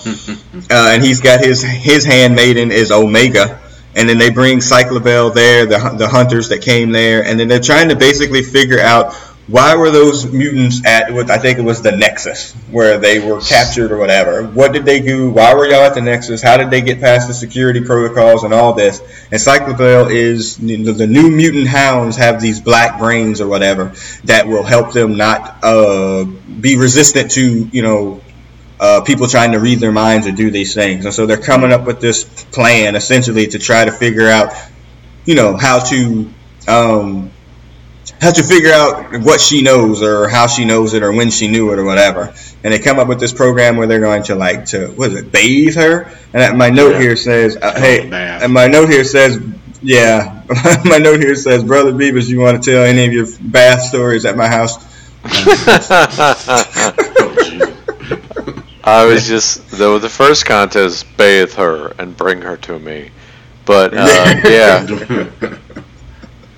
uh, 0.70 0.92
and 0.94 1.04
he's 1.04 1.22
got 1.22 1.44
his 1.44 1.64
his 1.64 2.06
handmaiden 2.06 2.72
is 2.72 2.92
Omega, 2.92 3.60
and 3.96 4.08
then 4.08 4.18
they 4.18 4.30
bring 4.30 4.60
Cylobel 4.60 5.34
there, 5.34 5.66
the 5.66 5.96
the 5.98 6.08
hunters 6.08 6.50
that 6.50 6.62
came 6.62 6.92
there, 6.92 7.26
and 7.26 7.40
then 7.40 7.48
they're 7.48 7.60
trying 7.60 7.90
to 7.90 7.96
basically 7.96 8.44
figure 8.44 8.80
out 8.80 9.14
why 9.48 9.76
were 9.76 9.92
those 9.92 10.32
mutants 10.32 10.86
at 10.86 11.12
what 11.12 11.30
I 11.30 11.38
think 11.38 11.60
it 11.60 11.64
was 11.64 11.82
the 11.82 11.92
Nexus 11.92 12.54
where 12.72 12.98
they 12.98 13.20
were 13.20 13.42
captured 13.42 13.92
or 13.92 13.98
whatever? 13.98 14.48
What 14.48 14.72
did 14.72 14.86
they 14.86 15.02
do? 15.02 15.32
Why 15.32 15.54
were 15.54 15.66
y'all 15.66 15.82
at 15.82 15.96
the 15.96 16.02
Nexus? 16.02 16.42
How 16.42 16.56
did 16.56 16.70
they 16.70 16.82
get 16.82 17.02
past 17.02 17.28
the 17.28 17.34
security 17.34 17.82
protocols 17.82 18.46
and 18.46 18.54
all 18.54 18.74
this? 18.74 19.02
And 19.32 19.42
Cylobel 19.42 20.10
is 20.10 20.58
the 20.58 21.08
new 21.08 21.30
mutant 21.30 21.68
hounds 21.68 22.16
have 22.16 22.42
these 22.42 22.62
black 22.62 22.98
brains 23.00 23.42
or 23.42 23.48
whatever 23.48 23.94
that 24.24 24.48
will 24.48 24.64
help 24.64 24.94
them 24.94 25.18
not 25.18 25.62
uh, 25.62 26.24
be 26.24 26.78
resistant 26.78 27.32
to 27.32 27.70
you 27.72 27.82
know 27.82 28.22
uh, 28.80 29.02
people 29.02 29.28
trying 29.28 29.52
to 29.52 29.60
read 29.60 29.80
their 29.80 29.92
minds 29.92 30.26
or 30.26 30.32
do 30.32 30.52
these 30.52 30.74
things. 30.74 31.06
And 31.06 31.14
so 31.14 31.26
they're 31.26 31.38
coming 31.38 31.72
up 31.72 31.86
with 31.86 32.00
this 32.00 32.24
plan 32.46 32.96
essentially 32.96 33.48
to 33.48 33.60
try 33.60 33.86
to 33.86 33.92
figure 33.92 34.28
out, 34.28 34.54
you 35.26 35.36
know, 35.36 35.56
how 35.58 35.80
to 35.80 36.30
um, 36.68 37.32
how 38.22 38.32
to 38.32 38.44
figure 38.44 38.72
out 38.72 39.20
what 39.20 39.40
she 39.42 39.62
knows 39.62 40.02
or 40.02 40.28
how 40.30 40.48
she 40.48 40.66
knows 40.66 40.94
it 40.94 41.04
or 41.04 41.12
when 41.12 41.30
she 41.32 41.48
knew 41.48 41.72
it 41.74 41.80
or 41.80 41.84
whatever. 41.86 42.34
And 42.64 42.74
they 42.74 42.80
come 42.80 43.00
up 43.00 43.08
with 43.08 43.20
this 43.20 43.34
program 43.34 43.78
where 43.78 43.88
they're 43.88 44.00
going 44.00 44.24
to 44.24 44.36
like 44.36 44.66
to 44.68 44.88
what 44.88 45.12
is 45.12 45.16
it 45.18 45.32
bathe 45.32 45.76
her? 45.76 46.12
And 46.34 46.58
my 46.58 46.70
note 46.70 46.94
Yeah. 46.94 47.02
here 47.02 47.16
says, 47.16 47.58
uh, 47.58 47.74
hey, 47.80 48.10
bath. 48.10 48.44
and 48.44 48.54
my 48.54 48.68
note 48.68 48.90
here 48.90 49.04
says. 49.04 49.40
Yeah, 49.86 50.44
my 50.86 50.98
note 50.98 51.20
here 51.20 51.36
says, 51.36 51.62
"Brother 51.62 51.92
Beavis, 51.92 52.30
you 52.30 52.40
want 52.40 52.64
to 52.64 52.72
tell 52.72 52.86
any 52.86 53.06
of 53.06 53.12
your 53.12 53.26
bath 53.42 53.82
stories 53.82 54.24
at 54.24 54.38
my 54.38 54.48
house?" 54.48 54.78
I 58.86 59.06
was 59.06 59.28
just 59.28 59.70
the 59.72 60.00
the 60.00 60.08
first 60.10 60.46
contest 60.46 61.06
bathe 61.18 61.54
her 61.56 61.94
and 62.00 62.16
bring 62.16 62.42
her 62.44 62.56
to 62.58 62.80
me, 62.80 63.12
but 63.66 63.94
uh, 63.98 64.36
yeah, 64.46 64.86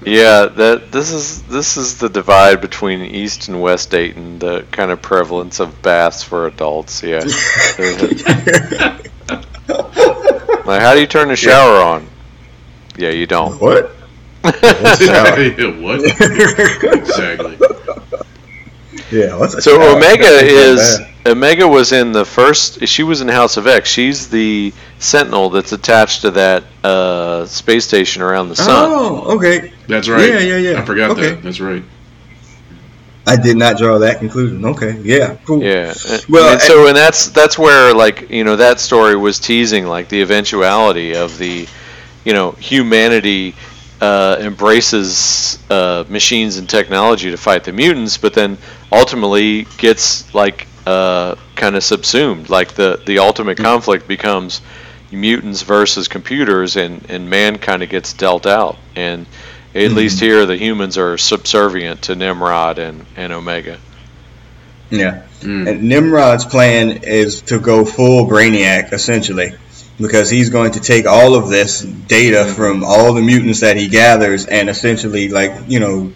yeah. 0.06 0.46
That 0.46 0.92
this 0.92 1.12
is 1.12 1.42
this 1.44 1.78
is 1.78 1.98
the 1.98 2.10
divide 2.10 2.62
between 2.62 3.02
East 3.02 3.48
and 3.48 3.62
West 3.62 3.92
Dayton. 3.92 4.40
The 4.40 4.66
kind 4.72 4.92
of 4.92 5.02
prevalence 5.02 5.60
of 5.60 5.82
baths 5.82 6.24
for 6.24 6.48
adults. 6.48 7.04
Yeah. 7.04 7.20
like, 10.66 10.82
how 10.82 10.94
do 10.94 11.00
you 11.00 11.08
turn 11.08 11.30
the 11.30 11.36
shower 11.36 11.82
on? 11.82 12.08
Yeah, 12.98 13.10
you 13.10 13.28
don't. 13.28 13.60
what? 13.60 13.92
what? 15.82 16.00
exactly. 16.94 17.58
Yeah. 19.12 19.48
So? 19.48 19.96
Omega 19.96 20.26
is 20.26 21.00
bad. 21.00 21.15
Omega 21.26 21.68
was 21.68 21.92
in 21.92 22.12
the 22.12 22.24
first. 22.24 22.88
She 22.88 23.02
was 23.02 23.22
in 23.22 23.28
House 23.28 23.58
of 23.58 23.66
X. 23.66 23.90
She's 23.90 24.30
the 24.30 24.72
Sentinel 25.00 25.50
that's 25.50 25.72
attached 25.72 26.22
to 26.22 26.32
that 26.32 26.64
uh, 26.84 27.46
space 27.46 27.86
station 27.86 28.22
around 28.22 28.50
the 28.50 28.56
sun. 28.56 28.90
Oh, 28.92 29.36
okay. 29.36 29.74
That's 29.88 30.08
right. 30.08 30.30
Yeah, 30.30 30.40
yeah, 30.40 30.58
yeah. 30.58 30.82
I 30.82 30.86
forgot 30.86 31.12
Okay. 31.12 31.32
that. 31.32 31.44
That's 31.44 31.60
right. 31.60 31.84
I 33.28 33.36
did 33.36 33.58
not 33.58 33.78
draw 33.78 33.98
that 34.00 34.20
conclusion. 34.20 34.64
Okay. 34.66 35.00
Yeah. 35.04 35.36
Cool. 35.46 35.64
Yeah. 35.64 35.96
Well, 36.30 36.54
and 36.54 36.62
so 36.62 36.88
and 36.88 36.96
that's 36.96 37.30
that's 37.30 37.58
where 37.58 37.92
like 37.92 38.30
you 38.30 38.44
know 38.44 38.56
that 38.56 38.80
story 38.80 39.16
was 39.16 39.40
teasing 39.40 39.88
like 39.88 40.10
the 40.10 40.22
eventuality 40.22 41.16
of 41.16 41.36
the, 41.40 41.68
you 42.24 42.34
know, 42.34 42.52
humanity 42.52 43.56
uh, 44.00 44.38
embraces 44.40 45.58
uh, 45.72 46.04
machines 46.08 46.58
and 46.58 46.70
technology 46.70 47.32
to 47.32 47.38
fight 47.38 47.64
the 47.64 47.72
mutants, 47.74 48.16
but 48.18 48.36
then 48.36 48.60
ultimately 48.92 49.66
gets 49.80 50.32
like 50.36 50.68
uh, 50.86 51.36
kind 51.56 51.76
of 51.76 51.84
subsumed. 51.84 52.50
Like 52.50 52.74
the 52.74 53.02
the 53.06 53.20
ultimate 53.20 53.58
conflict 53.58 54.08
becomes 54.08 54.62
mutants 55.12 55.62
versus 55.62 56.08
computers, 56.08 56.76
and 56.76 57.06
and 57.10 57.30
man 57.30 57.58
kind 57.58 57.84
of 57.84 57.90
gets 57.90 58.14
dealt 58.14 58.46
out. 58.46 58.78
And 58.96 59.26
at 59.74 59.92
least 59.92 60.20
here, 60.20 60.46
the 60.46 60.58
humans 60.58 60.98
are 60.98 61.18
subservient 61.18 62.04
to 62.04 62.16
Nimrod 62.16 62.80
and 62.80 63.06
and 63.16 63.34
Omega. 63.34 63.80
Yeah. 64.90 65.24
Mm. 65.42 65.70
And 65.70 65.84
Nimrod's 65.84 66.46
plan 66.46 67.04
is 67.04 67.42
to 67.44 67.60
go 67.60 67.86
full 67.86 68.28
Brainiac, 68.28 68.94
essentially, 68.94 69.54
because 70.00 70.30
he's 70.30 70.50
going 70.50 70.74
to 70.74 70.80
take 70.80 71.06
all 71.06 71.36
of 71.36 71.50
this 71.50 71.82
data 71.82 72.46
from 72.46 72.84
all 72.84 73.14
the 73.14 73.22
mutants 73.22 73.62
that 73.62 73.78
he 73.78 73.88
gathers 73.88 74.46
and 74.46 74.70
essentially, 74.70 75.30
like, 75.30 75.52
you 75.68 75.80
know, 75.80 76.14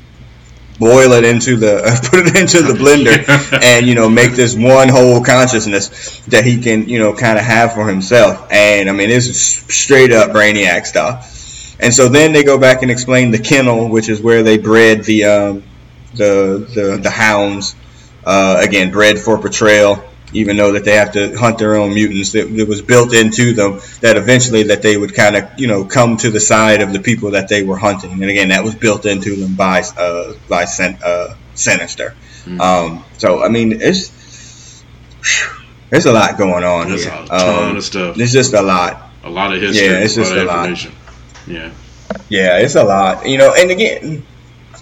boil 0.79 1.11
it 1.11 1.25
into 1.25 1.57
the, 1.57 1.81
put 2.09 2.25
it 2.27 2.37
into 2.37 2.61
the 2.61 2.73
blender 2.73 3.61
and, 3.63 3.85
you 3.85 3.95
know, 3.95 4.09
make 4.09 4.31
this 4.31 4.55
one 4.55 4.89
whole 4.89 5.23
consciousness 5.23 6.19
that 6.27 6.45
he 6.45 6.61
can, 6.61 6.87
you 6.87 6.99
know, 6.99 7.13
kind 7.13 7.37
of 7.37 7.43
have 7.43 7.73
for 7.73 7.87
himself. 7.87 8.47
And, 8.51 8.89
I 8.89 8.93
mean, 8.93 9.09
it's 9.09 9.37
straight 9.37 10.11
up 10.11 10.31
Brainiac 10.31 10.85
stuff. 10.85 11.35
And 11.81 11.93
so 11.93 12.09
then 12.09 12.33
they 12.33 12.43
go 12.43 12.57
back 12.57 12.81
and 12.81 12.91
explain 12.91 13.31
the 13.31 13.39
kennel, 13.39 13.89
which 13.89 14.09
is 14.09 14.21
where 14.21 14.43
they 14.43 14.57
bred 14.57 15.03
the, 15.03 15.25
um, 15.25 15.63
the, 16.15 16.67
the, 16.73 16.99
the 17.01 17.09
hounds 17.09 17.75
uh, 18.25 18.61
again, 18.61 18.91
bred 18.91 19.19
for 19.19 19.37
portrayal, 19.37 20.03
even 20.33 20.57
though 20.57 20.73
that 20.73 20.85
they 20.85 20.95
have 20.95 21.11
to 21.13 21.35
hunt 21.37 21.57
their 21.57 21.75
own 21.75 21.93
mutants. 21.93 22.31
That 22.33 22.47
it 22.51 22.67
was 22.67 22.81
built 22.81 23.13
into 23.13 23.53
them 23.53 23.79
that 24.01 24.15
eventually 24.17 24.63
that 24.63 24.81
they 24.81 24.95
would 24.97 25.13
kind 25.15 25.35
of 25.35 25.49
you 25.57 25.67
know 25.67 25.83
come 25.85 26.17
to 26.17 26.29
the 26.29 26.39
side 26.39 26.81
of 26.81 26.93
the 26.93 26.99
people 26.99 27.31
that 27.31 27.47
they 27.49 27.63
were 27.63 27.77
hunting. 27.77 28.11
And 28.11 28.23
again, 28.23 28.49
that 28.49 28.63
was 28.63 28.75
built 28.75 29.05
into 29.05 29.35
them 29.35 29.55
by 29.55 29.81
uh, 29.97 30.33
by 30.47 30.65
Sin- 30.65 30.99
uh, 31.03 31.35
Sinister. 31.55 32.15
Um, 32.59 33.03
so 33.17 33.43
I 33.43 33.49
mean, 33.49 33.73
it's 33.81 34.83
there's 35.89 36.05
a 36.05 36.13
lot 36.13 36.37
going 36.37 36.63
on 36.63 36.87
There's 36.89 37.03
here. 37.03 37.13
a 37.13 37.25
ton 37.27 37.69
Um, 37.71 37.77
of 37.77 37.83
stuff. 37.83 38.15
There's 38.15 38.31
just 38.33 38.53
a 38.53 38.61
lot. 38.61 39.09
A 39.23 39.29
lot 39.29 39.53
of 39.53 39.61
history. 39.61 39.85
Yeah, 39.87 39.99
it's 39.99 40.15
just 40.15 40.31
a 40.31 40.43
lot 40.45 40.67
a 40.69 40.71
lot. 40.71 40.87
Yeah. 41.47 41.71
Yeah, 42.29 42.57
it's 42.59 42.75
a 42.75 42.83
lot. 42.83 43.27
You 43.27 43.37
know, 43.37 43.53
and 43.55 43.69
again, 43.71 44.25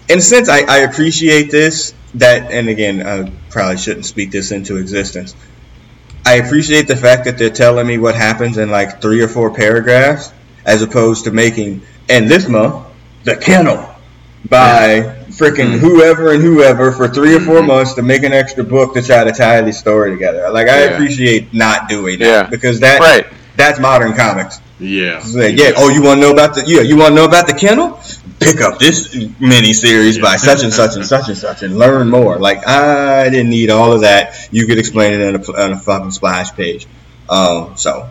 in 0.09 0.17
a 0.19 0.21
sense, 0.21 0.47
I, 0.49 0.59
I 0.61 0.77
appreciate 0.79 1.49
this. 1.51 1.93
That, 2.15 2.51
and 2.51 2.69
again, 2.69 3.05
I 3.05 3.31
probably 3.49 3.77
shouldn't 3.77 4.05
speak 4.05 4.31
this 4.31 4.51
into 4.51 4.77
existence. 4.77 5.35
I 6.25 6.35
appreciate 6.35 6.87
the 6.87 6.95
fact 6.95 7.25
that 7.25 7.37
they're 7.37 7.49
telling 7.49 7.85
me 7.87 7.97
what 7.97 8.15
happens 8.15 8.57
in 8.57 8.69
like 8.69 9.01
three 9.01 9.21
or 9.21 9.27
four 9.27 9.53
paragraphs, 9.53 10.31
as 10.65 10.81
opposed 10.81 11.25
to 11.25 11.31
making, 11.31 11.81
and 12.09 12.27
this 12.29 12.47
month, 12.47 12.85
the 13.23 13.35
kennel 13.35 13.93
by 14.49 15.15
freaking 15.31 15.77
whoever 15.77 16.33
and 16.33 16.41
whoever 16.41 16.91
for 16.91 17.07
three 17.07 17.35
or 17.35 17.39
4 17.39 17.61
Mhm. 17.61 17.67
months 17.67 17.93
to 17.95 18.01
make 18.01 18.23
an 18.23 18.33
extra 18.33 18.63
book 18.63 18.93
to 18.93 19.01
try 19.01 19.23
to 19.23 19.31
tie 19.31 19.61
the 19.61 19.73
story 19.73 20.11
together. 20.11 20.49
Like, 20.49 20.67
I 20.69 20.85
Yeah. 20.85 20.89
appreciate 20.91 21.53
not 21.53 21.89
doing 21.89 22.19
that 22.19 22.25
Yeah. 22.25 22.43
because 22.43 22.79
that 22.79 22.99
Right. 22.99 23.25
that's 23.57 23.79
modern 23.79 24.13
comics. 24.13 24.59
Yeah. 24.79 25.19
Like, 25.33 25.57
yeah. 25.57 25.71
Oh, 25.75 25.89
you 25.89 26.01
want 26.01 26.21
to 26.21 26.27
know 26.27 26.31
about 26.33 26.55
the? 26.55 26.63
Yeah, 26.65 26.81
you 26.81 26.95
want 26.95 27.09
to 27.09 27.15
know 27.15 27.25
about 27.25 27.47
the 27.47 27.53
kennel? 27.53 27.99
Pick 28.39 28.61
up 28.61 28.77
this 28.79 29.13
mini 29.39 29.73
series 29.73 30.19
by 30.19 30.35
such 30.37 30.63
and 30.63 30.71
such 30.71 30.95
and 30.95 31.05
such 31.05 31.27
and 31.27 31.37
such 31.37 31.63
and 31.63 31.77
learn 31.77 32.09
more. 32.09 32.37
Like 32.37 32.67
I 32.67 33.29
didn't 33.29 33.49
need 33.49 33.69
all 33.71 33.93
of 33.93 34.01
that. 34.01 34.47
You 34.51 34.67
could 34.67 34.77
explain 34.77 35.19
it 35.19 35.27
on 35.27 35.41
a, 35.41 35.63
on 35.63 35.71
a 35.73 35.79
fucking 35.79 36.11
splash 36.11 36.53
page. 36.53 36.85
Um, 37.29 37.75
so 37.77 38.09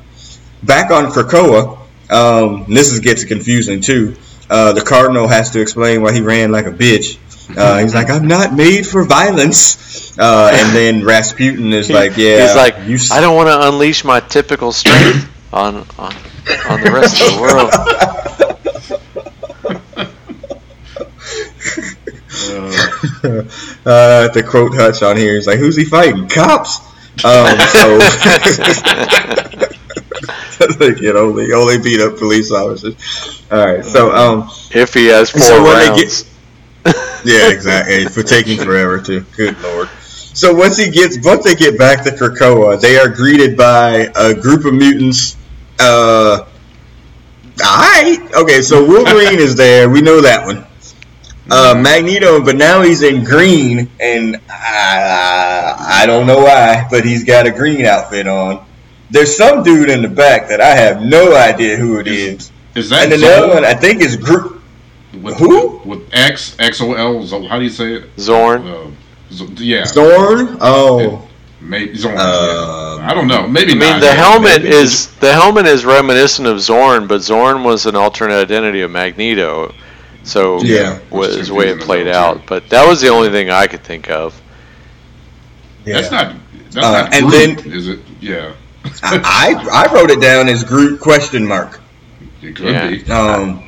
back 0.65 0.91
on 0.91 1.07
Krakoa, 1.13 1.79
um, 2.11 2.67
this 2.69 2.91
is 2.93 3.01
gets 3.01 3.25
confusing 3.25 3.81
too. 3.81 4.17
Uh, 4.51 4.73
the 4.73 4.81
cardinal 4.83 5.29
has 5.29 5.51
to 5.51 5.61
explain 5.61 6.03
why 6.03 6.13
he 6.13 6.21
ran 6.21 6.51
like 6.51 6.67
a 6.67 6.73
bitch. 6.73 7.19
Uh, 7.57 7.79
he's 7.79 7.95
like, 7.95 8.11
I'm 8.11 8.27
not 8.27 8.53
made 8.53 8.85
for 8.87 9.05
violence. 9.05 10.19
Uh, 10.19 10.51
and 10.53 10.75
then 10.75 11.05
Rasputin 11.05 11.73
is 11.73 11.89
like, 11.89 12.17
yeah, 12.17 12.47
He's 12.47 12.57
like, 12.57 12.75
you 12.89 12.97
s- 12.97 13.13
I 13.13 13.21
don't 13.21 13.37
want 13.37 13.49
to 13.49 13.69
unleash 13.69 14.05
my 14.05 14.19
typical 14.21 14.73
strength 14.73 15.31
on 15.53 15.77
on 15.99 16.13
on 16.69 16.81
the 16.81 16.91
rest 16.93 17.23
of 17.23 17.35
the 17.35 17.41
world. 17.41 17.71
Uh, 23.87 24.29
to 24.29 24.43
quote 24.43 24.75
Hutch 24.75 25.03
on 25.05 25.17
here, 25.17 25.37
he's 25.37 25.47
like, 25.47 25.61
"Who's 25.61 25.77
he 25.77 25.85
fighting? 25.85 26.29
Cops." 26.29 26.81
Um, 27.25 27.57
so 27.71 27.99
like, 30.81 31.01
you 31.01 31.13
know, 31.13 31.33
they 31.33 31.53
only 31.53 31.79
beat 31.79 32.01
up 32.01 32.19
police 32.19 32.51
officers. 32.51 33.45
All 33.51 33.65
right, 33.65 33.85
so 33.85 34.13
um, 34.13 34.51
If 34.73 34.93
he 34.95 35.07
has 35.07 35.31
four 35.31 35.41
So 35.41 35.63
rounds, 35.63 36.25
yeah, 37.25 37.51
exactly. 37.51 38.07
For 38.07 38.23
taking 38.23 38.59
forever 38.59 39.01
too. 39.01 39.25
Good 39.37 39.59
lord. 39.61 39.89
So 39.99 40.55
once 40.55 40.77
he 40.77 40.91
gets, 40.91 41.19
once 41.25 41.45
they 41.45 41.55
get 41.55 41.79
back 41.79 42.05
to 42.05 42.11
Krakoa, 42.11 42.81
they 42.81 42.99
are 42.99 43.09
greeted 43.09 43.57
by 43.57 44.11
a 44.15 44.35
group 44.35 44.65
of 44.67 44.75
mutants. 44.75 45.37
Uh, 45.79 46.47
alright, 47.65 48.35
okay. 48.35 48.61
So 48.63 48.85
Wolverine 48.87 49.39
is 49.39 49.57
there. 49.57 49.89
We 49.89 50.03
know 50.03 50.21
that 50.21 50.45
one. 50.47 50.67
Uh, 51.49 51.75
Magneto, 51.79 52.45
but 52.45 52.57
now 52.57 52.83
he's 52.83 53.03
in 53.03 53.23
green, 53.23 53.89
and 54.01 54.37
I, 54.51 56.01
I 56.03 56.07
don't 56.07 56.27
know 56.27 56.41
why, 56.41 56.87
but 56.91 57.05
he's 57.05 57.23
got 57.25 57.47
a 57.47 57.51
green 57.53 57.85
outfit 57.87 58.27
on. 58.27 58.65
There's 59.11 59.37
some 59.37 59.63
dude 59.63 59.89
in 59.89 60.03
the 60.03 60.09
back 60.09 60.49
that 60.49 60.61
I 60.61 60.75
have 60.75 61.03
no 61.03 61.37
idea 61.37 61.77
who 61.77 62.01
it 62.01 62.09
is, 62.09 62.51
is 62.75 62.91
that 62.91 63.05
and 63.05 63.13
then 63.13 63.21
the 63.21 63.29
other 63.33 63.49
one 63.55 63.65
I 63.65 63.75
think 63.75 64.01
is 64.01 64.17
Group. 64.17 64.61
with, 65.23 65.37
who? 65.37 65.79
With 65.85 66.09
X 66.13 66.57
X 66.59 66.81
O 66.81 66.95
L. 66.95 67.25
How 67.47 67.59
do 67.59 67.65
you 67.65 67.71
say 67.71 67.95
it? 67.95 68.17
Xorn. 68.17 68.67
Uh, 68.67 68.91
Z- 69.33 69.65
yeah. 69.65 69.83
Xorn. 69.83 70.59
Oh, 70.61 71.29
Maybe 71.61 71.95
Xorn. 71.95 72.17
Um, 72.19 73.01
yeah. 73.01 73.09
I 73.09 73.15
don't 73.15 73.29
know. 73.29 73.47
Maybe 73.47 73.73
I 73.73 73.75
mean, 73.77 74.01
the 74.01 74.07
Yeah, 74.07 74.13
helmet 74.15 74.63
maybe. 74.65 74.75
is 74.75 75.09
the 75.19 75.33
helmet 75.33 75.67
is 75.67 75.85
reminiscent 75.85 76.49
of 76.49 76.57
Xorn, 76.59 77.07
but 77.07 77.21
Xorn 77.21 77.65
was 77.65 77.87
an 77.87 77.95
alternate 77.95 78.41
identity 78.43 78.81
of 78.83 78.91
Magneto, 78.91 79.73
so 80.27 80.61
Yeah. 80.63 80.99
was 81.11 81.49
the 81.49 81.55
way 81.55 81.69
it 81.69 81.81
played 81.81 82.09
out. 82.09 82.37
too. 82.39 82.43
But 82.47 82.69
that 82.71 82.87
was 82.87 83.01
the 83.01 83.09
only 83.09 83.31
thing 83.31 83.51
I 83.51 83.67
could 83.67 83.83
think 83.85 84.11
of. 84.11 84.39
yeah. 85.85 85.95
That's 86.01 86.11
not. 86.11 86.35
That's 86.73 86.87
Uh, 86.87 86.93
not 87.03 87.15
and 87.15 87.27
Groot, 87.31 87.59
then- 87.65 87.73
is 87.73 87.89
it? 87.89 88.01
Yeah. 88.21 88.51
I, 89.03 89.17
I 89.25 89.85
I 89.89 89.93
wrote 89.95 90.11
it 90.11 90.21
down 90.21 90.49
as 90.49 90.63
Groot 90.65 91.01
question 91.01 91.47
mark. 91.47 91.81
It 92.43 92.55
could 92.57 92.67
Yeah. 92.67 92.89
be. 92.91 93.11
Um, 93.11 93.63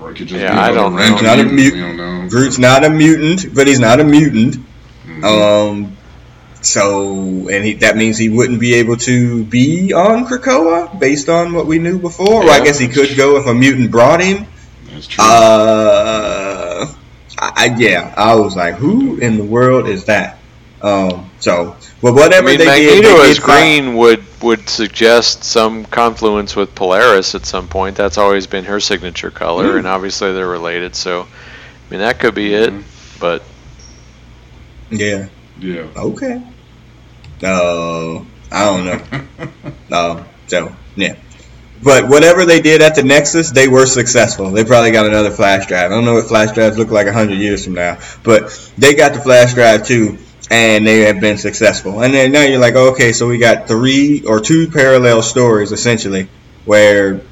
Or 0.00 0.10
it 0.12 0.14
could 0.16 0.28
just 0.28 0.40
Yeah, 0.40 0.52
be 0.54 0.58
I 0.58 0.70
a 0.70 0.74
don't 0.74 0.92
know. 0.94 0.98
random 0.98 1.24
Not 1.24 1.38
a 1.38 1.44
mutant, 1.44 1.54
mut- 1.64 1.72
We 1.74 1.80
don't 1.80 1.96
know. 2.22 2.28
Groot's 2.30 2.58
not 2.58 2.84
a 2.84 2.90
mutant, 2.90 3.54
but 3.54 3.66
he's 3.66 3.78
not 3.80 4.00
a 4.00 4.04
mutant. 4.04 4.56
Mhm. 5.06 5.24
Um, 5.24 5.92
so, 6.62 7.48
and 7.52 7.64
he, 7.64 7.74
that 7.74 7.96
means 7.98 8.16
he 8.16 8.28
wouldn't 8.30 8.60
be 8.60 8.74
able 8.74 8.96
to 8.96 9.44
be 9.44 9.92
on 9.92 10.26
Krakoa 10.26 10.98
based 10.98 11.28
on 11.28 11.52
what 11.52 11.66
we 11.66 11.78
knew 11.78 11.98
before. 11.98 12.40
Well, 12.44 12.50
I 12.50 12.64
guess 12.64 12.78
he 12.78 12.88
could 12.88 13.14
go 13.16 13.36
if 13.36 13.46
a 13.46 13.52
mutant 13.54 13.90
brought 13.90 14.22
him. 14.22 14.46
That's 15.00 15.06
true. 15.06 15.24
Uh, 15.24 16.86
I, 17.38 17.52
I 17.56 17.74
yeah, 17.78 18.14
I 18.16 18.34
was 18.34 18.56
like, 18.56 18.74
who 18.74 19.18
in 19.18 19.36
the 19.38 19.44
world 19.44 19.88
is 19.88 20.04
that? 20.04 20.38
Um, 20.82 21.30
so, 21.40 21.76
well, 22.02 22.14
I 22.18 22.20
whatever 22.20 22.46
mean, 22.46 22.58
they 22.58 22.70
did, 22.70 23.02
Magneto 23.02 23.16
they 23.16 23.20
as 23.22 23.38
did 23.38 23.42
fine. 23.42 23.74
green 23.84 23.96
would 23.96 24.24
would 24.42 24.68
suggest 24.68 25.44
some 25.44 25.84
confluence 25.86 26.56
with 26.56 26.74
Polaris 26.74 27.34
at 27.34 27.46
some 27.46 27.68
point. 27.68 27.96
That's 27.96 28.18
always 28.18 28.46
been 28.46 28.64
her 28.64 28.80
signature 28.80 29.30
color, 29.30 29.72
Hmm. 29.72 29.78
and 29.78 29.86
obviously 29.86 30.32
they're 30.32 30.46
related. 30.48 30.94
So, 30.96 31.22
I 31.22 31.90
mean, 31.90 32.00
that 32.00 32.18
could 32.18 32.34
be 32.34 32.54
it. 32.54 32.72
But 33.20 33.42
Yeah. 34.90 35.28
yeah. 35.60 35.86
Okay. 35.96 36.42
Uh, 37.42 38.18
I 38.52 38.64
don't 38.64 38.84
know. 38.86 39.48
Um, 39.96 40.24
so 40.46 40.74
yeah. 40.96 41.14
But 41.82 42.08
whatever 42.08 42.44
they 42.44 42.60
did 42.60 42.82
at 42.82 42.94
the 42.94 43.02
Nexus, 43.02 43.52
they 43.52 43.66
were 43.66 43.86
successful. 43.86 44.50
They 44.50 44.64
probably 44.64 44.90
got 44.90 45.06
another 45.06 45.30
flash 45.30 45.66
drive. 45.66 45.90
I 45.90 45.94
don't 45.94 46.04
know 46.04 46.14
what 46.14 46.28
flash 46.28 46.52
drives 46.52 46.76
look 46.76 46.90
like 46.90 47.06
hundred 47.08 47.38
years 47.38 47.64
from 47.64 47.74
now, 47.74 47.98
but 48.22 48.50
they 48.76 48.94
got 48.94 49.14
the 49.14 49.20
flash 49.20 49.54
drive 49.54 49.86
too, 49.86 50.18
and 50.50 50.86
they 50.86 51.00
have 51.00 51.20
been 51.20 51.38
successful. 51.38 52.02
And 52.02 52.12
then 52.12 52.32
now 52.32 52.42
you're 52.42 52.58
like, 52.58 52.74
okay, 52.74 53.12
so 53.12 53.26
we 53.26 53.38
got 53.38 53.66
three 53.66 54.22
or 54.26 54.40
two 54.40 54.68
parallel 54.68 55.22
stories 55.22 55.72
essentially, 55.72 56.28
where 56.66 57.22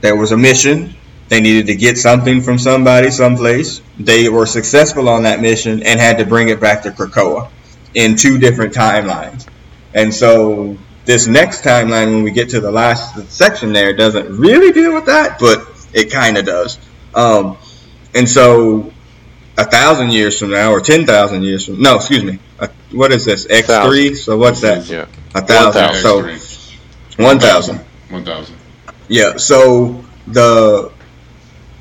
there 0.00 0.16
was 0.16 0.32
a 0.32 0.36
mission. 0.36 0.94
They 1.28 1.42
needed 1.42 1.66
to 1.66 1.76
get 1.76 1.98
something 1.98 2.40
from 2.40 2.58
somebody, 2.58 3.10
someplace. 3.10 3.82
They 3.98 4.30
were 4.30 4.46
successful 4.46 5.10
on 5.10 5.24
that 5.24 5.40
mission 5.42 5.82
and 5.82 6.00
had 6.00 6.16
to 6.18 6.24
bring 6.24 6.48
it 6.48 6.58
back 6.58 6.84
to 6.84 6.90
Krakoa 6.90 7.50
in 7.92 8.16
two 8.16 8.38
different 8.38 8.72
timelines. 8.72 9.46
And 9.92 10.14
so 10.14 10.78
this 11.08 11.26
next 11.26 11.64
timeline, 11.64 12.12
when 12.12 12.22
we 12.22 12.30
get 12.30 12.50
to 12.50 12.60
the 12.60 12.70
last 12.70 13.30
section 13.32 13.72
there, 13.72 13.94
doesn't 13.94 14.36
really 14.36 14.72
deal 14.72 14.92
with 14.92 15.06
that, 15.06 15.38
but 15.38 15.66
it 15.94 16.12
kind 16.12 16.36
of 16.36 16.44
does. 16.44 16.78
Um, 17.14 17.56
and 18.14 18.28
so 18.28 18.92
a 19.56 19.64
thousand 19.64 20.10
years 20.12 20.38
from 20.38 20.50
now, 20.50 20.70
or 20.70 20.80
ten 20.82 21.06
thousand 21.06 21.44
years 21.44 21.64
from 21.64 21.80
no, 21.80 21.96
excuse 21.96 22.22
me, 22.22 22.38
uh, 22.60 22.68
what 22.92 23.10
is 23.10 23.24
this 23.24 23.46
X 23.48 23.68
three? 23.86 24.14
So 24.14 24.36
what's 24.36 24.60
that? 24.60 24.86
yeah, 24.86 25.06
A 25.34 25.40
thousand. 25.40 25.72
thousand. 25.80 26.02
So 26.02 26.26
Extreme. 26.26 26.78
one 27.26 27.38
thousand. 27.40 27.78
One 28.10 28.24
thousand. 28.26 28.56
Yeah. 29.08 29.38
So 29.38 30.04
the 30.26 30.92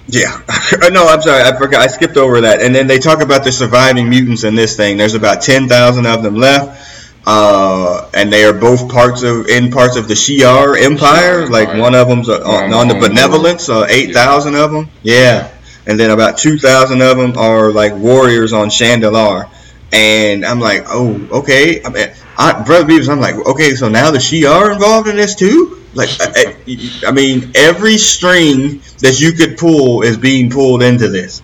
yeah. 0.07 0.41
no, 0.89 1.05
I'm 1.05 1.21
sorry. 1.21 1.43
I 1.43 1.53
forgot. 1.57 1.81
I 1.81 1.87
skipped 1.87 2.15
over 2.15 2.39
that. 2.41 2.61
And 2.61 2.73
then 2.73 2.87
they 2.87 2.97
talk 2.97 3.21
about 3.21 3.43
the 3.43 3.51
surviving 3.51 4.09
mutants 4.09 4.45
in 4.45 4.55
this 4.55 4.77
thing. 4.77 4.95
There's 4.95 5.15
about 5.15 5.41
ten 5.41 5.67
thousand 5.67 6.05
of 6.05 6.23
them 6.23 6.35
left. 6.35 6.85
Uh, 7.29 8.09
and 8.13 8.31
they 8.31 8.45
are 8.45 8.53
both 8.53 8.89
parts 8.89 9.21
of 9.21 9.47
in 9.47 9.69
parts 9.69 9.97
of 9.97 10.07
the 10.07 10.13
Shi'ar 10.13 10.79
Empire. 10.81 11.45
Shi'ar 11.45 11.49
Like 11.49 11.67
Empire. 11.67 11.81
one 11.81 11.93
of 11.95 12.07
them's 12.07 12.29
uh, 12.29 12.39
on, 12.45 12.73
on 12.73 12.87
the 12.87 12.95
On- 12.95 13.03
on 13.03 13.09
Benevolence, 13.09 13.67
uh, 13.67 13.85
eight 13.89 14.13
thousand 14.13 14.55
of 14.55 14.71
them. 14.71 14.89
Yeah, 15.03 15.51
and 15.85 15.99
then 15.99 16.11
about 16.11 16.37
two 16.37 16.57
thousand 16.57 17.01
of 17.01 17.17
them 17.17 17.37
are 17.37 17.69
like 17.71 17.93
warriors 17.95 18.53
on 18.53 18.69
Chandilar. 18.69 19.49
And 19.91 20.45
I'm 20.45 20.59
like, 20.61 20.85
oh, 20.87 21.27
okay. 21.39 21.83
I 21.83 21.89
mean, 21.89 22.07
I, 22.37 22.63
brother 22.63 22.85
Beavis, 22.85 23.09
I'm 23.09 23.19
like, 23.19 23.35
okay, 23.45 23.71
so 23.75 23.89
now 23.89 24.09
the 24.11 24.19
Shi'ar 24.19 24.71
involved 24.73 25.09
in 25.09 25.17
this 25.17 25.35
too. 25.35 25.81
Like, 25.93 26.09
I, 26.21 26.55
I, 26.67 26.89
I 27.07 27.11
mean, 27.11 27.51
every 27.55 27.97
string 27.97 28.81
that 28.99 29.19
you 29.19 29.31
could 29.33 29.57
pull 29.57 30.01
is 30.03 30.15
being 30.17 30.49
pulled 30.49 30.81
into 30.83 31.09
this. 31.09 31.41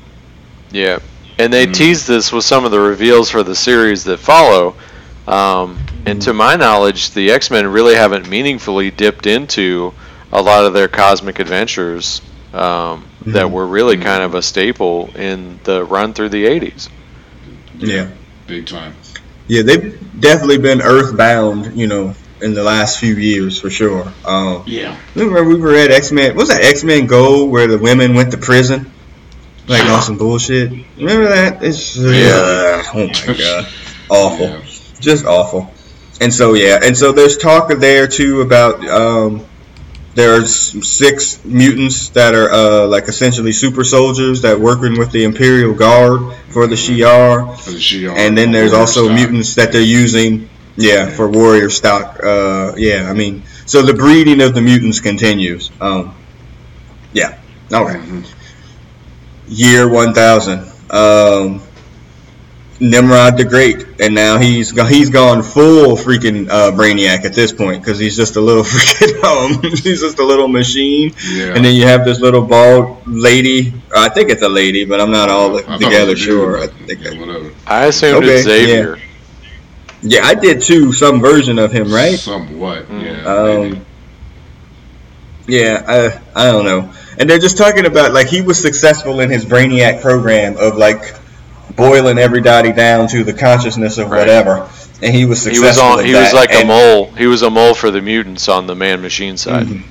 yeah. 0.71 0.99
And 1.39 1.51
they 1.51 1.65
Mhm. 1.65 1.73
teased 1.73 2.07
this 2.07 2.31
with 2.31 2.45
some 2.45 2.63
of 2.63 2.69
the 2.71 2.79
reveals 2.79 3.29
for 3.31 3.41
the 3.43 3.55
series 3.55 4.03
that 4.05 4.19
follow. 4.19 4.75
Um, 5.27 5.79
and 6.05 6.21
to 6.23 6.33
my 6.33 6.55
knowledge, 6.55 7.11
the 7.11 7.31
X 7.31 7.49
Men 7.49 7.67
really 7.67 7.95
haven't 7.95 8.27
meaningfully 8.29 8.91
dipped 8.91 9.25
into 9.25 9.93
a 10.31 10.41
lot 10.41 10.65
of 10.65 10.73
their 10.73 10.87
cosmic 10.87 11.39
adventures 11.39 12.21
um, 12.53 13.05
that 13.25 13.45
Mhm. 13.47 13.51
were 13.51 13.65
really 13.65 13.97
Mhm. 13.97 14.03
kind 14.03 14.21
of 14.23 14.35
a 14.35 14.41
staple 14.41 15.09
in 15.15 15.59
the 15.63 15.83
run 15.83 16.13
through 16.13 16.29
the 16.29 16.45
80s. 16.45 16.87
Yeah. 17.79 18.07
Big 18.47 18.67
time. 18.67 18.93
Yeah, 19.47 19.63
they've 19.63 19.97
definitely 20.19 20.59
been 20.59 20.81
earthbound, 20.81 21.71
you 21.75 21.87
know, 21.87 22.13
in 22.41 22.53
the 22.53 22.61
last 22.63 22.99
few 22.99 23.15
years 23.15 23.59
for 23.59 23.69
sure. 23.69 24.11
Um, 24.25 24.63
Yeah. 24.65 24.95
remember 25.15 25.43
we 25.43 25.55
were 25.55 25.75
at 25.75 25.89
X 25.91 26.11
Men. 26.11 26.27
What 26.35 26.35
was 26.47 26.49
that 26.49 26.61
X 26.63 26.83
Men 26.83 27.07
Gold 27.07 27.49
where 27.49 27.67
the 27.67 27.77
women 27.77 28.13
went 28.13 28.31
to 28.31 28.37
prison? 28.37 28.91
Like 29.67 29.85
on 29.85 30.01
some 30.01 30.17
bullshit. 30.17 30.71
Remember 30.97 31.29
that? 31.29 31.63
It's 31.63 31.95
Yeah. 31.95 32.83
oh 32.93 33.07
my 33.27 33.33
god, 33.33 33.67
awful, 34.09 34.47
Yeah. 34.47 34.57
Just 35.03 35.25
awful. 35.25 35.71
And 36.21 36.33
so 36.33 36.53
yeah, 36.53 36.79
and 36.83 36.95
so 36.97 37.11
there's 37.11 37.37
talk 37.37 37.69
there 37.69 38.07
too 38.07 38.41
about 38.41 38.85
um, 38.87 39.45
there's 40.15 40.87
six 40.87 41.43
mutants 41.43 42.09
that 42.09 42.33
are 42.35 42.49
uh, 42.51 42.87
like 42.87 43.07
essentially 43.07 43.51
super 43.51 43.83
soldiers 43.83 44.41
that 44.43 44.59
working 44.59 44.97
with 44.97 45.11
the 45.11 45.23
Imperial 45.23 45.73
Guard 45.73 46.35
for 46.49 46.67
the 46.67 46.75
Shi'ar 46.75 47.57
For 47.59 47.71
the 47.71 47.77
Shi'ar 47.77 48.15
and 48.15 48.37
then 48.37 48.51
there's 48.51 48.73
also 48.73 49.05
stock. 49.05 49.15
mutants 49.15 49.55
that 49.55 49.71
they're 49.71 49.81
using 49.81 50.49
yeah 50.75 51.09
for 51.09 51.27
warrior 51.29 51.69
stock 51.69 52.19
uh 52.23 52.73
yeah 52.77 53.07
i 53.07 53.13
mean 53.13 53.43
so 53.67 53.83
the 53.83 53.93
breeding 53.93 54.41
of 54.41 54.55
the 54.55 54.61
mutants 54.61 54.99
continues 54.99 55.69
um 55.81 56.15
yeah 57.13 57.37
okay 57.71 57.99
Mhm. 57.99 58.25
year 59.47 59.87
1000 59.87 60.59
um 60.89 61.61
Nimrod 62.89 63.37
the 63.37 63.45
Great, 63.45 63.85
and 64.01 64.13
now 64.13 64.37
he's 64.37 64.71
go- 64.73 64.85
he's 64.85 65.09
gone 65.09 65.41
full 65.41 65.95
freaking 65.95 66.49
uh, 66.49 66.71
Brainiac 66.71 67.23
at 67.23 67.33
this 67.33 67.51
point 67.53 67.81
because 67.81 67.97
he's 67.97 68.15
just 68.15 68.35
a 68.35 68.41
little 68.41 68.63
freaking 68.73 69.23
um 69.23 69.61
he's 69.71 70.01
just 70.01 70.19
a 70.19 70.23
little 70.23 70.47
machine, 70.49 71.13
Yeah. 71.31 71.53
and 71.55 71.63
then 71.63 71.75
you 71.75 71.85
have 71.87 72.03
this 72.03 72.19
little 72.19 72.41
bald 72.41 73.07
lady. 73.07 73.73
I 73.95 74.09
think 74.09 74.29
it's 74.29 74.41
a 74.41 74.49
lady, 74.49 74.83
but 74.85 74.99
I'm 74.99 75.11
not 75.11 75.29
all 75.29 75.57
I 75.57 75.77
together 75.77 76.11
was 76.11 76.19
dude, 76.19 76.27
sure. 76.27 76.59
I 76.63 76.67
think 76.67 77.03
yeah, 77.03 77.19
whatever. 77.19 77.51
I 77.65 77.85
assumed 77.85 78.25
Okay, 78.25 78.35
it's 78.35 78.43
Xavier. 78.43 78.99
Yeah, 80.01 80.25
I 80.25 80.33
did 80.35 80.61
too. 80.61 80.91
Some 80.91 81.21
version 81.21 81.57
of 81.59 81.71
him, 81.71 81.89
right? 81.89 82.19
Somewhat. 82.19 82.87
Mm. 82.89 83.01
Yeah. 83.01 83.13
maybe. 83.23 83.75
Um, 83.77 83.85
yeah, 85.47 86.21
I 86.35 86.47
I 86.47 86.51
don't 86.51 86.65
know. 86.65 86.91
And 87.17 87.29
they're 87.29 87.39
just 87.39 87.57
talking 87.57 87.85
about 87.85 88.13
like 88.13 88.27
he 88.27 88.41
was 88.41 88.59
successful 88.61 89.19
in 89.21 89.29
his 89.29 89.45
Brainiac 89.45 90.01
program 90.01 90.57
of 90.57 90.75
like 90.75 91.15
boiling 91.75 92.17
everybody 92.17 92.71
down 92.71 93.07
to 93.09 93.23
the 93.23 93.33
consciousness 93.33 93.97
of 93.97 94.09
Right. 94.09 94.19
whatever, 94.19 94.67
and 95.01 95.13
he 95.13 95.25
was 95.25 95.43
He 95.43 95.55
successful. 95.55 95.89
was 95.89 95.99
on. 95.99 96.05
He 96.05 96.13
was 96.13 96.33
like 96.33 96.53
a 96.53 96.65
mole. 96.65 97.11
He 97.17 97.27
was 97.27 97.41
a 97.41 97.49
mole 97.49 97.73
for 97.73 97.91
the 97.91 98.01
mutants 98.01 98.47
on 98.49 98.67
the 98.67 98.75
man 98.75 99.01
machine 99.01 99.37
side. 99.37 99.67
Mhm. 99.67 99.83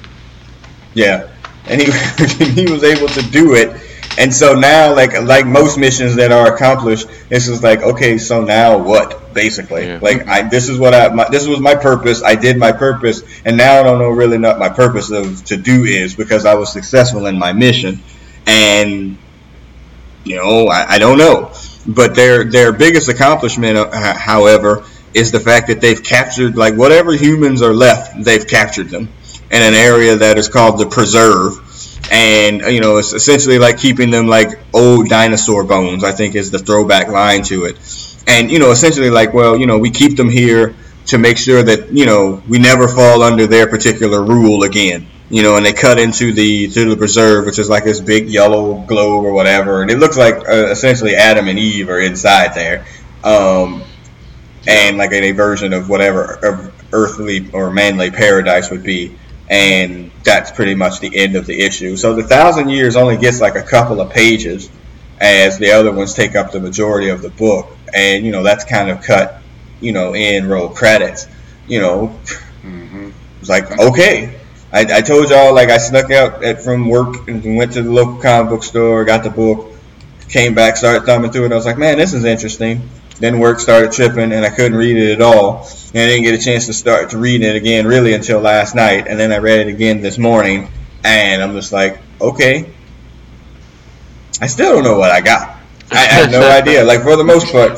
Yeah, 0.94 1.24
and 1.66 1.80
he 1.80 1.90
he 2.44 2.70
was 2.70 2.84
able 2.84 3.08
to 3.08 3.22
do 3.22 3.54
it. 3.54 3.72
And 4.18 4.32
so 4.34 4.52
now, 4.54 4.94
like 4.94 5.20
like 5.22 5.46
most 5.46 5.78
missions 5.78 6.16
that 6.16 6.32
are 6.32 6.54
accomplished, 6.54 7.06
this 7.30 7.48
is 7.48 7.62
like 7.62 7.82
okay, 7.82 8.18
so 8.18 8.42
now 8.44 8.76
what? 8.76 9.32
Basically, 9.32 9.86
Yeah. 9.86 9.98
like 10.02 10.28
I 10.28 10.42
this 10.42 10.68
is 10.68 10.76
what 10.78 10.92
I 10.92 11.08
my, 11.08 11.26
this 11.30 11.46
was 11.46 11.60
my 11.60 11.74
purpose. 11.74 12.22
I 12.22 12.34
did 12.34 12.58
my 12.58 12.72
purpose, 12.72 13.22
and 13.46 13.56
now 13.56 13.80
I 13.80 13.82
don't 13.82 13.98
know 13.98 14.10
really 14.10 14.36
what 14.36 14.58
my 14.58 14.68
purpose 14.68 15.10
of 15.10 15.42
to 15.46 15.56
do 15.56 15.84
is 15.84 16.14
because 16.14 16.44
I 16.44 16.54
was 16.56 16.70
successful 16.70 17.24
in 17.24 17.38
my 17.38 17.54
mission, 17.54 18.02
and 18.46 19.16
you 20.24 20.36
know 20.36 20.68
I, 20.68 20.94
I 20.94 20.98
don't 20.98 21.16
know. 21.16 21.50
But 21.86 22.14
their 22.14 22.44
their 22.44 22.72
biggest 22.72 23.08
accomplishment, 23.08 23.76
uh, 23.76 24.14
however, 24.16 24.84
is 25.14 25.32
the 25.32 25.40
fact 25.40 25.66
that 25.68 25.80
they've 25.80 26.02
captured 26.02 26.56
like 26.56 26.74
whatever 26.74 27.12
humans 27.12 27.62
are 27.62 27.74
left, 27.74 28.22
they've 28.24 28.46
captured 28.46 28.88
them 28.88 29.08
in 29.50 29.62
an 29.62 29.74
area 29.74 30.16
that 30.16 30.38
is 30.38 30.48
called 30.48 30.78
the 30.78 30.86
preserve. 30.86 31.58
And 32.10 32.62
you 32.72 32.80
know 32.80 32.98
it's 32.98 33.12
essentially 33.12 33.58
like 33.58 33.78
keeping 33.78 34.10
them 34.10 34.26
like 34.26 34.58
old 34.74 35.08
dinosaur 35.08 35.64
bones 35.64 36.04
i 36.04 36.12
think 36.12 36.34
is 36.34 36.50
the 36.50 36.58
throwback 36.58 37.08
line 37.08 37.42
to 37.44 37.64
it. 37.64 37.76
And 38.26 38.50
you 38.50 38.58
know 38.58 38.70
essentially 38.70 39.10
like 39.10 39.32
well 39.34 39.56
you 39.56 39.66
know 39.66 39.78
we 39.78 39.90
keep 39.90 40.16
them 40.16 40.28
here 40.28 40.74
to 41.06 41.18
make 41.18 41.38
sure 41.38 41.62
that 41.62 41.92
you 41.92 42.06
know 42.06 42.42
we 42.48 42.58
never 42.58 42.88
fall 42.88 43.22
under 43.22 43.46
their 43.46 43.66
particular 43.66 44.22
rule 44.22 44.62
again 44.62 45.08
you 45.32 45.42
know 45.42 45.56
and 45.56 45.66
they 45.66 45.72
cut 45.72 45.98
into 45.98 46.32
the 46.32 46.68
to 46.68 46.88
the 46.90 46.96
preserve 46.96 47.46
which 47.46 47.58
is 47.58 47.68
like 47.68 47.84
this 47.84 48.00
big 48.00 48.28
yellow 48.28 48.80
globe 48.86 49.24
or 49.24 49.32
whatever 49.32 49.82
and 49.82 49.90
it 49.90 49.98
looks 49.98 50.16
like 50.16 50.36
uh, 50.48 50.68
essentially 50.70 51.16
adam 51.16 51.48
and 51.48 51.58
eve 51.58 51.88
are 51.88 52.00
inside 52.00 52.54
there 52.54 52.86
um, 53.24 53.82
and 54.68 54.98
like 54.98 55.12
a 55.12 55.32
version 55.32 55.72
of 55.72 55.88
whatever 55.88 56.34
of 56.44 56.72
earthly 56.92 57.50
or 57.52 57.70
manly 57.70 58.10
paradise 58.10 58.70
would 58.70 58.84
be 58.84 59.16
and 59.50 60.10
that's 60.24 60.50
pretty 60.50 60.74
much 60.74 61.00
the 61.00 61.14
end 61.14 61.36
of 61.36 61.46
the 61.46 61.60
issue. 61.60 61.96
So 61.96 62.14
the 62.14 62.22
thousand 62.22 62.70
years 62.70 62.96
only 62.96 63.18
gets 63.18 63.40
like 63.40 63.56
a 63.56 63.62
couple 63.62 64.00
of 64.00 64.10
pages, 64.10 64.70
as 65.20 65.58
the 65.58 65.72
other 65.72 65.92
ones 65.92 66.14
take 66.14 66.34
up 66.36 66.52
the 66.52 66.60
majority 66.60 67.10
of 67.10 67.22
the 67.22 67.30
book, 67.30 67.76
and 67.92 68.24
you 68.24 68.32
know 68.32 68.42
that's 68.42 68.64
kind 68.64 68.88
of 68.90 69.02
cut, 69.02 69.42
you 69.80 69.92
know, 69.92 70.14
in 70.14 70.48
roll 70.48 70.70
credits. 70.70 71.26
You 71.66 71.80
know, 71.80 72.18
Mhm. 72.64 73.12
it's 73.40 73.48
like 73.50 73.78
okay. 73.78 74.40
I, 74.72 74.86
I 74.98 75.00
told 75.02 75.28
y'all 75.28 75.54
like 75.54 75.68
I 75.68 75.76
snuck 75.76 76.10
out 76.10 76.42
at, 76.42 76.62
from 76.62 76.88
work 76.88 77.28
and 77.28 77.56
went 77.56 77.74
to 77.74 77.82
the 77.82 77.90
local 77.90 78.20
comic 78.20 78.50
book 78.50 78.62
store, 78.62 79.04
got 79.04 79.22
the 79.22 79.30
book, 79.30 79.70
came 80.28 80.54
back, 80.54 80.76
started 80.76 81.04
thumbing 81.04 81.30
through 81.30 81.46
it. 81.46 81.52
I 81.52 81.54
was 81.54 81.66
like, 81.66 81.76
man, 81.78 81.98
this 81.98 82.14
is 82.14 82.24
interesting. 82.24 82.88
Then 83.18 83.38
work 83.38 83.60
started 83.60 83.92
tripping, 83.92 84.32
and 84.32 84.44
I 84.44 84.50
couldn't 84.50 84.76
read 84.76 84.96
it 84.96 85.12
at 85.12 85.20
all. 85.20 85.68
And 85.94 86.02
I 86.02 86.06
didn't 86.06 86.24
get 86.24 86.34
a 86.34 86.42
chance 86.42 86.66
to 86.66 86.72
start 86.72 87.10
to 87.10 87.18
read 87.18 87.42
it 87.42 87.54
again 87.54 87.86
really 87.86 88.14
until 88.14 88.40
last 88.40 88.74
night. 88.74 89.06
And 89.06 89.20
then 89.20 89.30
I 89.30 89.38
read 89.38 89.60
it 89.60 89.68
again 89.68 90.00
this 90.00 90.16
morning, 90.16 90.68
and 91.04 91.42
I'm 91.42 91.52
just 91.52 91.72
like, 91.72 92.00
okay. 92.20 92.72
I 94.40 94.46
still 94.46 94.72
don't 94.72 94.84
know 94.84 94.98
what 94.98 95.10
I 95.10 95.20
got. 95.20 95.58
I 95.90 95.98
have 95.98 96.32
no 96.32 96.50
idea. 96.58 96.82
Like 96.82 97.02
for 97.02 97.16
the 97.16 97.24
most 97.24 97.52
part, 97.52 97.72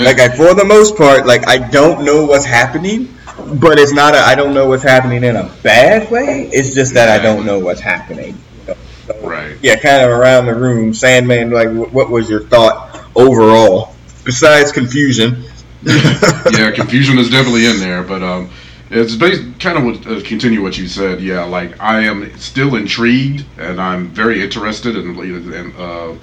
like 0.00 0.18
I, 0.18 0.36
for 0.36 0.52
the 0.54 0.64
most 0.66 0.96
part, 0.96 1.26
like 1.26 1.46
I 1.48 1.58
don't 1.58 2.04
know 2.04 2.26
what's 2.26 2.44
happening, 2.44 3.14
but 3.60 3.78
it's 3.78 3.92
not. 3.92 4.14
A, 4.14 4.18
I 4.18 4.34
don't 4.34 4.54
know 4.54 4.66
what's 4.68 4.82
happening 4.82 5.24
in 5.24 5.36
a 5.36 5.44
bad 5.62 6.10
way. 6.10 6.48
It's 6.52 6.74
just 6.74 6.94
that 6.94 7.08
I 7.08 7.22
don't 7.22 7.44
know 7.46 7.58
what's 7.58 7.80
happening. 7.80 8.38
So, 8.66 8.76
Right. 9.22 9.56
yeah, 9.62 9.76
kind 9.76 10.02
of 10.02 10.10
around 10.10 10.46
the 10.46 10.54
room. 10.54 10.94
Sandman, 10.94 11.50
like, 11.50 11.70
what 11.92 12.10
was 12.10 12.28
your 12.30 12.42
thought 12.44 13.00
overall? 13.16 13.94
Besides 14.24 14.72
confusion. 14.72 15.44
yeah, 15.82 16.70
confusion 16.72 17.18
is 17.18 17.30
definitely 17.30 17.66
in 17.66 17.78
there, 17.80 18.02
but 18.02 18.22
um, 18.22 18.50
it's 18.90 19.14
based 19.14 19.42
kind 19.60 19.78
of 19.78 19.84
what, 19.84 20.06
uh, 20.06 20.20
continue 20.26 20.62
what 20.62 20.76
you 20.76 20.86
said. 20.86 21.20
Yeah, 21.20 21.44
like 21.44 21.80
I 21.80 22.00
am 22.00 22.36
still 22.38 22.76
intrigued, 22.76 23.44
and 23.58 23.80
I'm 23.80 24.08
very 24.08 24.42
interested 24.42 24.96
in, 24.96 25.18
in 25.18 25.74
uh, 25.76 26.14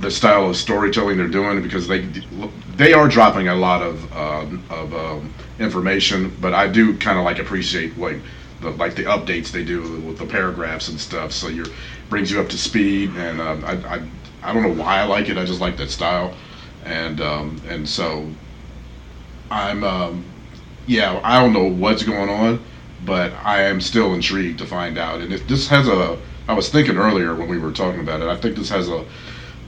the 0.00 0.10
style 0.10 0.48
of 0.48 0.56
storytelling 0.56 1.16
they're 1.16 1.28
doing 1.28 1.62
because 1.62 1.86
they 1.88 2.06
they 2.76 2.92
are 2.92 3.08
dropping 3.08 3.48
a 3.48 3.54
lot 3.54 3.82
of 3.82 4.12
uh, 4.12 4.46
of 4.70 4.94
um, 4.94 5.34
information, 5.58 6.34
but 6.40 6.54
I 6.54 6.68
do 6.68 6.96
kind 6.98 7.18
of 7.18 7.24
like 7.24 7.38
appreciate 7.38 7.98
like 7.98 8.18
the 8.60 8.70
like 8.70 8.94
the 8.94 9.04
updates 9.04 9.50
they 9.50 9.64
do 9.64 9.82
with 10.00 10.18
the 10.18 10.26
paragraphs 10.26 10.88
and 10.88 11.00
stuff. 11.00 11.32
So 11.32 11.48
you 11.48 11.66
brings 12.08 12.30
you 12.30 12.40
up 12.40 12.48
to 12.48 12.58
speed, 12.58 13.10
and 13.16 13.40
um, 13.40 13.64
I, 13.64 13.72
I 13.96 14.08
I 14.42 14.52
don't 14.54 14.62
know 14.62 14.82
why 14.82 14.98
I 15.00 15.04
like 15.04 15.28
it. 15.28 15.36
I 15.38 15.44
just 15.44 15.60
like 15.60 15.76
that 15.78 15.90
style, 15.90 16.34
and 16.84 17.20
um, 17.20 17.60
and 17.68 17.88
so 17.88 18.28
I'm, 19.50 19.84
um, 19.84 20.24
yeah, 20.86 21.20
I 21.24 21.40
don't 21.40 21.52
know 21.52 21.68
what's 21.68 22.02
going 22.02 22.28
on, 22.30 22.60
but 23.04 23.32
I 23.44 23.62
am 23.62 23.80
still 23.80 24.14
intrigued 24.14 24.58
to 24.60 24.66
find 24.66 24.98
out. 24.98 25.20
And 25.20 25.32
if 25.32 25.46
this 25.46 25.68
has 25.68 25.88
a, 25.88 26.18
I 26.48 26.54
was 26.54 26.68
thinking 26.68 26.96
earlier 26.96 27.34
when 27.34 27.48
we 27.48 27.58
were 27.58 27.72
talking 27.72 28.00
about 28.00 28.20
it, 28.22 28.28
I 28.28 28.36
think 28.36 28.56
this 28.56 28.68
has 28.70 28.88
a 28.88 29.04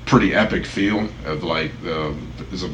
pretty 0.07 0.35
epic 0.35 0.67
feel 0.67 1.09
of 1.25 1.43
like, 1.45 1.73
uh, 1.87 2.13
there's 2.51 2.65
a, 2.65 2.71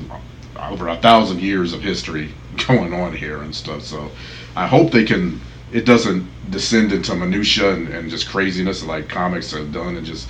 over 0.61 0.89
a 0.89 0.97
thousand 0.97 1.41
years 1.41 1.73
of 1.73 1.83
history 1.83 2.35
going 2.67 2.93
on 2.93 3.15
here 3.15 3.43
and 3.43 3.55
stuff. 3.55 3.83
So 3.83 4.11
I 4.57 4.67
hope 4.67 4.91
they 4.91 5.05
can, 5.05 5.41
it 5.73 5.85
doesn't 5.85 6.27
descend 6.51 6.93
into 6.93 7.15
minutia 7.15 7.73
and, 7.75 7.89
and 7.89 8.11
just 8.11 8.29
craziness 8.29 8.83
like 8.85 9.09
comics 9.09 9.53
have 9.53 9.73
done 9.73 9.97
and 9.97 10.07
just, 10.07 10.29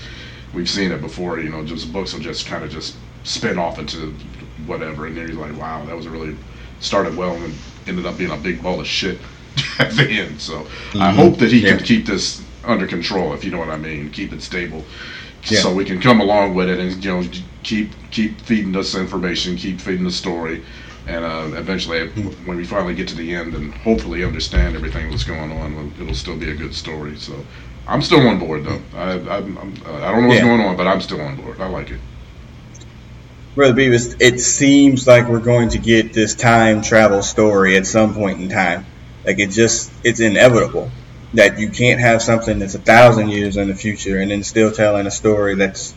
we've 0.53 0.69
seen 0.69 0.93
it 0.93 1.01
before, 1.01 1.39
you 1.41 1.51
know, 1.51 1.65
just 1.65 1.93
books 1.93 2.13
will 2.13 2.21
just 2.21 2.47
kind 2.47 2.65
of 2.65 2.71
just 2.71 2.97
spin 3.25 3.59
off 3.59 3.79
into 3.79 4.15
whatever. 4.67 5.07
And 5.07 5.17
then 5.17 5.29
you're 5.29 5.41
like, 5.41 5.57
wow, 5.57 5.85
that 5.87 5.97
was 5.97 6.07
a 6.07 6.11
really, 6.11 6.37
started 6.81 7.17
well 7.17 7.35
and 7.35 7.55
ended 7.89 8.07
up 8.07 8.17
being 8.17 8.31
a 8.31 8.37
big 8.37 8.63
ball 8.63 8.81
of 8.81 8.87
shit 8.87 9.19
at 9.79 9.91
the 9.93 10.09
end. 10.09 10.41
So 10.41 10.67
I 10.95 11.11
Mhm. 11.11 11.15
hope 11.17 11.39
that 11.39 11.51
he 11.51 11.61
Yeah. 11.61 11.77
can 11.77 11.85
keep 11.85 12.07
this 12.07 12.41
under 12.65 12.87
control, 12.87 13.33
if 13.33 13.45
you 13.45 13.51
know 13.51 13.59
what 13.59 13.71
I 13.71 13.77
mean, 13.77 14.11
keep 14.11 14.33
it 14.33 14.43
stable, 14.43 14.85
Yeah. 15.45 15.61
so 15.61 15.73
we 15.73 15.85
can 15.85 16.01
come 16.01 16.21
along 16.21 16.55
with 16.55 16.69
it 16.69 16.79
and 16.79 17.05
you 17.05 17.11
know 17.23 17.29
keep 17.63 17.91
keep 18.11 18.41
feeding 18.43 18.75
us 18.77 18.95
information, 18.95 19.57
keep 19.57 19.81
feeding 19.81 20.05
the 20.05 20.11
story, 20.11 20.65
and 21.07 21.25
uh, 21.25 21.57
eventually 21.59 22.09
when 22.45 22.57
we 22.57 22.65
finally 22.65 22.95
get 22.95 23.09
to 23.09 23.15
the 23.17 23.35
end 23.35 23.55
and 23.55 23.73
hopefully 23.75 24.25
understand 24.25 24.75
everything 24.77 25.11
that's 25.11 25.25
going 25.25 25.53
on, 25.53 25.93
it'll 26.01 26.15
still 26.15 26.37
be 26.37 26.51
a 26.51 26.55
good 26.55 26.75
story. 26.75 27.17
So. 27.17 27.35
I'm 27.91 28.03
still 28.03 28.21
on 28.29 28.39
board 28.39 28.65
though. 28.65 28.83
I 28.95 29.13
I'm, 29.13 29.57
I'm, 29.57 29.75
uh, 29.87 29.95
I 29.95 30.13
don't 30.13 30.21
know 30.23 30.29
what's 30.29 30.41
Yeah. 30.41 30.47
going 30.47 30.61
on, 30.61 30.77
but 30.77 30.87
I'm 30.87 31.01
still 31.01 31.23
on 31.23 31.37
board. 31.37 31.59
I 31.59 31.69
like 31.69 31.91
it. 31.91 32.01
Brother 33.55 33.73
Beavis, 33.75 34.15
it 34.21 34.41
seems 34.41 35.07
like 35.07 35.27
we're 35.27 35.41
going 35.41 35.71
to 35.71 35.79
get 35.79 36.13
this 36.13 36.35
time 36.35 36.83
travel 36.83 37.23
story 37.23 37.77
at 37.79 37.87
some 37.87 38.15
point 38.15 38.41
in 38.41 38.51
time. 38.51 38.85
Like 39.25 39.39
it 39.39 39.49
just, 39.51 39.91
it's 40.05 40.21
inevitable 40.21 40.91
that 41.35 41.59
you 41.59 41.69
can't 41.71 42.01
have 42.01 42.23
something 42.23 42.59
that's 42.59 42.75
a 42.75 42.79
thousand 42.79 43.29
years 43.29 43.57
in 43.57 43.69
the 43.69 43.75
future 43.75 44.19
and 44.19 44.31
then 44.31 44.43
still 44.43 44.73
telling 44.73 45.07
a 45.07 45.11
story 45.11 45.55
that's 45.57 45.95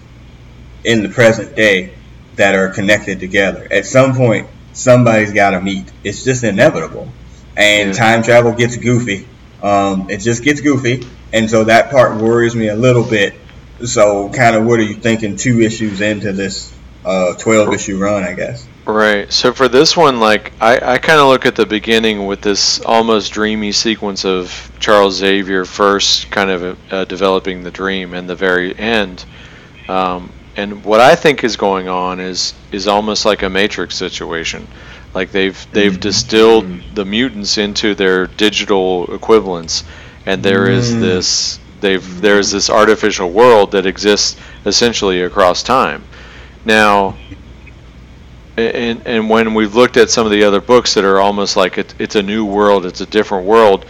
in 0.84 1.04
the 1.04 1.10
present 1.10 1.56
day 1.56 1.94
that 2.36 2.56
are 2.56 2.70
connected 2.70 3.20
together. 3.20 3.68
At 3.72 3.86
some 3.86 4.16
point, 4.16 4.48
somebody's 4.74 5.32
got 5.34 5.52
to 5.52 5.62
meet. 5.62 5.92
It's 6.04 6.24
just 6.24 6.44
inevitable. 6.44 7.08
And 7.56 7.90
Yeah. 7.90 7.94
time 7.94 8.24
travel 8.24 8.54
gets 8.54 8.78
goofy. 8.78 9.28
Um, 9.62 10.10
it 10.10 10.18
just 10.18 10.44
gets 10.44 10.62
goofy. 10.62 11.08
And 11.34 11.50
so 11.50 11.66
that 11.66 11.92
part 11.92 12.18
worries 12.18 12.56
me 12.56 12.68
a 12.68 12.76
little 12.76 13.04
bit. 13.04 13.36
So, 13.84 14.30
kind 14.30 14.56
of, 14.56 14.66
what 14.66 14.80
are 14.80 14.84
you 14.84 14.96
thinking 14.96 15.38
two 15.38 15.62
issues 15.62 16.02
into 16.02 16.34
this 16.34 16.72
uh, 17.04 17.34
12 17.36 17.74
issue 17.74 17.98
run, 17.98 18.24
I 18.24 18.34
guess? 18.34 18.71
Right. 18.92 19.32
So 19.32 19.54
for 19.54 19.68
this 19.68 19.96
one, 19.96 20.20
like 20.20 20.52
I, 20.60 20.94
I 20.94 20.98
kind 20.98 21.20
of 21.20 21.28
look 21.28 21.46
at 21.46 21.56
the 21.56 21.66
beginning 21.66 22.26
with 22.28 22.42
this 22.42 22.82
almost 22.82 23.32
dreamy 23.32 23.72
sequence 23.72 24.26
of 24.26 24.72
Charles 24.80 25.16
Xavier 25.16 25.66
first 25.66 26.30
kind 26.30 26.50
of 26.50 26.78
uh, 26.92 27.06
developing 27.06 27.64
the 27.64 27.72
dream, 27.72 28.14
and 28.14 28.30
the 28.30 28.36
very 28.36 28.78
end. 28.78 29.26
Um, 29.88 30.32
and 30.58 30.84
what 30.84 31.00
I 31.00 31.16
think 31.16 31.44
is 31.44 31.56
going 31.56 31.88
on 31.88 32.20
is 32.20 32.54
is 32.72 32.88
almost 32.88 33.26
like 33.26 33.44
a 33.44 33.50
Matrix 33.50 33.96
situation. 33.96 34.68
Like 35.14 35.32
they've 35.32 35.58
they've 35.72 35.98
distilled 36.00 36.66
the 36.94 37.06
mutants 37.06 37.58
into 37.58 37.96
their 37.96 38.28
digital 38.28 39.14
equivalents, 39.14 39.84
and 40.26 40.44
there 40.44 40.68
is 40.70 40.92
Mm. 40.92 41.00
this 41.02 41.60
they've 41.80 42.22
there 42.22 42.40
is 42.40 42.52
this 42.52 42.70
artificial 42.70 43.30
world 43.30 43.72
that 43.72 43.86
exists 43.86 44.36
essentially 44.66 45.22
across 45.24 45.64
time. 45.64 46.04
Now, 46.66 47.16
and 48.58 49.02
and 49.06 49.30
when 49.30 49.54
we've 49.54 49.76
looked 49.76 49.98
at 49.98 50.10
some 50.10 50.26
of 50.26 50.32
the 50.32 50.44
other 50.44 50.62
books 50.62 50.94
that 50.94 51.06
are 51.06 51.20
almost 51.20 51.56
like 51.56 51.78
it, 51.78 51.94
it's 52.00 52.16
a 52.16 52.24
new 52.24 52.46
world, 52.46 52.86
it's 52.86 53.02
a 53.02 53.06
different 53.06 53.46
world. 53.46 53.86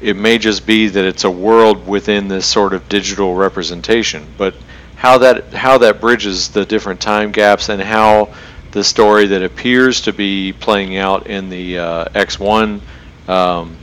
It 0.00 0.16
may 0.16 0.38
just 0.38 0.66
be 0.66 0.88
that 0.88 1.04
it's 1.04 1.24
a 1.24 1.30
world 1.30 1.86
within 1.86 2.28
this 2.28 2.46
sort 2.46 2.74
of 2.74 2.88
digital 2.88 3.34
representation, 3.34 4.26
but 4.36 4.54
how 4.96 5.18
that 5.18 5.52
how 5.52 5.78
that 5.78 6.00
bridges 6.00 6.48
the 6.48 6.64
different 6.64 7.00
time 7.00 7.32
gaps 7.32 7.68
and 7.68 7.80
how 7.80 8.32
the 8.72 8.84
story 8.84 9.26
that 9.26 9.42
appears 9.42 10.00
to 10.02 10.12
be 10.12 10.52
playing 10.52 10.96
out 10.96 11.28
in 11.28 11.48
the 11.48 11.78
uh, 11.78 12.04
X1 12.06 12.80
um, 13.28 13.76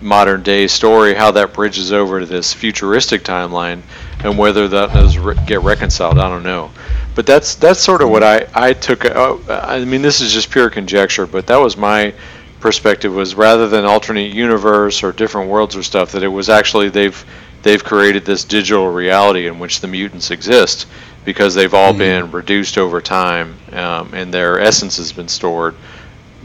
modern 0.00 0.42
day 0.42 0.66
story, 0.66 1.14
how 1.14 1.30
that 1.30 1.54
bridges 1.54 1.92
over 1.92 2.20
to 2.20 2.26
this 2.26 2.52
futuristic 2.52 3.22
timeline, 3.24 3.80
and 4.22 4.36
whether 4.36 4.68
that 4.68 4.92
does 4.92 5.16
re- 5.16 5.36
get 5.46 5.62
reconciled, 5.62 6.18
I 6.18 6.28
don't 6.28 6.42
know. 6.42 6.70
But 7.14 7.26
that's 7.26 7.54
that's 7.54 7.80
sort 7.80 8.02
of 8.02 8.10
what 8.10 8.22
I 8.22 8.46
I 8.54 8.72
took. 8.72 9.04
Uh, 9.04 9.36
I 9.48 9.84
mean, 9.84 10.02
this 10.02 10.20
is 10.20 10.32
just 10.32 10.50
pure 10.50 10.68
conjecture, 10.70 11.26
but 11.26 11.46
that 11.46 11.56
was 11.56 11.76
my 11.76 12.12
perspective. 12.60 13.14
Was 13.14 13.34
rather 13.34 13.68
than 13.68 13.84
alternate 13.84 14.32
universe 14.32 15.02
or 15.02 15.12
different 15.12 15.48
worlds 15.48 15.76
or 15.76 15.82
stuff, 15.82 16.12
that 16.12 16.22
it 16.22 16.28
was 16.28 16.48
actually 16.48 16.88
they've 16.88 17.24
they've 17.62 17.82
created 17.84 18.24
this 18.24 18.44
digital 18.44 18.88
reality 18.90 19.46
in 19.46 19.58
which 19.58 19.80
the 19.80 19.86
mutants 19.86 20.30
exist 20.30 20.86
because 21.24 21.54
they've 21.54 21.72
all 21.72 21.94
been 21.94 22.30
reduced 22.30 22.76
over 22.76 23.00
time 23.00 23.54
um, 23.72 24.12
and 24.12 24.32
their 24.34 24.60
essence 24.60 24.98
has 24.98 25.10
been 25.12 25.28
stored 25.28 25.74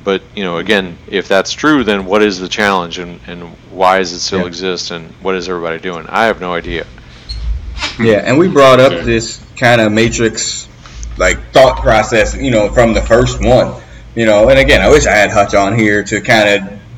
but 0.05 0.21
you 0.33 0.43
know 0.45 0.59
again 0.59 0.97
if 1.09 1.27
that's 1.27 1.51
true 1.51 1.83
then 1.83 2.05
what 2.05 2.21
is 2.23 2.39
the 2.39 2.47
challenge 2.47 2.99
and, 2.99 3.19
and 3.27 3.43
why 3.69 3.97
does 3.99 4.13
it 4.13 4.19
still 4.21 4.39
Yeah. 4.39 4.45
exist 4.47 4.91
and 4.91 5.11
what 5.21 5.35
is 5.35 5.49
everybody 5.49 5.77
doing 5.79 6.05
i 6.07 6.23
have 6.23 6.39
no 6.39 6.53
idea 6.53 6.87
Yeah, 7.99 8.17
and 8.25 8.37
we 8.37 8.47
brought 8.47 8.79
up 8.79 8.91
Okay. 8.91 9.03
this 9.03 9.43
kind 9.57 9.81
of 9.81 9.91
matrix 9.91 10.67
like 11.17 11.51
thought 11.51 11.81
process, 11.81 12.35
you 12.35 12.49
know, 12.51 12.69
from 12.69 12.93
the 12.93 13.01
first 13.01 13.43
one. 13.43 13.81
You 14.15 14.25
know, 14.25 14.49
and 14.49 14.57
again, 14.57 14.81
I 14.81 14.89
wish 14.89 15.05
I 15.05 15.11
had 15.11 15.31
Hutch 15.31 15.53
on 15.53 15.77
here 15.77 16.03
to 16.03 16.21
kind 16.21 16.49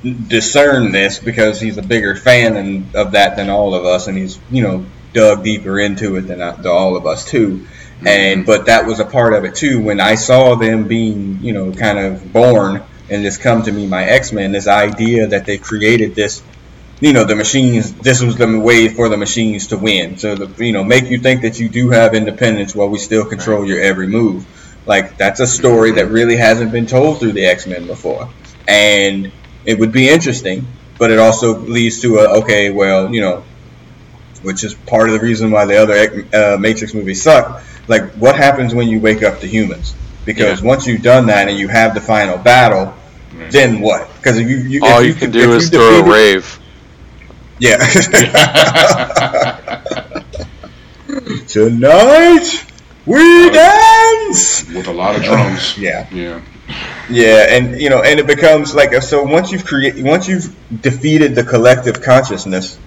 of 0.03 0.27
discern 0.27 0.91
this 0.91 1.19
because 1.19 1.59
he's 1.59 1.77
a 1.77 1.81
bigger 1.81 2.15
fan 2.15 2.55
and, 2.55 2.95
of 2.95 3.11
that 3.11 3.35
than 3.35 3.49
all 3.49 3.75
of 3.75 3.85
us, 3.85 4.07
and 4.07 4.17
he's 4.17 4.39
you 4.49 4.63
know 4.63 4.85
dug 5.13 5.43
deeper 5.43 5.79
into 5.79 6.15
it 6.15 6.21
than, 6.21 6.41
I, 6.41 6.51
than 6.51 6.71
all 6.71 6.95
of 6.95 7.05
us 7.05 7.25
too. 7.25 7.67
And 8.05 8.41
mm-hmm. 8.41 8.45
but 8.45 8.67
that 8.67 8.85
was 8.85 8.99
a 8.99 9.05
part 9.05 9.33
of 9.33 9.43
it 9.45 9.55
too 9.55 9.81
when 9.81 9.99
I 9.99 10.15
saw 10.15 10.55
them 10.55 10.87
being 10.87 11.39
you 11.43 11.53
know 11.53 11.71
kind 11.71 11.99
of 11.99 12.31
born 12.31 12.83
and 13.09 13.25
this 13.25 13.37
come 13.37 13.63
to 13.63 13.71
me 13.71 13.87
my 13.87 14.05
X 14.05 14.31
Men 14.31 14.51
this 14.51 14.67
idea 14.67 15.27
that 15.27 15.45
they 15.45 15.57
created 15.57 16.15
this 16.15 16.41
you 17.01 17.13
know 17.13 17.23
the 17.25 17.35
machines 17.35 17.93
this 17.95 18.21
was 18.21 18.37
the 18.37 18.59
way 18.59 18.87
for 18.87 19.09
the 19.09 19.17
machines 19.17 19.67
to 19.67 19.77
win. 19.77 20.17
So 20.17 20.35
the 20.35 20.65
you 20.65 20.71
know 20.71 20.83
make 20.83 21.09
you 21.09 21.17
think 21.17 21.41
that 21.41 21.59
you 21.59 21.67
do 21.67 21.89
have 21.89 22.13
independence 22.13 22.73
while 22.73 22.87
we 22.87 22.99
still 22.99 23.25
control 23.25 23.65
your 23.65 23.81
every 23.81 24.07
move. 24.07 24.45
Like 24.85 25.17
that's 25.17 25.39
a 25.39 25.47
story 25.47 25.91
that 25.93 26.07
really 26.07 26.37
hasn't 26.37 26.71
been 26.71 26.85
told 26.85 27.19
through 27.19 27.33
the 27.33 27.45
x-men 27.45 27.87
before. 27.87 28.29
And 28.67 29.31
it 29.65 29.77
would 29.79 29.91
be 29.91 30.07
interesting 30.07 30.65
but 30.97 31.09
it 31.09 31.17
also 31.17 31.57
leads 31.57 32.01
to 32.01 32.19
a 32.19 32.39
okay 32.41 32.69
well 32.69 33.13
you 33.13 33.21
know 33.21 33.43
which 34.43 34.63
is 34.63 34.73
part 34.73 35.09
of 35.09 35.13
the 35.13 35.19
reason 35.19 35.51
why 35.51 35.65
the 35.65 35.77
other 35.77 36.25
uh, 36.33 36.57
matrix 36.57 36.93
movies 36.93 37.21
suck. 37.21 37.63
Like 37.87 38.11
what 38.13 38.35
happens 38.35 38.73
when 38.73 38.87
you 38.87 38.99
wake 38.99 39.21
up 39.23 39.39
to 39.41 39.47
humans? 39.47 39.95
Because 40.25 40.61
Yeah. 40.61 40.67
once 40.67 40.87
you've 40.87 41.03
done 41.03 41.27
that 41.27 41.47
and 41.47 41.57
you 41.57 41.67
have 41.67 41.93
the 41.93 42.01
final 42.01 42.37
battle 42.37 42.93
then 43.49 43.81
what? 43.81 44.07
Because 44.17 44.37
if 44.37 44.47
you, 44.47 44.57
you 44.57 44.85
all 44.85 45.01
if 45.01 45.07
you, 45.07 45.13
can 45.13 45.31
do 45.31 45.53
is 45.53 45.69
throw 45.69 45.99
a 45.99 46.03
rave 46.09 46.59
yeah. 47.61 47.77
Tonight, 51.47 52.65
We 53.05 53.49
dance 53.51 54.67
with 54.67 54.87
a 54.87 54.93
lot 54.93 55.15
of 55.15 55.23
drums. 55.23 55.77
yeah, 55.85 56.09
yeah, 56.11 56.41
yeah, 57.09 57.45
and 57.49 57.79
you 57.79 57.91
know, 57.91 58.01
and 58.01 58.19
it 58.19 58.25
becomes 58.25 58.73
like 58.73 58.99
so. 59.03 59.21
Once 59.23 59.51
you've 59.51 59.65
created, 59.65 60.03
once 60.03 60.27
you've 60.27 60.55
defeated 60.81 61.35
the 61.35 61.43
collective 61.43 62.01
consciousness, 62.01 62.79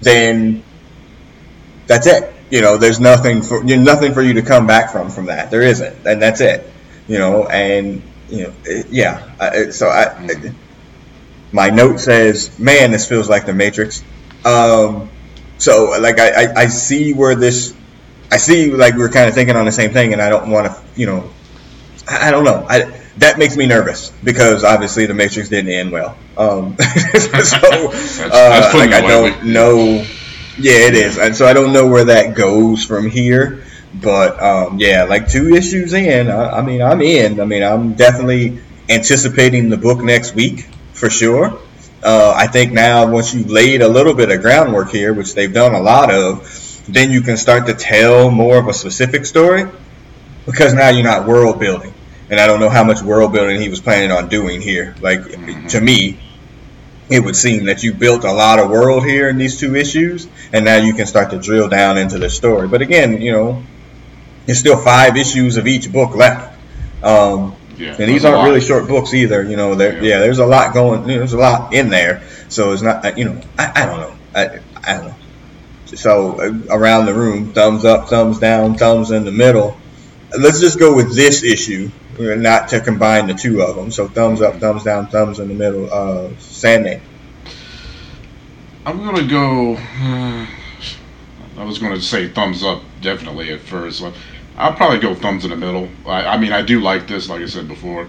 then 0.00 0.64
that's 1.86 2.08
it. 2.08 2.34
You 2.50 2.62
know, 2.62 2.78
there's 2.78 2.98
nothing 2.98 3.42
for 3.42 3.64
you 3.64 3.76
nothing 3.76 4.12
for 4.12 4.22
you 4.22 4.34
to 4.34 4.42
come 4.42 4.66
back 4.66 4.90
from 4.90 5.10
from 5.10 5.26
that. 5.26 5.52
There 5.52 5.62
isn't, 5.62 6.04
and 6.04 6.20
that's 6.20 6.40
it. 6.40 6.68
You 7.06 7.18
know, 7.18 7.46
and 7.46 8.02
you 8.28 8.42
know, 8.44 8.52
it, 8.64 8.88
yeah. 8.90 9.30
I, 9.38 9.70
so 9.70 9.88
I, 9.88 10.06
mm-hmm. 10.06 10.67
My 11.52 11.70
note 11.70 12.00
says, 12.00 12.56
"Man, 12.58 12.90
this 12.90 13.06
feels 13.06 13.28
like 13.28 13.46
the 13.46 13.54
Matrix." 13.54 14.02
Um, 14.44 15.10
so 15.58 15.96
like 16.00 16.18
I, 16.18 16.44
I, 16.44 16.54
I 16.56 16.66
see 16.66 17.12
where 17.12 17.34
this, 17.34 17.74
I 18.30 18.36
see 18.36 18.70
like 18.70 18.94
we're 18.94 19.08
kind 19.08 19.28
of 19.28 19.34
thinking 19.34 19.56
on 19.56 19.64
the 19.64 19.72
same 19.72 19.92
thing, 19.92 20.12
and 20.12 20.22
I 20.22 20.28
don't 20.28 20.50
want 20.50 20.66
to, 20.66 20.80
you 20.94 21.06
know, 21.06 21.30
I, 22.08 22.28
I 22.28 22.30
don't 22.30 22.44
know. 22.44 22.66
I 22.68 23.00
that 23.18 23.38
makes 23.38 23.56
me 23.56 23.66
nervous 23.66 24.10
because 24.22 24.62
obviously 24.62 25.06
the 25.06 25.14
Matrix 25.14 25.48
didn't 25.48 25.72
end 25.72 25.90
well. 25.90 26.16
Um, 26.36 26.76
so 26.78 27.58
uh, 28.32 28.70
like 28.74 28.92
I 28.92 29.00
don't 29.00 29.46
know. 29.46 30.06
Yeah, 30.60 30.88
it 30.88 30.94
is, 30.94 31.18
and 31.18 31.36
so 31.36 31.46
I 31.46 31.52
don't 31.52 31.72
know 31.72 31.86
where 31.86 32.04
that 32.04 32.34
goes 32.34 32.84
from 32.84 33.08
here. 33.08 33.64
But 33.94 34.40
um, 34.42 34.78
yeah, 34.78 35.04
like 35.04 35.28
two 35.28 35.54
issues 35.54 35.92
in, 35.94 36.28
I, 36.28 36.58
I, 36.58 36.62
mean, 36.62 36.82
I'm 36.82 37.00
in. 37.00 37.40
I 37.40 37.44
mean, 37.46 37.62
I'm 37.62 37.94
definitely 37.94 38.60
anticipating 38.88 39.70
the 39.70 39.76
book 39.76 40.02
next 40.02 40.34
week 40.34 40.68
for 40.98 41.08
sure. 41.10 41.58
Uh, 42.02 42.32
I 42.36 42.46
think 42.46 42.72
now 42.72 43.10
once 43.10 43.34
you've 43.34 43.50
laid 43.50 43.82
a 43.82 43.88
little 43.88 44.14
bit 44.14 44.30
of 44.30 44.40
groundwork 44.40 44.90
here, 44.90 45.12
which 45.14 45.34
they've 45.34 45.52
done 45.52 45.74
a 45.74 45.80
lot 45.80 46.12
of, 46.12 46.84
then 46.88 47.10
you 47.10 47.20
can 47.20 47.36
start 47.36 47.66
to 47.66 47.74
tell 47.74 48.30
more 48.30 48.56
of 48.58 48.68
a 48.68 48.74
specific 48.74 49.26
story 49.26 49.66
because 50.46 50.74
now 50.74 50.88
you're 50.88 51.04
not 51.04 51.26
world 51.26 51.58
building. 51.58 51.92
And 52.30 52.38
I 52.40 52.46
don't 52.46 52.60
know 52.60 52.68
how 52.68 52.84
much 52.84 53.02
world 53.02 53.32
building 53.32 53.60
he 53.60 53.68
was 53.68 53.80
planning 53.80 54.12
on 54.12 54.28
doing 54.28 54.60
here. 54.60 54.94
Like 55.00 55.20
mm-hmm. 55.20 55.66
to 55.68 55.80
me, 55.80 56.18
it 57.10 57.20
would 57.20 57.36
seem 57.36 57.64
that 57.64 57.82
you 57.82 57.94
built 57.94 58.24
a 58.24 58.32
lot 58.32 58.58
of 58.58 58.70
world 58.70 59.04
here 59.04 59.28
in 59.28 59.38
these 59.38 59.58
two 59.58 59.74
issues, 59.74 60.28
and 60.52 60.64
now 60.64 60.76
you 60.76 60.92
can 60.92 61.06
start 61.06 61.30
to 61.30 61.38
drill 61.38 61.68
down 61.68 61.96
into 61.96 62.18
the 62.18 62.28
story. 62.28 62.68
But 62.68 62.82
again, 62.82 63.22
you 63.22 63.32
know, 63.32 63.62
there's 64.44 64.58
still 64.58 64.76
five 64.76 65.16
issues 65.16 65.56
of 65.56 65.66
each 65.66 65.90
book 65.90 66.14
left. 66.14 66.58
Um, 67.02 67.56
yeah, 67.78 67.96
and 67.98 68.08
these 68.08 68.24
aren't 68.24 68.44
really 68.44 68.60
short 68.60 68.88
books 68.88 69.14
either. 69.14 69.42
You 69.42 69.56
know, 69.56 69.74
there, 69.74 69.94
yeah. 69.94 70.10
yeah. 70.10 70.18
there's 70.20 70.38
a 70.38 70.46
lot 70.46 70.74
going. 70.74 71.06
There's 71.06 71.32
a 71.32 71.38
lot 71.38 71.72
in 71.72 71.90
there. 71.90 72.22
So 72.48 72.72
it's 72.72 72.82
not. 72.82 73.16
You 73.16 73.26
know, 73.26 73.40
I, 73.58 73.72
I 73.74 73.86
don't 73.86 74.00
know. 74.00 74.16
I, 74.34 74.60
I 74.84 74.96
don't 74.96 75.06
know. 75.08 75.14
So 75.86 76.40
uh, 76.40 76.76
around 76.76 77.06
the 77.06 77.14
room, 77.14 77.52
thumbs 77.52 77.84
up, 77.84 78.08
thumbs 78.08 78.38
down, 78.38 78.74
thumbs 78.74 79.10
in 79.10 79.24
the 79.24 79.32
middle. 79.32 79.76
Let's 80.38 80.60
just 80.60 80.78
go 80.78 80.94
with 80.94 81.14
this 81.14 81.42
issue, 81.42 81.90
not 82.18 82.68
to 82.68 82.80
combine 82.80 83.26
the 83.26 83.34
two 83.34 83.62
of 83.62 83.76
them. 83.76 83.90
So 83.90 84.08
thumbs 84.08 84.42
up, 84.42 84.56
thumbs 84.56 84.84
down, 84.84 85.06
thumbs 85.06 85.38
in 85.38 85.48
the 85.48 85.54
middle. 85.54 85.92
Uh, 85.92 86.30
Sandman. 86.38 87.00
I'm 88.84 88.98
gonna 88.98 89.26
go. 89.26 89.76
Uh, 89.76 90.46
I 91.56 91.64
was 91.64 91.78
gonna 91.78 92.00
say 92.00 92.28
thumbs 92.28 92.62
up 92.62 92.82
definitely 93.00 93.52
at 93.52 93.60
first. 93.60 94.02
I'll 94.58 94.74
probably 94.74 94.98
go 94.98 95.14
thumbs 95.14 95.44
in 95.44 95.50
the 95.50 95.56
middle. 95.56 95.88
I, 96.04 96.26
I 96.26 96.36
mean, 96.36 96.52
I 96.52 96.62
do 96.62 96.80
like 96.80 97.06
this, 97.06 97.28
like 97.28 97.40
I 97.40 97.46
said 97.46 97.68
before, 97.68 98.08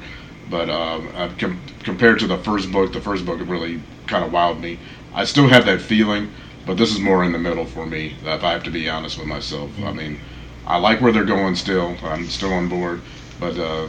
but 0.50 0.68
um, 0.70 1.08
com- 1.38 1.62
compared 1.84 2.20
to 2.20 2.28
the 2.28 2.39
first 2.39 2.72
book, 2.72 2.91
the 2.91 3.02
first 3.02 3.24
book 3.26 3.39
really 3.45 3.82
kind 4.08 4.26
of 4.26 4.32
wowed 4.32 4.60
me. 4.60 4.80
I 5.14 5.26
still 5.26 5.47
have 5.47 5.66
that 5.68 5.80
feeling, 5.80 6.32
but 6.66 6.76
this 6.78 6.91
is 6.91 7.00
more 7.00 7.24
in 7.24 7.32
the 7.34 7.39
middle 7.39 7.66
for 7.66 7.86
me. 7.86 8.16
If 8.24 8.43
I 8.43 8.52
have 8.52 8.64
to 8.64 8.72
be 8.72 8.89
honest 8.89 9.20
with 9.20 9.28
myself, 9.28 9.70
I 9.84 9.93
mean, 9.93 10.20
I 10.66 10.78
like 10.78 11.02
where 11.02 11.12
they're 11.12 11.24
going 11.24 11.56
still. 11.56 11.95
I'm 12.04 12.26
still 12.26 12.54
on 12.54 12.68
board, 12.68 13.02
but 13.39 13.58
uh, 13.58 13.88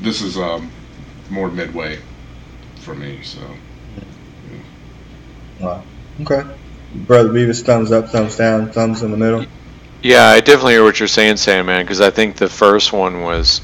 this 0.00 0.22
is 0.22 0.38
um, 0.38 0.70
more 1.30 1.50
midway 1.50 1.98
for 2.76 2.94
me. 2.94 3.22
So. 3.24 3.40
Yeah. 4.50 4.60
Wow. 5.66 5.84
Okay. 6.20 6.42
Brother 6.94 7.30
Beavis, 7.30 7.64
thumbs 7.64 7.90
up, 7.90 8.08
thumbs 8.08 8.36
down, 8.36 8.70
thumbs 8.70 9.02
in 9.02 9.10
the 9.10 9.16
middle. 9.16 9.44
Yeah, 10.02 10.28
I 10.28 10.40
definitely 10.40 10.74
hear 10.74 10.84
what 10.84 11.00
you're 11.00 11.08
saying, 11.08 11.38
Sandman, 11.38 11.84
because 11.84 12.00
I 12.00 12.10
think 12.10 12.36
the 12.36 12.48
first 12.48 12.92
one 12.92 13.22
was, 13.22 13.60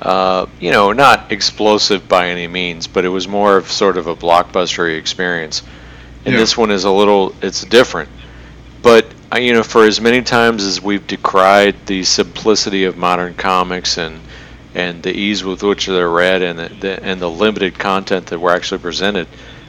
uh, 0.00 0.46
you 0.60 0.70
know, 0.70 0.92
not 0.92 1.32
explosive 1.32 2.08
by 2.08 2.28
any 2.28 2.46
means, 2.46 2.86
but 2.86 3.04
it 3.04 3.08
was 3.08 3.26
more 3.26 3.56
of 3.56 3.70
sort 3.70 3.96
of 3.96 4.06
a 4.06 4.14
blockbustery 4.14 4.96
experience. 4.96 5.62
And 6.24 6.34
yeah. 6.34 6.40
this 6.40 6.56
one 6.56 6.70
is 6.70 6.84
a 6.84 6.90
little, 6.90 7.34
it's 7.42 7.64
different. 7.64 8.08
But, 8.82 9.06
uh, 9.32 9.38
you 9.38 9.52
know, 9.52 9.64
for 9.64 9.84
as 9.84 10.00
many 10.00 10.22
times 10.22 10.62
as 10.62 10.80
we've 10.80 11.04
decried 11.06 11.74
the 11.86 12.04
simplicity 12.04 12.84
of 12.84 12.96
modern 12.96 13.34
comics 13.34 13.98
and 13.98 14.20
and 14.74 15.02
the 15.02 15.10
ease 15.10 15.42
with 15.42 15.62
which 15.62 15.86
they're 15.86 16.10
read 16.10 16.42
and 16.42 16.58
the, 16.58 16.68
the 16.68 17.02
and 17.02 17.20
the 17.20 17.28
limited 17.28 17.76
content 17.78 18.26
that 18.26 18.38
we're 18.38 18.54
actually 18.54 18.78
presented, 18.78 19.26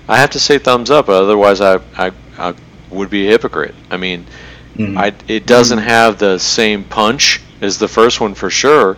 I 0.07 0.17
have 0.17 0.29
to 0.31 0.39
say 0.39 0.59
thumbs 0.59 0.91
up. 0.91 1.09
Otherwise, 1.09 1.61
I, 1.61 1.79
I, 1.97 2.11
I 2.37 2.53
would 2.91 3.09
be 3.09 3.25
a 3.25 3.31
hypocrite. 3.31 3.73
I 3.89 3.97
mean, 3.97 4.25
Mm-hmm. 4.79 4.97
I, 4.97 5.13
it 5.27 5.45
doesn't 5.45 5.79
have 5.79 6.17
the 6.17 6.37
same 6.37 6.83
punch 6.83 7.41
as 7.61 7.77
the 7.77 7.87
first 7.87 8.21
one 8.21 8.33
for 8.33 8.49
sure, 8.49 8.97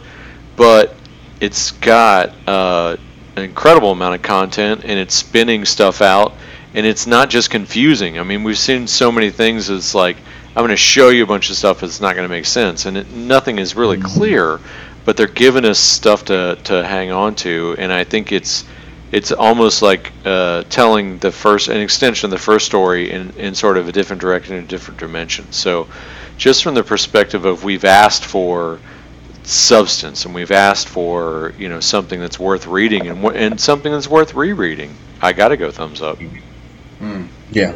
but 0.55 0.95
it's 1.39 1.71
got 1.71 2.33
uh, 2.47 2.97
an 3.35 3.43
incredible 3.43 3.91
amount 3.91 4.15
of 4.15 4.21
content 4.21 4.81
and 4.85 4.99
it's 4.99 5.15
spinning 5.15 5.65
stuff 5.65 6.01
out 6.01 6.33
and 6.73 6.85
it's 6.85 7.07
not 7.07 7.29
just 7.29 7.49
confusing. 7.49 8.19
I 8.19 8.23
mean, 8.23 8.43
we've 8.43 8.57
seen 8.57 8.87
so 8.87 9.11
many 9.11 9.29
things. 9.29 9.69
It's 9.69 9.95
like 9.95 10.17
I'm 10.49 10.61
going 10.61 10.69
to 10.69 10.77
show 10.77 11.09
you 11.09 11.23
a 11.23 11.27
bunch 11.27 11.49
of 11.49 11.55
stuff 11.55 11.81
that's 11.81 11.99
not 11.99 12.15
going 12.15 12.27
to 12.27 12.33
make 12.33 12.45
sense, 12.45 12.85
and 12.85 12.97
it, 12.97 13.11
nothing 13.11 13.59
is 13.59 13.75
really 13.75 13.97
mm-hmm. 13.97 14.07
clear. 14.07 14.59
But 15.03 15.17
they're 15.17 15.27
giving 15.27 15.65
us 15.65 15.79
stuff 15.79 16.25
to 16.25 16.57
to 16.65 16.83
hang 16.85 17.11
on 17.11 17.35
to, 17.37 17.75
and 17.79 17.91
I 17.91 18.03
think 18.03 18.31
it's 18.31 18.65
it's 19.11 19.31
almost 19.31 19.81
like 19.81 20.11
uh, 20.25 20.63
telling 20.69 21.17
the 21.19 21.31
first 21.31 21.67
an 21.67 21.77
extension 21.77 22.27
of 22.27 22.31
the 22.31 22.37
first 22.37 22.65
story 22.65 23.11
in, 23.11 23.31
in 23.31 23.55
sort 23.55 23.77
of 23.77 23.87
a 23.87 23.91
different 23.91 24.21
direction 24.21 24.55
in 24.55 24.63
a 24.63 24.67
different 24.67 24.99
dimension. 24.99 25.51
So 25.51 25.87
just 26.37 26.63
from 26.63 26.75
the 26.75 26.83
perspective 26.83 27.45
of 27.45 27.63
we've 27.63 27.85
asked 27.85 28.25
for 28.25 28.79
substance 29.43 30.25
and 30.25 30.33
we've 30.33 30.51
asked 30.51 30.87
for 30.87 31.53
you 31.57 31.67
know 31.67 31.79
something 31.79 32.19
that's 32.19 32.39
worth 32.39 32.67
reading 32.67 33.07
and, 33.07 33.25
and 33.25 33.59
something 33.59 33.91
that's 33.91 34.07
worth 34.07 34.35
rereading 34.35 34.95
i 35.21 35.33
gotta 35.33 35.57
go 35.57 35.71
thumbs 35.71 36.01
up. 36.01 36.19
Mm. 36.99 37.27
yeah. 37.51 37.75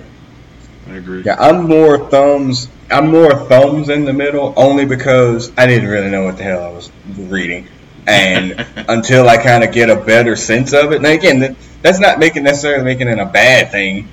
I 0.87 0.93
agree. 0.93 1.23
Yeah 1.23 1.35
i'm 1.39 1.67
more 1.67 2.09
thumbs 2.09 2.69
i'm 2.91 3.09
more 3.09 3.33
thumbs 3.47 3.89
in 3.89 4.05
the 4.05 4.13
middle 4.13 4.53
only 4.55 4.85
because 4.85 5.51
i 5.57 5.65
didn't 5.65 5.89
really 5.89 6.11
know 6.11 6.23
what 6.23 6.37
the 6.37 6.43
hell 6.43 6.63
i 6.63 6.69
was 6.69 6.91
reading 7.17 7.67
and 8.07 8.65
until 8.89 9.27
I 9.27 9.37
kind 9.37 9.63
of 9.63 9.71
get 9.71 9.89
a 9.89 9.95
better 9.95 10.35
sense 10.35 10.73
of 10.73 10.91
it. 10.91 11.01
Now 11.01 11.09
again, 11.11 11.55
that's 11.81 11.99
not 11.99 12.19
making 12.19 12.43
necessarily 12.43 12.83
making 12.83 13.07
it 13.07 13.19
a 13.19 13.25
bad 13.25 13.71
thing, 13.71 14.09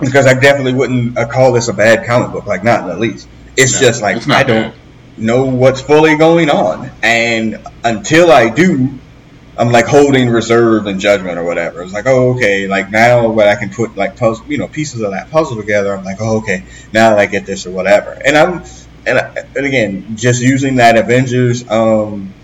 because 0.00 0.26
I 0.26 0.34
definitely 0.34 0.74
wouldn't 0.74 1.16
uh, 1.16 1.26
call 1.26 1.52
this 1.52 1.68
a 1.68 1.72
bad 1.72 2.06
comic 2.06 2.32
book, 2.32 2.46
like 2.46 2.64
not 2.64 2.82
in 2.82 2.88
the 2.88 2.96
least. 2.96 3.28
It's 3.56 3.80
no, 3.80 3.86
just 3.86 4.02
like 4.02 4.16
it's 4.18 4.28
I 4.28 4.42
don't 4.42 4.70
bad. 4.70 4.74
know 5.18 5.46
what's 5.46 5.80
fully 5.80 6.16
going 6.16 6.50
on, 6.50 6.90
and 7.02 7.64
until 7.84 8.30
I 8.30 8.48
do, 8.50 8.98
I'm 9.56 9.70
like 9.70 9.86
holding 9.86 10.30
reserve 10.30 10.86
and 10.86 10.98
judgment 10.98 11.38
or 11.38 11.44
whatever. 11.44 11.82
It's 11.82 11.92
like, 11.92 12.06
oh, 12.06 12.34
okay, 12.34 12.66
like 12.66 12.90
now 12.90 13.28
when 13.28 13.46
I 13.46 13.54
can 13.54 13.70
put 13.70 13.96
like 13.96 14.16
puzzle, 14.16 14.46
you 14.46 14.58
know, 14.58 14.66
pieces 14.66 15.00
of 15.00 15.12
that 15.12 15.30
puzzle 15.30 15.56
together, 15.56 15.96
I'm 15.96 16.04
like, 16.04 16.18
oh, 16.20 16.38
okay, 16.38 16.64
now 16.92 17.16
I 17.16 17.26
get 17.26 17.46
this 17.46 17.66
or 17.66 17.70
whatever. 17.70 18.18
And 18.24 18.36
I'm, 18.36 18.64
and, 19.06 19.18
I, 19.18 19.46
and 19.54 19.66
again, 19.66 20.16
just 20.16 20.42
using 20.42 20.76
that 20.76 20.96
Avengers 20.96 21.68
um, 21.70 22.34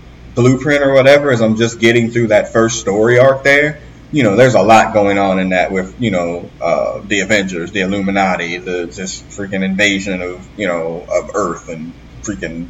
blueprint 0.40 0.82
or 0.82 0.92
whatever 0.92 1.30
as 1.30 1.40
I'm 1.40 1.56
just 1.56 1.78
getting 1.78 2.10
through 2.10 2.28
that 2.28 2.52
first 2.52 2.80
story 2.80 3.18
arc 3.18 3.44
there. 3.44 3.80
You 4.12 4.24
know, 4.24 4.34
there's 4.34 4.54
a 4.54 4.62
lot 4.62 4.92
going 4.92 5.18
on 5.18 5.38
in 5.38 5.50
that 5.50 5.70
with, 5.70 6.00
you 6.00 6.10
know, 6.10 6.50
uh, 6.60 7.00
the 7.06 7.20
Avengers, 7.20 7.70
the 7.70 7.82
Illuminati, 7.82 8.56
the 8.56 8.86
this 8.86 9.22
freaking 9.22 9.62
invasion 9.62 10.20
of, 10.20 10.48
you 10.58 10.66
know, 10.66 11.06
of 11.08 11.30
Earth 11.34 11.68
and 11.68 11.92
freaking 12.22 12.66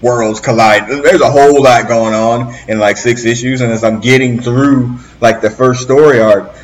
worlds 0.00 0.40
collide. 0.40 0.88
There's 0.88 1.20
a 1.20 1.30
whole 1.30 1.62
lot 1.62 1.88
going 1.88 2.14
on 2.14 2.54
in 2.68 2.78
like 2.78 2.96
six 2.96 3.24
issues, 3.24 3.60
and 3.60 3.72
as 3.72 3.84
I'm 3.84 4.00
getting 4.00 4.40
through 4.40 4.98
like 5.20 5.42
the 5.42 5.50
first 5.50 5.82
story 5.82 6.20
arc, 6.20 6.54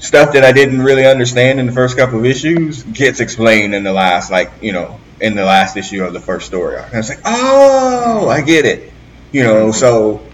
stuff 0.00 0.32
that 0.32 0.44
I 0.44 0.52
didn't 0.52 0.82
really 0.82 1.06
understand 1.06 1.60
in 1.60 1.66
the 1.66 1.72
first 1.72 1.96
couple 1.96 2.18
of 2.18 2.24
issues 2.24 2.82
gets 2.82 3.20
explained 3.20 3.74
in 3.74 3.84
the 3.84 3.92
last 3.92 4.30
like 4.30 4.50
you 4.60 4.72
know 4.72 4.98
in 5.20 5.36
the 5.36 5.44
last 5.44 5.76
issue 5.76 6.02
of 6.02 6.12
the 6.12 6.20
first 6.20 6.46
story 6.46 6.76
arc. 6.76 6.88
And 6.88 6.98
it's 6.98 7.08
like, 7.08 7.20
oh, 7.24 8.28
I 8.28 8.40
get 8.42 8.66
it. 8.66 8.92
You 9.34 9.42
know, 9.42 9.72
so 9.72 10.24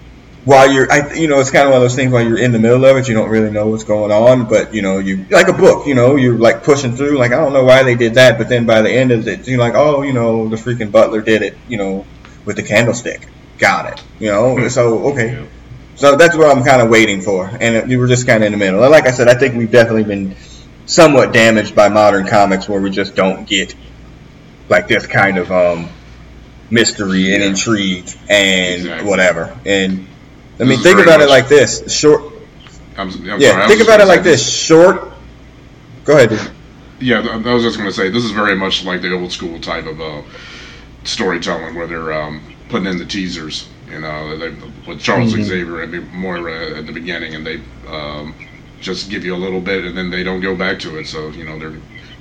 while 0.44 0.70
you're, 0.70 0.92
I, 0.92 1.14
you 1.14 1.26
know, 1.26 1.40
it's 1.40 1.50
kind 1.50 1.64
of 1.64 1.72
one 1.72 1.78
of 1.78 1.82
those 1.82 1.96
things 1.96 2.12
while 2.12 2.22
you're 2.22 2.36
in 2.36 2.52
the 2.52 2.58
middle 2.58 2.84
of 2.84 2.98
it, 2.98 3.08
you 3.08 3.14
don't 3.14 3.30
really 3.30 3.50
know 3.50 3.68
what's 3.68 3.84
going 3.84 4.12
on, 4.12 4.46
but 4.46 4.74
you 4.74 4.82
know, 4.82 4.98
you 4.98 5.24
like 5.30 5.48
a 5.48 5.54
book, 5.54 5.86
you 5.86 5.94
know, 5.94 6.16
you're 6.16 6.36
like 6.36 6.64
pushing 6.64 6.94
through, 6.96 7.16
like 7.16 7.32
I 7.32 7.36
don't 7.36 7.54
know 7.54 7.64
why 7.64 7.82
they 7.82 7.94
did 7.94 8.16
that, 8.16 8.36
but 8.36 8.50
then 8.50 8.66
by 8.66 8.82
the 8.82 8.90
end 8.90 9.10
of 9.10 9.26
it, 9.26 9.48
you're 9.48 9.58
like, 9.58 9.72
oh, 9.74 10.02
you 10.02 10.12
know, 10.12 10.48
the 10.48 10.56
freaking 10.56 10.92
butler 10.92 11.22
did 11.22 11.40
it, 11.40 11.56
you 11.66 11.78
know, 11.78 12.04
with 12.44 12.56
the 12.56 12.62
candlestick, 12.62 13.26
got 13.56 13.90
it, 13.90 14.04
you 14.18 14.30
know, 14.30 14.54
hmm. 14.54 14.68
so 14.68 15.12
okay, 15.12 15.48
so 15.94 16.16
that's 16.16 16.36
what 16.36 16.54
I'm 16.54 16.62
kind 16.62 16.82
of 16.82 16.90
waiting 16.90 17.22
for, 17.22 17.46
and 17.46 17.90
you 17.90 17.98
were 17.98 18.06
just 18.06 18.26
kind 18.26 18.42
of 18.42 18.48
in 18.48 18.52
the 18.52 18.58
middle. 18.58 18.82
And 18.82 18.90
like 18.90 19.06
I 19.06 19.12
said, 19.12 19.28
I 19.28 19.34
think 19.34 19.54
we've 19.54 19.70
definitely 19.70 20.04
been 20.04 20.36
somewhat 20.84 21.32
damaged 21.32 21.74
by 21.74 21.88
modern 21.88 22.26
comics 22.26 22.68
where 22.68 22.82
we 22.82 22.90
just 22.90 23.14
don't 23.14 23.48
get 23.48 23.74
like 24.68 24.88
this 24.88 25.06
kind 25.06 25.38
of 25.38 25.50
um 25.50 25.88
mystery 26.70 27.34
and 27.34 27.42
intrigue 27.42 28.08
and 28.28 28.82
Exactly. 28.82 29.08
whatever. 29.08 29.58
And 29.66 30.06
I 30.60 30.64
This 30.64 30.68
mean, 30.68 30.78
think 30.80 30.98
about 31.00 31.20
it 31.20 31.28
like 31.28 31.48
this: 31.48 31.92
short. 31.92 32.22
I'm, 32.96 33.08
I'm 33.30 33.40
Yeah, 33.40 33.66
was 33.66 33.66
think 33.68 33.82
about 33.82 34.00
it 34.00 34.06
like 34.06 34.22
say 34.22 34.30
this: 34.30 34.48
short. 34.48 35.12
Go 36.04 36.16
ahead. 36.16 36.30
dude. 36.30 36.50
Yeah, 37.00 37.20
I 37.20 37.54
was 37.54 37.62
just 37.62 37.78
going 37.78 37.88
to 37.88 37.94
say 37.94 38.10
this 38.10 38.24
is 38.24 38.30
very 38.32 38.54
much 38.54 38.84
like 38.84 39.00
the 39.00 39.12
old 39.14 39.32
school 39.32 39.58
type 39.60 39.86
of 39.86 40.00
uh, 40.00 40.22
storytelling 41.04 41.74
where 41.74 41.86
they're 41.86 42.12
um, 42.12 42.42
putting 42.68 42.86
in 42.86 42.98
the 42.98 43.06
teasers. 43.06 43.68
You 43.90 44.00
know, 44.00 44.36
they, 44.38 44.50
with 44.86 45.00
Charles 45.00 45.34
Mhm. 45.34 45.42
Xavier 45.42 45.82
and 45.82 46.12
Moira 46.12 46.78
at 46.78 46.86
the 46.86 46.92
beginning, 46.92 47.34
and 47.34 47.46
they 47.46 47.60
um, 47.88 48.34
just 48.80 49.10
give 49.10 49.24
you 49.24 49.34
a 49.34 49.38
little 49.38 49.60
bit, 49.60 49.84
and 49.84 49.96
then 49.96 50.10
they 50.10 50.22
don't 50.22 50.40
go 50.40 50.54
back 50.54 50.78
to 50.80 50.98
it. 50.98 51.06
So 51.06 51.30
you 51.30 51.44
know 51.44 51.58
they're 51.58 51.70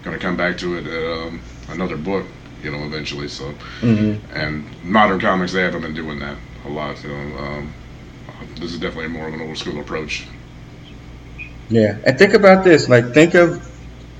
going 0.03 0.17
to 0.17 0.19
come 0.19 0.37
back 0.37 0.57
to 0.59 0.77
it 0.77 0.87
um, 0.87 1.41
another 1.69 1.97
book. 1.97 2.25
You 2.63 2.71
know, 2.71 2.83
eventually. 2.83 3.27
So 3.27 3.53
Mm-hmm. 3.81 4.35
and 4.35 4.65
modern 4.83 5.19
comics 5.19 5.53
they 5.53 5.61
haven't 5.61 5.81
been 5.81 5.93
doing 5.93 6.19
that 6.19 6.37
a 6.65 6.69
lot. 6.69 7.01
You 7.03 7.09
know, 7.09 7.37
um, 7.37 7.73
this 8.55 8.73
is 8.73 8.79
definitely 8.79 9.07
more 9.09 9.27
of 9.27 9.33
an 9.33 9.41
old 9.41 9.57
school 9.57 9.79
approach. 9.79 10.25
Yeah, 11.69 11.97
and 12.05 12.17
think 12.17 12.33
about 12.33 12.63
this. 12.63 12.89
Like, 12.89 13.13
think 13.13 13.35
of 13.35 13.65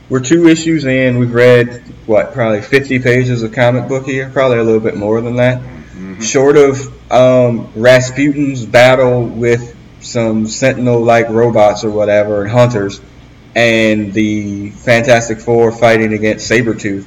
we're 0.10 0.20
two 0.20 0.48
issues 0.48 0.86
in. 0.86 1.18
We've 1.18 1.34
read 1.34 1.84
what, 2.06 2.34
probably 2.34 2.62
50 2.62 3.00
pages 3.00 3.44
of 3.44 3.54
comic 3.54 3.88
book 3.88 4.06
here. 4.06 4.30
Probably 4.30 4.58
a 4.60 4.64
little 4.64 4.80
bit 4.80 4.96
more 4.96 5.22
than 5.22 5.36
that. 5.38 5.60
hmm 5.62 6.20
Short 6.22 6.58
of 6.58 7.12
um, 7.12 7.72
Rasputin's 7.76 8.66
battle 8.66 9.26
with 9.26 9.76
some 10.02 10.48
Sentinel-like 10.48 11.30
robots 11.30 11.84
or 11.84 11.90
whatever 11.92 12.42
and 12.44 12.52
hunters, 12.52 13.02
and 13.56 14.14
the 14.14 14.70
Fantastic 14.72 15.40
Four 15.40 15.72
fighting 15.72 16.14
against 16.14 16.50
Sabretooth. 16.50 17.06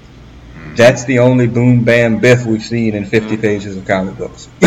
That's 0.76 1.04
the 1.04 1.18
only 1.20 1.46
boom 1.46 1.84
bam 1.84 2.18
biff 2.20 2.46
we've 2.46 2.62
seen 2.62 2.94
in 2.94 3.04
50 3.04 3.36
pages 3.36 3.76
of 3.76 3.86
comic 3.86 4.16
books. 4.16 4.48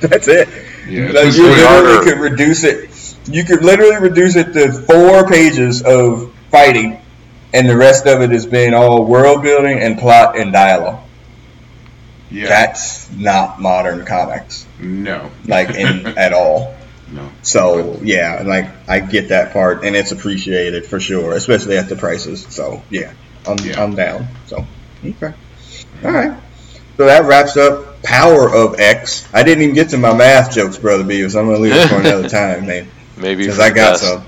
That's 0.00 0.28
it. 0.28 0.48
Yeah, 0.88 1.10
Like, 1.12 1.34
you 1.34 1.46
literally 1.46 1.62
harder. 1.62 2.02
could 2.10 2.18
reduce 2.20 2.64
it. 2.64 2.90
You 3.26 3.44
could 3.44 3.62
literally 3.62 3.96
reduce 3.96 4.36
it 4.36 4.52
to 4.54 4.72
four 4.72 5.26
pages 5.28 5.82
of 5.82 6.32
fighting, 6.50 7.00
and 7.54 7.68
the 7.68 7.76
rest 7.76 8.06
of 8.06 8.20
it 8.22 8.30
has 8.30 8.46
been 8.46 8.74
all 8.74 9.04
world 9.04 9.42
building 9.42 9.78
and 9.78 9.98
plot 9.98 10.38
and 10.38 10.52
dialogue. 10.52 11.00
yeah. 12.30 12.48
That's 12.48 13.10
not 13.12 13.60
modern 13.60 14.04
comics, 14.04 14.66
no. 14.80 15.30
like 15.46 15.70
in 15.70 16.06
at 16.18 16.32
all. 16.32 16.74
No. 17.12 17.28
So 17.42 17.98
yeah, 18.02 18.42
like 18.46 18.66
I 18.88 19.00
get 19.00 19.28
that 19.28 19.52
part, 19.52 19.84
and 19.84 19.94
it's 19.96 20.12
appreciated 20.12 20.86
for 20.86 20.98
sure, 21.00 21.32
especially 21.34 21.76
at 21.76 21.88
the 21.88 21.96
prices. 21.96 22.46
So 22.48 22.82
yeah, 22.88 23.12
I'm 23.46 23.58
Yeah. 23.58 23.82
I'm 23.82 23.94
down. 23.94 24.26
So 24.46 24.66
okay, 25.04 25.34
all 26.04 26.10
right. 26.12 26.36
So 26.96 27.06
that 27.06 27.24
wraps 27.24 27.56
up 27.56 28.02
Power 28.02 28.52
of 28.54 28.78
X. 28.78 29.26
I 29.32 29.42
didn't 29.42 29.62
even 29.62 29.74
get 29.74 29.90
to 29.90 29.98
my 29.98 30.12
math 30.14 30.52
jokes, 30.54 30.76
brother 30.78 31.04
Beavis. 31.04 31.38
I'm 31.38 31.46
gonna 31.46 31.58
leave 31.58 31.72
it 31.74 31.88
for 31.88 31.96
another 32.00 32.28
time, 32.28 32.66
man. 32.66 32.88
Maybe 33.16 33.42
Because 33.44 33.58
I 33.58 33.68
got 33.70 33.92
best. 33.94 34.04
some. 34.04 34.24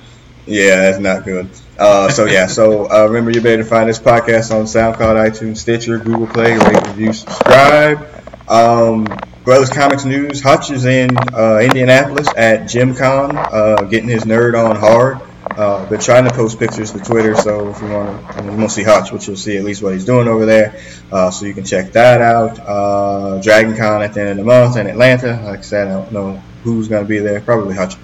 Yeah, 0.47 0.77
that's 0.77 0.99
not 0.99 1.25
good. 1.25 1.49
Uh, 1.79 2.09
so 2.11 2.27
yeah, 2.27 2.47
so 2.47 2.91
uh, 2.91 3.07
remember 3.07 3.31
you're 3.31 3.47
able 3.47 3.63
to 3.63 3.69
find 3.69 3.89
this 3.89 3.99
podcast 3.99 4.55
on 4.55 4.65
SoundCloud, 4.65 5.31
iTunes, 5.31 5.59
Stitcher, 5.59 5.99
Google 5.99 6.27
Play, 6.27 6.53
rate, 6.57 6.87
review, 6.89 7.13
subscribe. 7.13 8.07
Um, 8.49 9.07
Brothers 9.45 9.71
Comics 9.71 10.05
News. 10.05 10.41
Hutch 10.43 10.71
is 10.71 10.85
in 10.85 11.17
uh, 11.35 11.59
Indianapolis 11.63 12.29
at 12.37 12.63
GenCon, 12.63 13.35
uh, 13.35 13.83
getting 13.85 14.09
his 14.09 14.25
nerd 14.25 14.55
on 14.55 14.77
hard. 14.77 15.19
Uh, 15.57 15.89
been 15.89 16.01
trying 16.01 16.25
to 16.25 16.31
post 16.33 16.59
pictures 16.59 16.93
to 16.93 16.99
Twitter, 16.99 17.35
so 17.35 17.71
if 17.71 17.81
you 17.83 17.89
want 17.89 18.09
to, 18.09 18.35
I 18.37 18.41
mean, 18.43 18.53
you 18.53 18.59
won't 18.59 18.71
see 18.71 18.83
Hutch, 18.83 19.11
but 19.13 19.27
you'll 19.27 19.37
see 19.37 19.57
at 19.57 19.65
least 19.65 19.83
what 19.83 19.93
he's 19.93 20.05
doing 20.05 20.29
over 20.29 20.47
there. 20.47 20.81
Uh, 21.11 21.31
so 21.31 21.47
you 21.47 21.55
can 21.55 21.65
check 21.65 21.93
that 21.93 22.21
out. 22.23 22.59
Uh, 22.59 23.41
Dragon 23.43 23.77
Con 23.77 24.03
at 24.03 24.15
the 24.15 24.21
end 24.21 24.31
of 24.31 24.37
the 24.39 24.45
month 24.45 24.77
in 24.77 24.87
Atlanta. 24.87 25.41
Like 25.45 25.59
I 25.59 25.63
said, 25.63 25.89
I 25.89 25.93
don't 25.93 26.13
know 26.13 26.43
who's 26.63 26.89
going 26.89 27.05
to 27.05 27.09
be 27.09 27.19
there. 27.19 27.41
Probably 27.41 27.75
Hutch. 27.75 27.97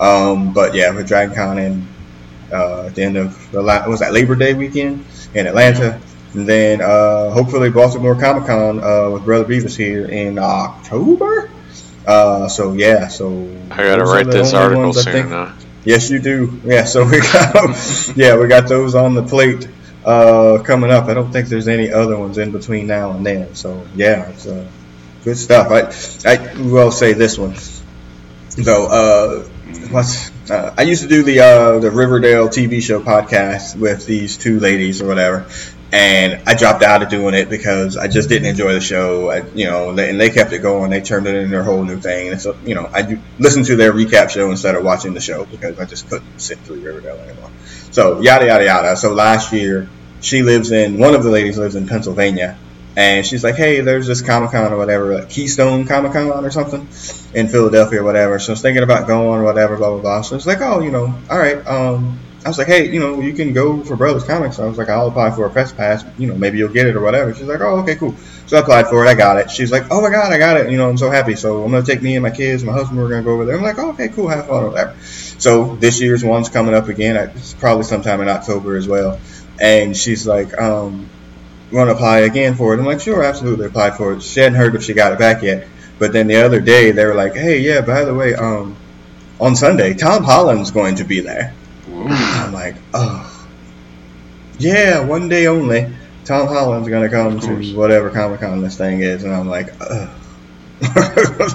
Um, 0.00 0.52
but 0.52 0.74
yeah, 0.74 0.92
for 0.92 1.02
Dragon 1.02 1.34
Con 1.34 1.58
in 1.58 1.88
uh, 2.52 2.86
at 2.86 2.94
the 2.94 3.02
end 3.02 3.16
of 3.16 3.50
the 3.52 3.62
la- 3.62 3.86
was 3.88 4.00
that 4.00 4.12
Labor 4.12 4.34
Day 4.34 4.54
weekend 4.54 5.04
in 5.34 5.46
Atlanta, 5.46 6.00
and 6.34 6.48
then 6.48 6.80
uh, 6.80 7.30
hopefully 7.30 7.70
Baltimore 7.70 8.14
Comic 8.14 8.46
Con 8.46 8.82
uh, 8.82 9.10
with 9.10 9.24
Brother 9.24 9.44
Beavis 9.44 9.76
here 9.76 10.06
in 10.06 10.38
October. 10.38 11.50
Uh, 12.06 12.48
so 12.48 12.72
yeah, 12.72 13.08
so 13.08 13.56
I 13.70 13.76
gotta 13.78 14.04
write 14.04 14.26
this 14.26 14.54
article 14.54 14.84
ones 14.84 15.02
soon. 15.02 15.28
think-? 15.28 15.65
Yes, 15.86 16.10
you 16.10 16.18
do. 16.18 16.60
Yeah, 16.64 16.84
so 16.84 17.04
we 17.08 17.20
got 17.20 18.16
yeah 18.16 18.36
we 18.36 18.48
got 18.48 18.68
those 18.68 18.94
on 18.96 19.14
the 19.14 19.22
plate 19.22 19.68
uh, 20.04 20.60
coming 20.64 20.90
up. 20.90 21.04
I 21.06 21.14
don't 21.14 21.32
think 21.32 21.48
there's 21.48 21.68
any 21.68 21.92
other 21.92 22.18
ones 22.18 22.38
in 22.38 22.50
between 22.50 22.88
now 22.88 23.12
and 23.12 23.24
then. 23.24 23.54
So 23.54 23.86
yeah, 23.94 24.28
it's 24.30 24.46
uh, 24.46 24.66
good 25.24 25.38
stuff. 25.38 25.68
I 25.70 26.30
I 26.30 26.60
will 26.60 26.90
say 26.90 27.12
this 27.12 27.38
one 27.38 27.54
though. 28.58 28.86
Uh, 28.86 29.44
what's 29.90 30.30
uh, 30.50 30.74
I 30.76 30.82
used 30.82 31.02
to 31.02 31.08
do 31.08 31.22
the 31.22 31.40
uh, 31.40 31.78
the 31.78 31.92
Riverdale 31.92 32.48
TV 32.48 32.82
show 32.82 33.00
podcast 33.00 33.76
with 33.76 34.06
these 34.06 34.36
two 34.36 34.58
ladies 34.58 35.00
or 35.02 35.06
whatever, 35.06 35.46
and 35.92 36.42
I 36.46 36.54
dropped 36.54 36.82
out 36.82 37.02
of 37.02 37.08
doing 37.08 37.34
it 37.34 37.48
because 37.48 37.96
I 37.96 38.08
just 38.08 38.28
didn't 38.28 38.48
enjoy 38.48 38.72
the 38.72 38.80
show. 38.80 39.30
I, 39.30 39.42
you 39.54 39.66
know, 39.66 39.90
and 39.90 39.98
they, 39.98 40.10
and 40.10 40.20
they 40.20 40.30
kept 40.30 40.52
it 40.52 40.58
going. 40.58 40.90
They 40.90 41.00
turned 41.00 41.26
it 41.26 41.34
into 41.34 41.50
their 41.50 41.62
whole 41.62 41.84
new 41.84 42.00
thing, 42.00 42.28
and 42.32 42.40
so 42.40 42.56
you 42.64 42.74
know, 42.74 42.90
I 42.92 43.20
listened 43.38 43.66
to 43.66 43.76
their 43.76 43.92
recap 43.92 44.30
show 44.30 44.50
instead 44.50 44.74
of 44.74 44.84
watching 44.84 45.14
the 45.14 45.20
show 45.20 45.44
because 45.44 45.78
I 45.78 45.84
just 45.84 46.08
couldn't 46.08 46.40
sit 46.40 46.58
through 46.60 46.80
Riverdale 46.80 47.16
anymore. 47.16 47.50
So 47.92 48.20
yada 48.20 48.46
yada 48.46 48.64
yada. 48.64 48.96
So 48.96 49.12
last 49.12 49.52
year, 49.52 49.88
she 50.20 50.42
lives 50.42 50.72
in 50.72 50.98
one 50.98 51.14
of 51.14 51.22
the 51.22 51.30
ladies 51.30 51.58
lives 51.58 51.76
in 51.76 51.86
Pennsylvania. 51.86 52.58
And 52.98 53.26
she's 53.26 53.44
like, 53.44 53.56
hey, 53.56 53.82
there's 53.82 54.06
this 54.06 54.22
Comic 54.22 54.52
Con 54.52 54.72
or 54.72 54.78
whatever, 54.78 55.18
like 55.18 55.28
Keystone 55.28 55.86
Comic 55.86 56.12
Con 56.12 56.46
or 56.46 56.50
something 56.50 56.88
in 57.34 57.48
Philadelphia 57.48 58.00
or 58.00 58.04
whatever. 58.04 58.38
So 58.38 58.52
I 58.52 58.54
was 58.54 58.62
thinking 58.62 58.82
about 58.82 59.06
going 59.06 59.40
or 59.40 59.44
whatever, 59.44 59.76
blah 59.76 59.90
blah 59.90 60.00
blah. 60.00 60.22
So 60.22 60.34
it's 60.34 60.46
like, 60.46 60.62
oh, 60.62 60.80
you 60.80 60.90
know, 60.90 61.14
all 61.28 61.38
right. 61.38 61.64
Um, 61.66 62.18
I 62.46 62.48
was 62.48 62.58
like, 62.58 62.68
hey, 62.68 62.88
you 62.88 63.00
know, 63.00 63.20
you 63.20 63.32
can 63.32 63.52
go 63.52 63.82
for 63.82 63.96
Brothers 63.96 64.22
Comics. 64.22 64.60
I 64.60 64.66
was 64.66 64.78
like, 64.78 64.88
I'll 64.88 65.08
apply 65.08 65.32
for 65.32 65.46
a 65.46 65.50
press 65.50 65.72
pass. 65.72 66.04
You 66.16 66.28
know, 66.28 66.36
maybe 66.36 66.58
you'll 66.58 66.72
get 66.72 66.86
it 66.86 66.94
or 66.94 67.00
whatever. 67.00 67.34
She's 67.34 67.48
like, 67.48 67.60
oh, 67.60 67.80
okay, 67.80 67.96
cool. 67.96 68.14
So 68.46 68.56
I 68.56 68.60
applied 68.60 68.86
for 68.86 69.04
it. 69.04 69.08
I 69.08 69.14
got 69.14 69.38
it. 69.38 69.50
She's 69.50 69.72
like, 69.72 69.90
oh 69.90 70.00
my 70.00 70.10
god, 70.10 70.32
I 70.32 70.38
got 70.38 70.56
it. 70.56 70.70
You 70.70 70.76
know, 70.76 70.88
I'm 70.88 70.96
so 70.96 71.10
happy. 71.10 71.34
So 71.34 71.64
I'm 71.64 71.72
gonna 71.72 71.84
take 71.84 72.02
me 72.02 72.14
and 72.14 72.22
my 72.22 72.30
kids, 72.30 72.62
my 72.62 72.72
husband. 72.72 73.00
We're 73.00 73.08
gonna 73.08 73.24
go 73.24 73.32
over 73.32 73.46
there. 73.46 73.56
I'm 73.56 73.64
like, 73.64 73.80
oh, 73.80 73.90
okay, 73.90 74.10
cool. 74.10 74.28
Have 74.28 74.46
fun 74.46 74.62
or 74.62 74.68
whatever. 74.68 74.96
So 75.00 75.74
this 75.74 76.00
year's 76.00 76.22
one's 76.22 76.48
coming 76.48 76.72
up 76.72 76.86
again. 76.86 77.16
It's 77.16 77.52
probably 77.54 77.82
sometime 77.82 78.20
in 78.20 78.28
October 78.28 78.76
as 78.76 78.86
well. 78.86 79.18
And 79.60 79.96
she's 79.96 80.24
like, 80.24 80.56
um, 80.56 81.10
want 81.72 81.88
to 81.88 81.94
apply 81.96 82.20
again 82.20 82.54
for 82.54 82.74
it? 82.74 82.78
I'm 82.78 82.86
like, 82.86 83.00
sure, 83.00 83.24
absolutely, 83.24 83.66
apply 83.66 83.90
for 83.90 84.12
it. 84.12 84.22
She 84.22 84.38
hadn't 84.38 84.56
heard 84.56 84.76
if 84.76 84.84
she 84.84 84.94
got 84.94 85.12
it 85.12 85.18
back 85.18 85.42
yet. 85.42 85.66
But 85.98 86.12
then 86.12 86.28
the 86.28 86.36
other 86.36 86.60
day, 86.60 86.92
they 86.92 87.04
were 87.06 87.14
like, 87.14 87.34
hey, 87.34 87.58
yeah, 87.58 87.80
by 87.80 88.04
the 88.04 88.14
way, 88.14 88.36
um, 88.36 88.76
on 89.40 89.56
Sunday, 89.56 89.94
Tom 89.94 90.22
Holland's 90.22 90.70
going 90.70 90.94
to 90.96 91.04
be 91.04 91.18
there. 91.18 91.52
I'm 92.08 92.52
like, 92.52 92.76
oh, 92.94 93.48
yeah, 94.58 95.00
one 95.00 95.28
day 95.28 95.46
only. 95.46 95.94
Tom 96.24 96.48
Holland's 96.48 96.88
to 96.88 97.08
come 97.08 97.38
to 97.38 97.76
whatever 97.76 98.10
Comic 98.10 98.40
Con 98.40 98.60
this 98.60 98.76
thing 98.76 99.00
is. 99.00 99.22
And 99.22 99.32
I'm 99.32 99.48
like, 99.48 99.68
ugh. 99.80 100.08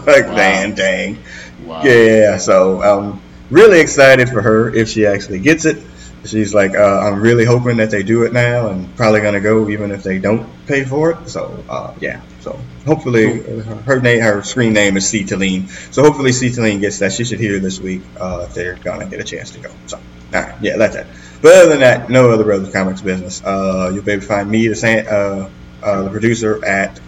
like, 0.06 0.28
Wow. 0.28 0.36
dang, 0.36 0.76
dang. 0.76 1.18
Wow. 1.66 1.84
Yeah, 1.84 2.38
so 2.38 2.82
I'm 2.82 3.22
really 3.50 3.82
excited 3.82 4.30
for 4.30 4.42
her 4.42 4.74
if 4.74 4.90
she 4.90 5.06
actually 5.06 5.40
gets 5.40 5.66
it. 5.66 5.84
She's 6.24 6.54
like, 6.54 6.76
uh, 6.76 7.00
I'm 7.00 7.20
really 7.20 7.46
hoping 7.46 7.78
that 7.78 7.90
they 7.90 8.04
do 8.04 8.24
it 8.24 8.32
now, 8.34 8.68
and 8.68 8.96
probably 8.96 9.22
gonna 9.22 9.40
go 9.40 9.68
even 9.70 9.92
if 9.92 10.04
they 10.04 10.20
don't 10.20 10.48
pay 10.68 10.86
for 10.86 11.12
it. 11.12 11.30
So 11.30 11.64
uh, 11.68 11.94
yeah, 12.00 12.22
so 12.42 12.60
hopefully 12.86 13.42
uh, 13.42 13.64
her 13.82 14.00
name, 14.00 14.22
her 14.22 14.44
screen 14.44 14.74
name 14.74 14.98
is 14.98 15.10
C. 15.10 15.24
Talene. 15.24 15.68
So 15.92 16.04
hopefully 16.04 16.32
C. 16.32 16.50
Talene 16.50 16.80
gets 16.80 17.00
that. 17.00 17.12
She 17.12 17.26
should 17.26 17.40
hear 17.40 17.58
this 17.60 17.80
week 17.80 18.04
uh, 18.20 18.46
if 18.48 18.54
they're 18.54 18.76
gonna 18.76 19.08
get 19.08 19.20
a 19.20 19.24
chance 19.24 19.50
to 19.52 19.60
go. 19.62 19.70
So 19.88 20.00
right, 20.34 20.56
yeah, 20.62 20.78
that's 20.78 20.96
it. 20.96 21.08
But 21.42 21.54
other 21.56 21.70
than 21.70 21.80
that, 21.80 22.10
no 22.10 22.30
other 22.30 22.44
Brothers 22.44 22.72
Comics 22.72 23.02
business. 23.02 23.44
Uh, 23.44 23.92
you'll 23.94 24.04
be 24.04 24.12
able 24.12 24.22
to 24.22 24.28
find 24.28 24.50
me, 24.50 24.68
the 24.68 24.76
San, 24.76 25.08
uh, 25.08 25.50
uh, 25.82 26.04
the 26.04 26.10
producer 26.10 26.64
at 26.64 27.00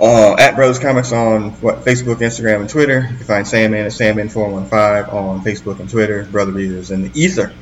uh, 0.00 0.34
at 0.36 0.56
Brothers 0.56 0.80
Comics 0.80 1.12
on 1.12 1.52
what 1.60 1.84
Facebook, 1.84 2.16
Instagram, 2.16 2.60
and 2.60 2.68
Twitter. 2.68 3.00
You 3.00 3.16
can 3.16 3.26
find 3.26 3.46
Sandman 3.46 3.86
at 3.86 3.92
Sandman415 3.92 5.12
on 5.12 5.44
Facebook 5.44 5.78
and 5.78 5.88
Twitter. 5.88 6.24
Brother 6.24 6.52
Readers 6.52 6.90
in 6.90 7.02
the 7.02 7.10
Ether. 7.14 7.52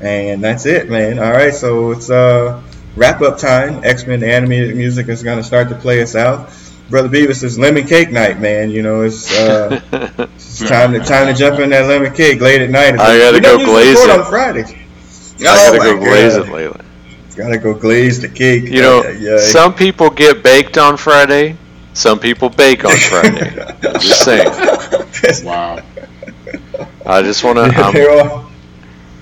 And 0.00 0.42
that's 0.42 0.66
it, 0.66 0.90
man. 0.90 1.18
All 1.18 1.30
right, 1.30 1.54
so 1.54 1.92
it's 1.92 2.10
uh, 2.10 2.62
wrap 2.96 3.20
up 3.20 3.38
time. 3.38 3.84
X 3.84 4.06
Men 4.06 4.22
animated 4.22 4.76
music 4.76 5.08
is 5.08 5.22
going 5.22 5.38
to 5.38 5.44
start 5.44 5.68
to 5.70 5.74
play 5.74 6.02
us 6.02 6.14
out. 6.14 6.50
Brother 6.90 7.08
Beavis 7.08 7.42
it's 7.42 7.56
lemon 7.58 7.86
cake 7.86 8.10
night, 8.10 8.38
man. 8.40 8.70
You 8.70 8.82
know, 8.82 9.02
it's, 9.02 9.32
uh, 9.38 9.80
it's 10.34 10.58
time 10.68 10.92
to 10.92 11.00
time 11.00 11.26
to 11.26 11.34
jump 11.34 11.58
in 11.60 11.70
that 11.70 11.86
lemon 11.86 12.12
cake 12.12 12.40
late 12.40 12.60
at 12.60 12.70
night. 12.70 12.98
I 12.98 13.18
gotta 13.18 13.34
We 13.36 13.40
go 13.40 13.64
glaze 13.64 13.98
it. 14.00 14.10
on 14.10 14.24
Fridays. 14.26 14.70
I 15.40 15.42
gotta 15.44 15.78
Oh, 15.78 15.82
go 15.84 15.96
my 15.96 16.04
glaze 16.04 16.36
God. 16.36 16.48
it 16.48 16.52
lately. 16.52 16.80
Gotta 17.36 17.58
go 17.58 17.72
glaze 17.74 18.20
the 18.20 18.28
cake. 18.28 18.64
You 18.64 18.82
know, 18.82 19.02
Yeah, 19.04 19.10
yeah. 19.36 19.38
some 19.38 19.72
people 19.74 20.10
get 20.10 20.42
baked 20.42 20.76
on 20.76 20.96
Friday. 20.98 21.56
Some 21.94 22.18
people 22.18 22.50
bake 22.50 22.84
on 22.84 22.96
Friday. 22.96 23.54
Just 24.00 24.24
saying. 24.24 24.50
Wow. 25.44 25.78
I 27.06 27.22
just 27.22 27.44
want 27.44 27.58
to. 27.58 27.92
They're 27.92 28.10
Um, 28.20 28.28
all- 28.30 28.51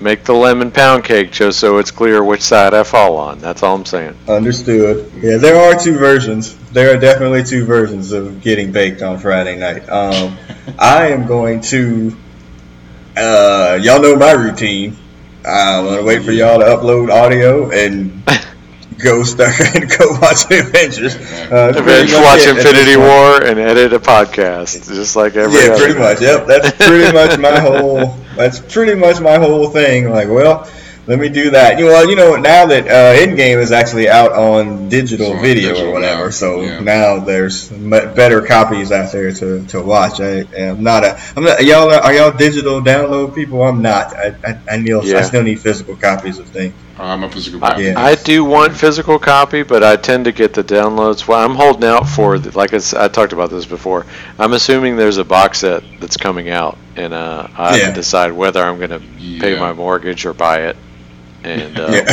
make 0.01 0.23
the 0.23 0.33
lemon 0.33 0.71
pound 0.71 1.03
cake 1.03 1.31
just 1.31 1.59
so 1.59 1.77
it's 1.77 1.91
clear 1.91 2.23
which 2.23 2.41
side 2.41 2.73
I 2.73 2.83
fall 2.83 3.17
on. 3.17 3.39
That's 3.39 3.63
all 3.63 3.75
I'm 3.75 3.85
saying. 3.85 4.15
Understood. 4.27 5.11
Yeah, 5.15 5.37
there 5.37 5.57
are 5.57 5.79
two 5.79 5.97
versions. 5.97 6.55
There 6.71 6.95
are 6.95 6.99
definitely 6.99 7.43
two 7.43 7.65
versions 7.65 8.11
of 8.11 8.41
getting 8.41 8.71
baked 8.71 9.01
on 9.01 9.19
Friday 9.19 9.57
night. 9.57 9.87
Um, 9.89 10.37
I 10.79 11.07
am 11.09 11.27
going 11.27 11.61
to. 11.61 12.15
Uh, 13.15 13.77
y'all 13.81 14.01
know 14.01 14.15
my 14.15 14.31
routine. 14.31 14.97
I'm 15.45 15.85
gonna 15.85 16.03
wait 16.03 16.23
for 16.23 16.31
y'all 16.31 16.59
to 16.59 16.65
upload 16.65 17.11
audio 17.11 17.71
and 17.71 18.23
go 19.03 19.23
start 19.23 19.59
and 19.75 19.89
go 19.89 20.11
watch 20.21 20.47
the 20.47 20.59
Avengers. 20.59 21.15
Uh, 21.15 21.73
Avenge, 21.75 22.13
watch 22.13 22.47
Infinity 22.47 22.97
War 22.97 23.43
and 23.43 23.59
edit 23.59 23.93
a 23.93 23.99
podcast, 23.99 24.85
just 24.87 25.15
like 25.15 25.35
every. 25.35 25.59
Yeah, 25.59 25.77
pretty 25.77 25.99
much. 25.99 26.21
Yep, 26.21 26.47
that's 26.47 26.71
pretty 26.87 27.11
much 27.11 27.37
my 27.39 27.59
whole. 27.59 28.15
That's 28.41 28.59
pretty 28.59 28.95
much 28.95 29.19
my 29.19 29.37
whole 29.37 29.69
thing. 29.69 30.09
Like, 30.09 30.27
well, 30.27 30.69
let 31.07 31.19
me 31.19 31.29
do 31.29 31.49
that. 31.49 31.79
You 31.79 31.85
know, 31.85 31.91
well, 31.91 32.09
you 32.09 32.15
know, 32.15 32.35
now 32.35 32.67
that 32.67 32.87
uh, 32.87 33.19
Endgame 33.19 33.57
is 33.57 33.71
actually 33.71 34.07
out 34.07 34.33
on 34.33 34.87
digital 34.87 35.33
so 35.33 35.39
video 35.39 35.69
digital 35.69 35.89
or 35.89 35.93
whatever, 35.93 36.25
now. 36.25 36.29
so 36.29 36.61
yeah. 36.61 36.79
now 36.79 37.19
there's 37.19 37.69
better 37.69 38.41
copies 38.41 38.91
out 38.91 39.11
there 39.11 39.31
to, 39.31 39.65
to 39.67 39.81
watch. 39.81 40.21
I 40.21 40.45
am 40.55 40.83
not 40.83 41.03
a. 41.03 41.19
I'm 41.35 41.43
not. 41.43 41.63
Y'all 41.63 41.89
are 41.89 42.13
y'all 42.13 42.31
digital 42.31 42.81
download 42.81 43.33
people? 43.33 43.63
I'm 43.63 43.81
not. 43.81 44.15
I 44.15 44.35
I, 44.45 44.59
I, 44.71 44.77
need, 44.77 44.89
yeah. 45.03 45.17
I 45.17 45.21
still 45.23 45.43
need 45.43 45.59
physical 45.59 45.95
copies 45.95 46.37
of 46.37 46.47
things. 46.47 46.73
I'm 47.01 47.23
a 47.23 47.29
physical 47.29 47.59
copy. 47.59 47.91
I, 47.91 48.09
I, 48.09 48.15
do 48.15 48.45
want 48.45 48.73
physical 48.73 49.17
copy, 49.17 49.63
but 49.63 49.83
I 49.83 49.95
tend 49.95 50.25
to 50.25 50.31
get 50.31 50.53
the 50.53 50.63
downloads. 50.63 51.27
Well, 51.27 51.43
I'm 51.43 51.55
holding 51.55 51.85
out 51.85 52.07
for, 52.07 52.37
the, 52.37 52.55
like 52.55 52.73
I, 52.73 52.79
I, 52.95 53.07
talked 53.07 53.33
about 53.33 53.49
this 53.49 53.65
before. 53.65 54.05
I'm 54.37 54.53
assuming 54.53 54.97
there's 54.97 55.17
a 55.17 55.23
box 55.23 55.59
set 55.59 55.83
that's 55.99 56.15
coming 56.15 56.49
out, 56.49 56.77
and 56.95 57.13
uh, 57.13 57.47
I 57.57 57.77
have 57.77 57.89
to 57.89 57.93
decide 57.93 58.31
whether 58.31 58.61
I'm 58.63 58.77
going 58.77 58.89
to 58.89 59.01
yeah. 59.17 59.41
pay 59.41 59.59
my 59.59 59.73
mortgage 59.73 60.25
or 60.25 60.33
buy 60.33 60.67
it. 60.67 60.77
And 61.43 61.79
uh, 61.79 61.87
yeah, 61.91 61.97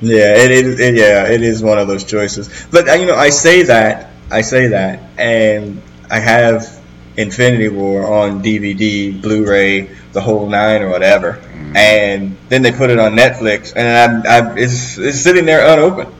yeah, 0.00 0.36
it 0.36 0.50
is. 0.50 0.80
It, 0.80 0.94
yeah, 0.94 1.28
it 1.28 1.42
is 1.42 1.62
one 1.62 1.78
of 1.78 1.86
those 1.86 2.04
choices. 2.04 2.66
But 2.70 2.88
uh, 2.88 2.94
you 2.94 3.06
know, 3.06 3.16
I 3.16 3.30
say 3.30 3.64
that, 3.64 4.10
I 4.30 4.40
say 4.40 4.68
that, 4.68 5.00
and 5.18 5.82
I 6.10 6.18
have 6.18 6.80
Infinity 7.16 7.68
War 7.68 8.06
on 8.06 8.42
DVD, 8.42 9.20
Blu-ray, 9.20 9.90
the 10.12 10.20
whole 10.20 10.48
nine 10.48 10.82
or 10.82 10.88
whatever 10.88 11.42
and 11.74 12.36
then 12.48 12.62
they 12.62 12.72
put 12.72 12.90
it 12.90 12.98
on 12.98 13.12
Netflix, 13.12 13.72
and 13.76 14.26
I'm, 14.26 14.26
I'm, 14.26 14.58
it's, 14.58 14.98
it's 14.98 15.20
sitting 15.20 15.44
there 15.44 15.72
unopened. 15.72 16.14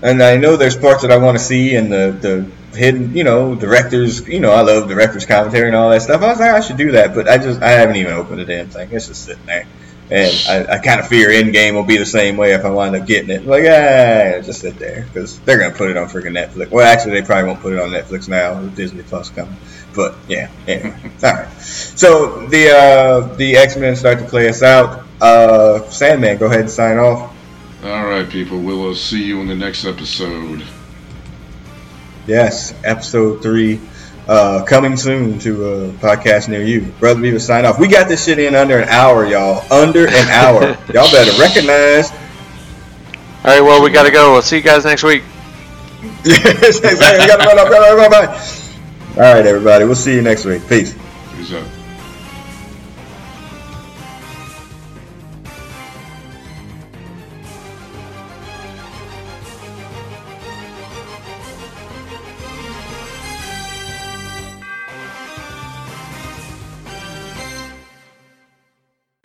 And 0.00 0.22
I 0.22 0.36
know 0.36 0.56
there's 0.56 0.76
parts 0.76 1.02
that 1.02 1.12
I 1.12 1.18
want 1.18 1.38
to 1.38 1.44
see, 1.44 1.76
and 1.76 1.92
the, 1.92 2.16
the 2.20 2.50
hidden, 2.74 3.16
you 3.16 3.24
know, 3.24 3.54
directors, 3.54 4.26
you 4.26 4.40
know, 4.40 4.50
I 4.50 4.62
love 4.62 4.88
directors' 4.88 5.26
commentary 5.26 5.68
and 5.68 5.76
all 5.76 5.90
that 5.90 6.02
stuff. 6.02 6.22
I 6.22 6.28
was 6.28 6.40
like, 6.40 6.50
I 6.50 6.60
should 6.60 6.76
do 6.76 6.92
that, 6.92 7.14
but 7.14 7.28
I 7.28 7.38
just, 7.38 7.62
I 7.62 7.70
haven't 7.70 7.96
even 7.96 8.14
opened 8.14 8.40
the 8.40 8.44
damn 8.44 8.68
thing. 8.68 8.90
It's 8.92 9.08
just 9.08 9.24
sitting 9.24 9.46
there. 9.46 9.66
And 10.10 10.44
I, 10.46 10.74
I 10.74 10.78
kind 10.78 11.00
of 11.00 11.08
fear 11.08 11.30
Endgame 11.30 11.72
will 11.72 11.84
be 11.84 11.96
the 11.96 12.04
same 12.04 12.36
way 12.36 12.52
if 12.52 12.64
I 12.66 12.70
wind 12.70 12.94
up 12.94 13.06
getting 13.06 13.30
it. 13.30 13.46
Like, 13.46 13.62
ah, 13.62 14.44
just 14.44 14.60
sit 14.60 14.78
there 14.78 15.06
because 15.06 15.38
they're 15.40 15.58
gonna 15.58 15.74
put 15.74 15.90
it 15.90 15.96
on 15.96 16.06
freaking 16.08 16.36
Netflix. 16.36 16.70
Well, 16.70 16.86
actually, 16.86 17.12
they 17.12 17.26
probably 17.26 17.48
won't 17.48 17.60
put 17.60 17.72
it 17.72 17.78
on 17.78 17.88
Netflix 17.88 18.28
now 18.28 18.60
with 18.60 18.76
Disney 18.76 19.04
Plus 19.04 19.30
coming. 19.30 19.56
But 19.94 20.14
yeah, 20.28 20.50
anyway, 20.66 20.98
all 21.24 21.32
right. 21.32 21.52
So 21.62 22.46
the 22.48 22.76
uh, 22.76 23.34
the 23.36 23.56
X 23.56 23.76
Men 23.76 23.96
start 23.96 24.18
to 24.18 24.26
play 24.26 24.50
us 24.50 24.62
out. 24.62 25.06
Uh, 25.18 25.88
Sandman, 25.88 26.36
go 26.36 26.46
ahead 26.46 26.60
and 26.60 26.70
sign 26.70 26.98
off. 26.98 27.34
All 27.82 28.04
right, 28.04 28.28
people. 28.28 28.60
We'll 28.60 28.90
uh, 28.90 28.94
see 28.94 29.24
you 29.24 29.40
in 29.40 29.46
the 29.46 29.54
next 29.54 29.86
episode. 29.86 30.62
Yes, 32.26 32.74
episode 32.84 33.42
three. 33.42 33.80
Uh, 34.28 34.64
coming 34.64 34.96
soon 34.96 35.40
to 35.40 35.64
a 35.64 35.88
podcast 35.94 36.48
near 36.48 36.62
you. 36.62 36.82
Brother 37.00 37.20
Beaver, 37.20 37.40
sign 37.40 37.64
off. 37.64 37.78
We 37.80 37.88
got 37.88 38.08
this 38.08 38.24
shit 38.24 38.38
in 38.38 38.54
under 38.54 38.78
an 38.78 38.88
hour, 38.88 39.26
y'all. 39.26 39.64
Under 39.72 40.06
an 40.06 40.28
hour. 40.28 40.62
y'all 40.92 41.10
better 41.10 41.32
recognize. 41.40 42.10
All 43.44 43.50
right, 43.50 43.60
well, 43.60 43.82
we 43.82 43.90
got 43.90 44.04
to 44.04 44.12
go. 44.12 44.32
We'll 44.32 44.42
see 44.42 44.56
you 44.56 44.62
guys 44.62 44.84
next 44.84 45.02
week. 45.02 45.24
yes, 46.24 46.78
exactly. 46.78 47.32
All 49.14 49.34
right, 49.34 49.44
everybody. 49.44 49.84
We'll 49.84 49.96
see 49.96 50.14
you 50.14 50.22
next 50.22 50.44
week. 50.44 50.66
Peace. 50.68 50.96
Peace 51.36 51.52
out. 51.52 51.66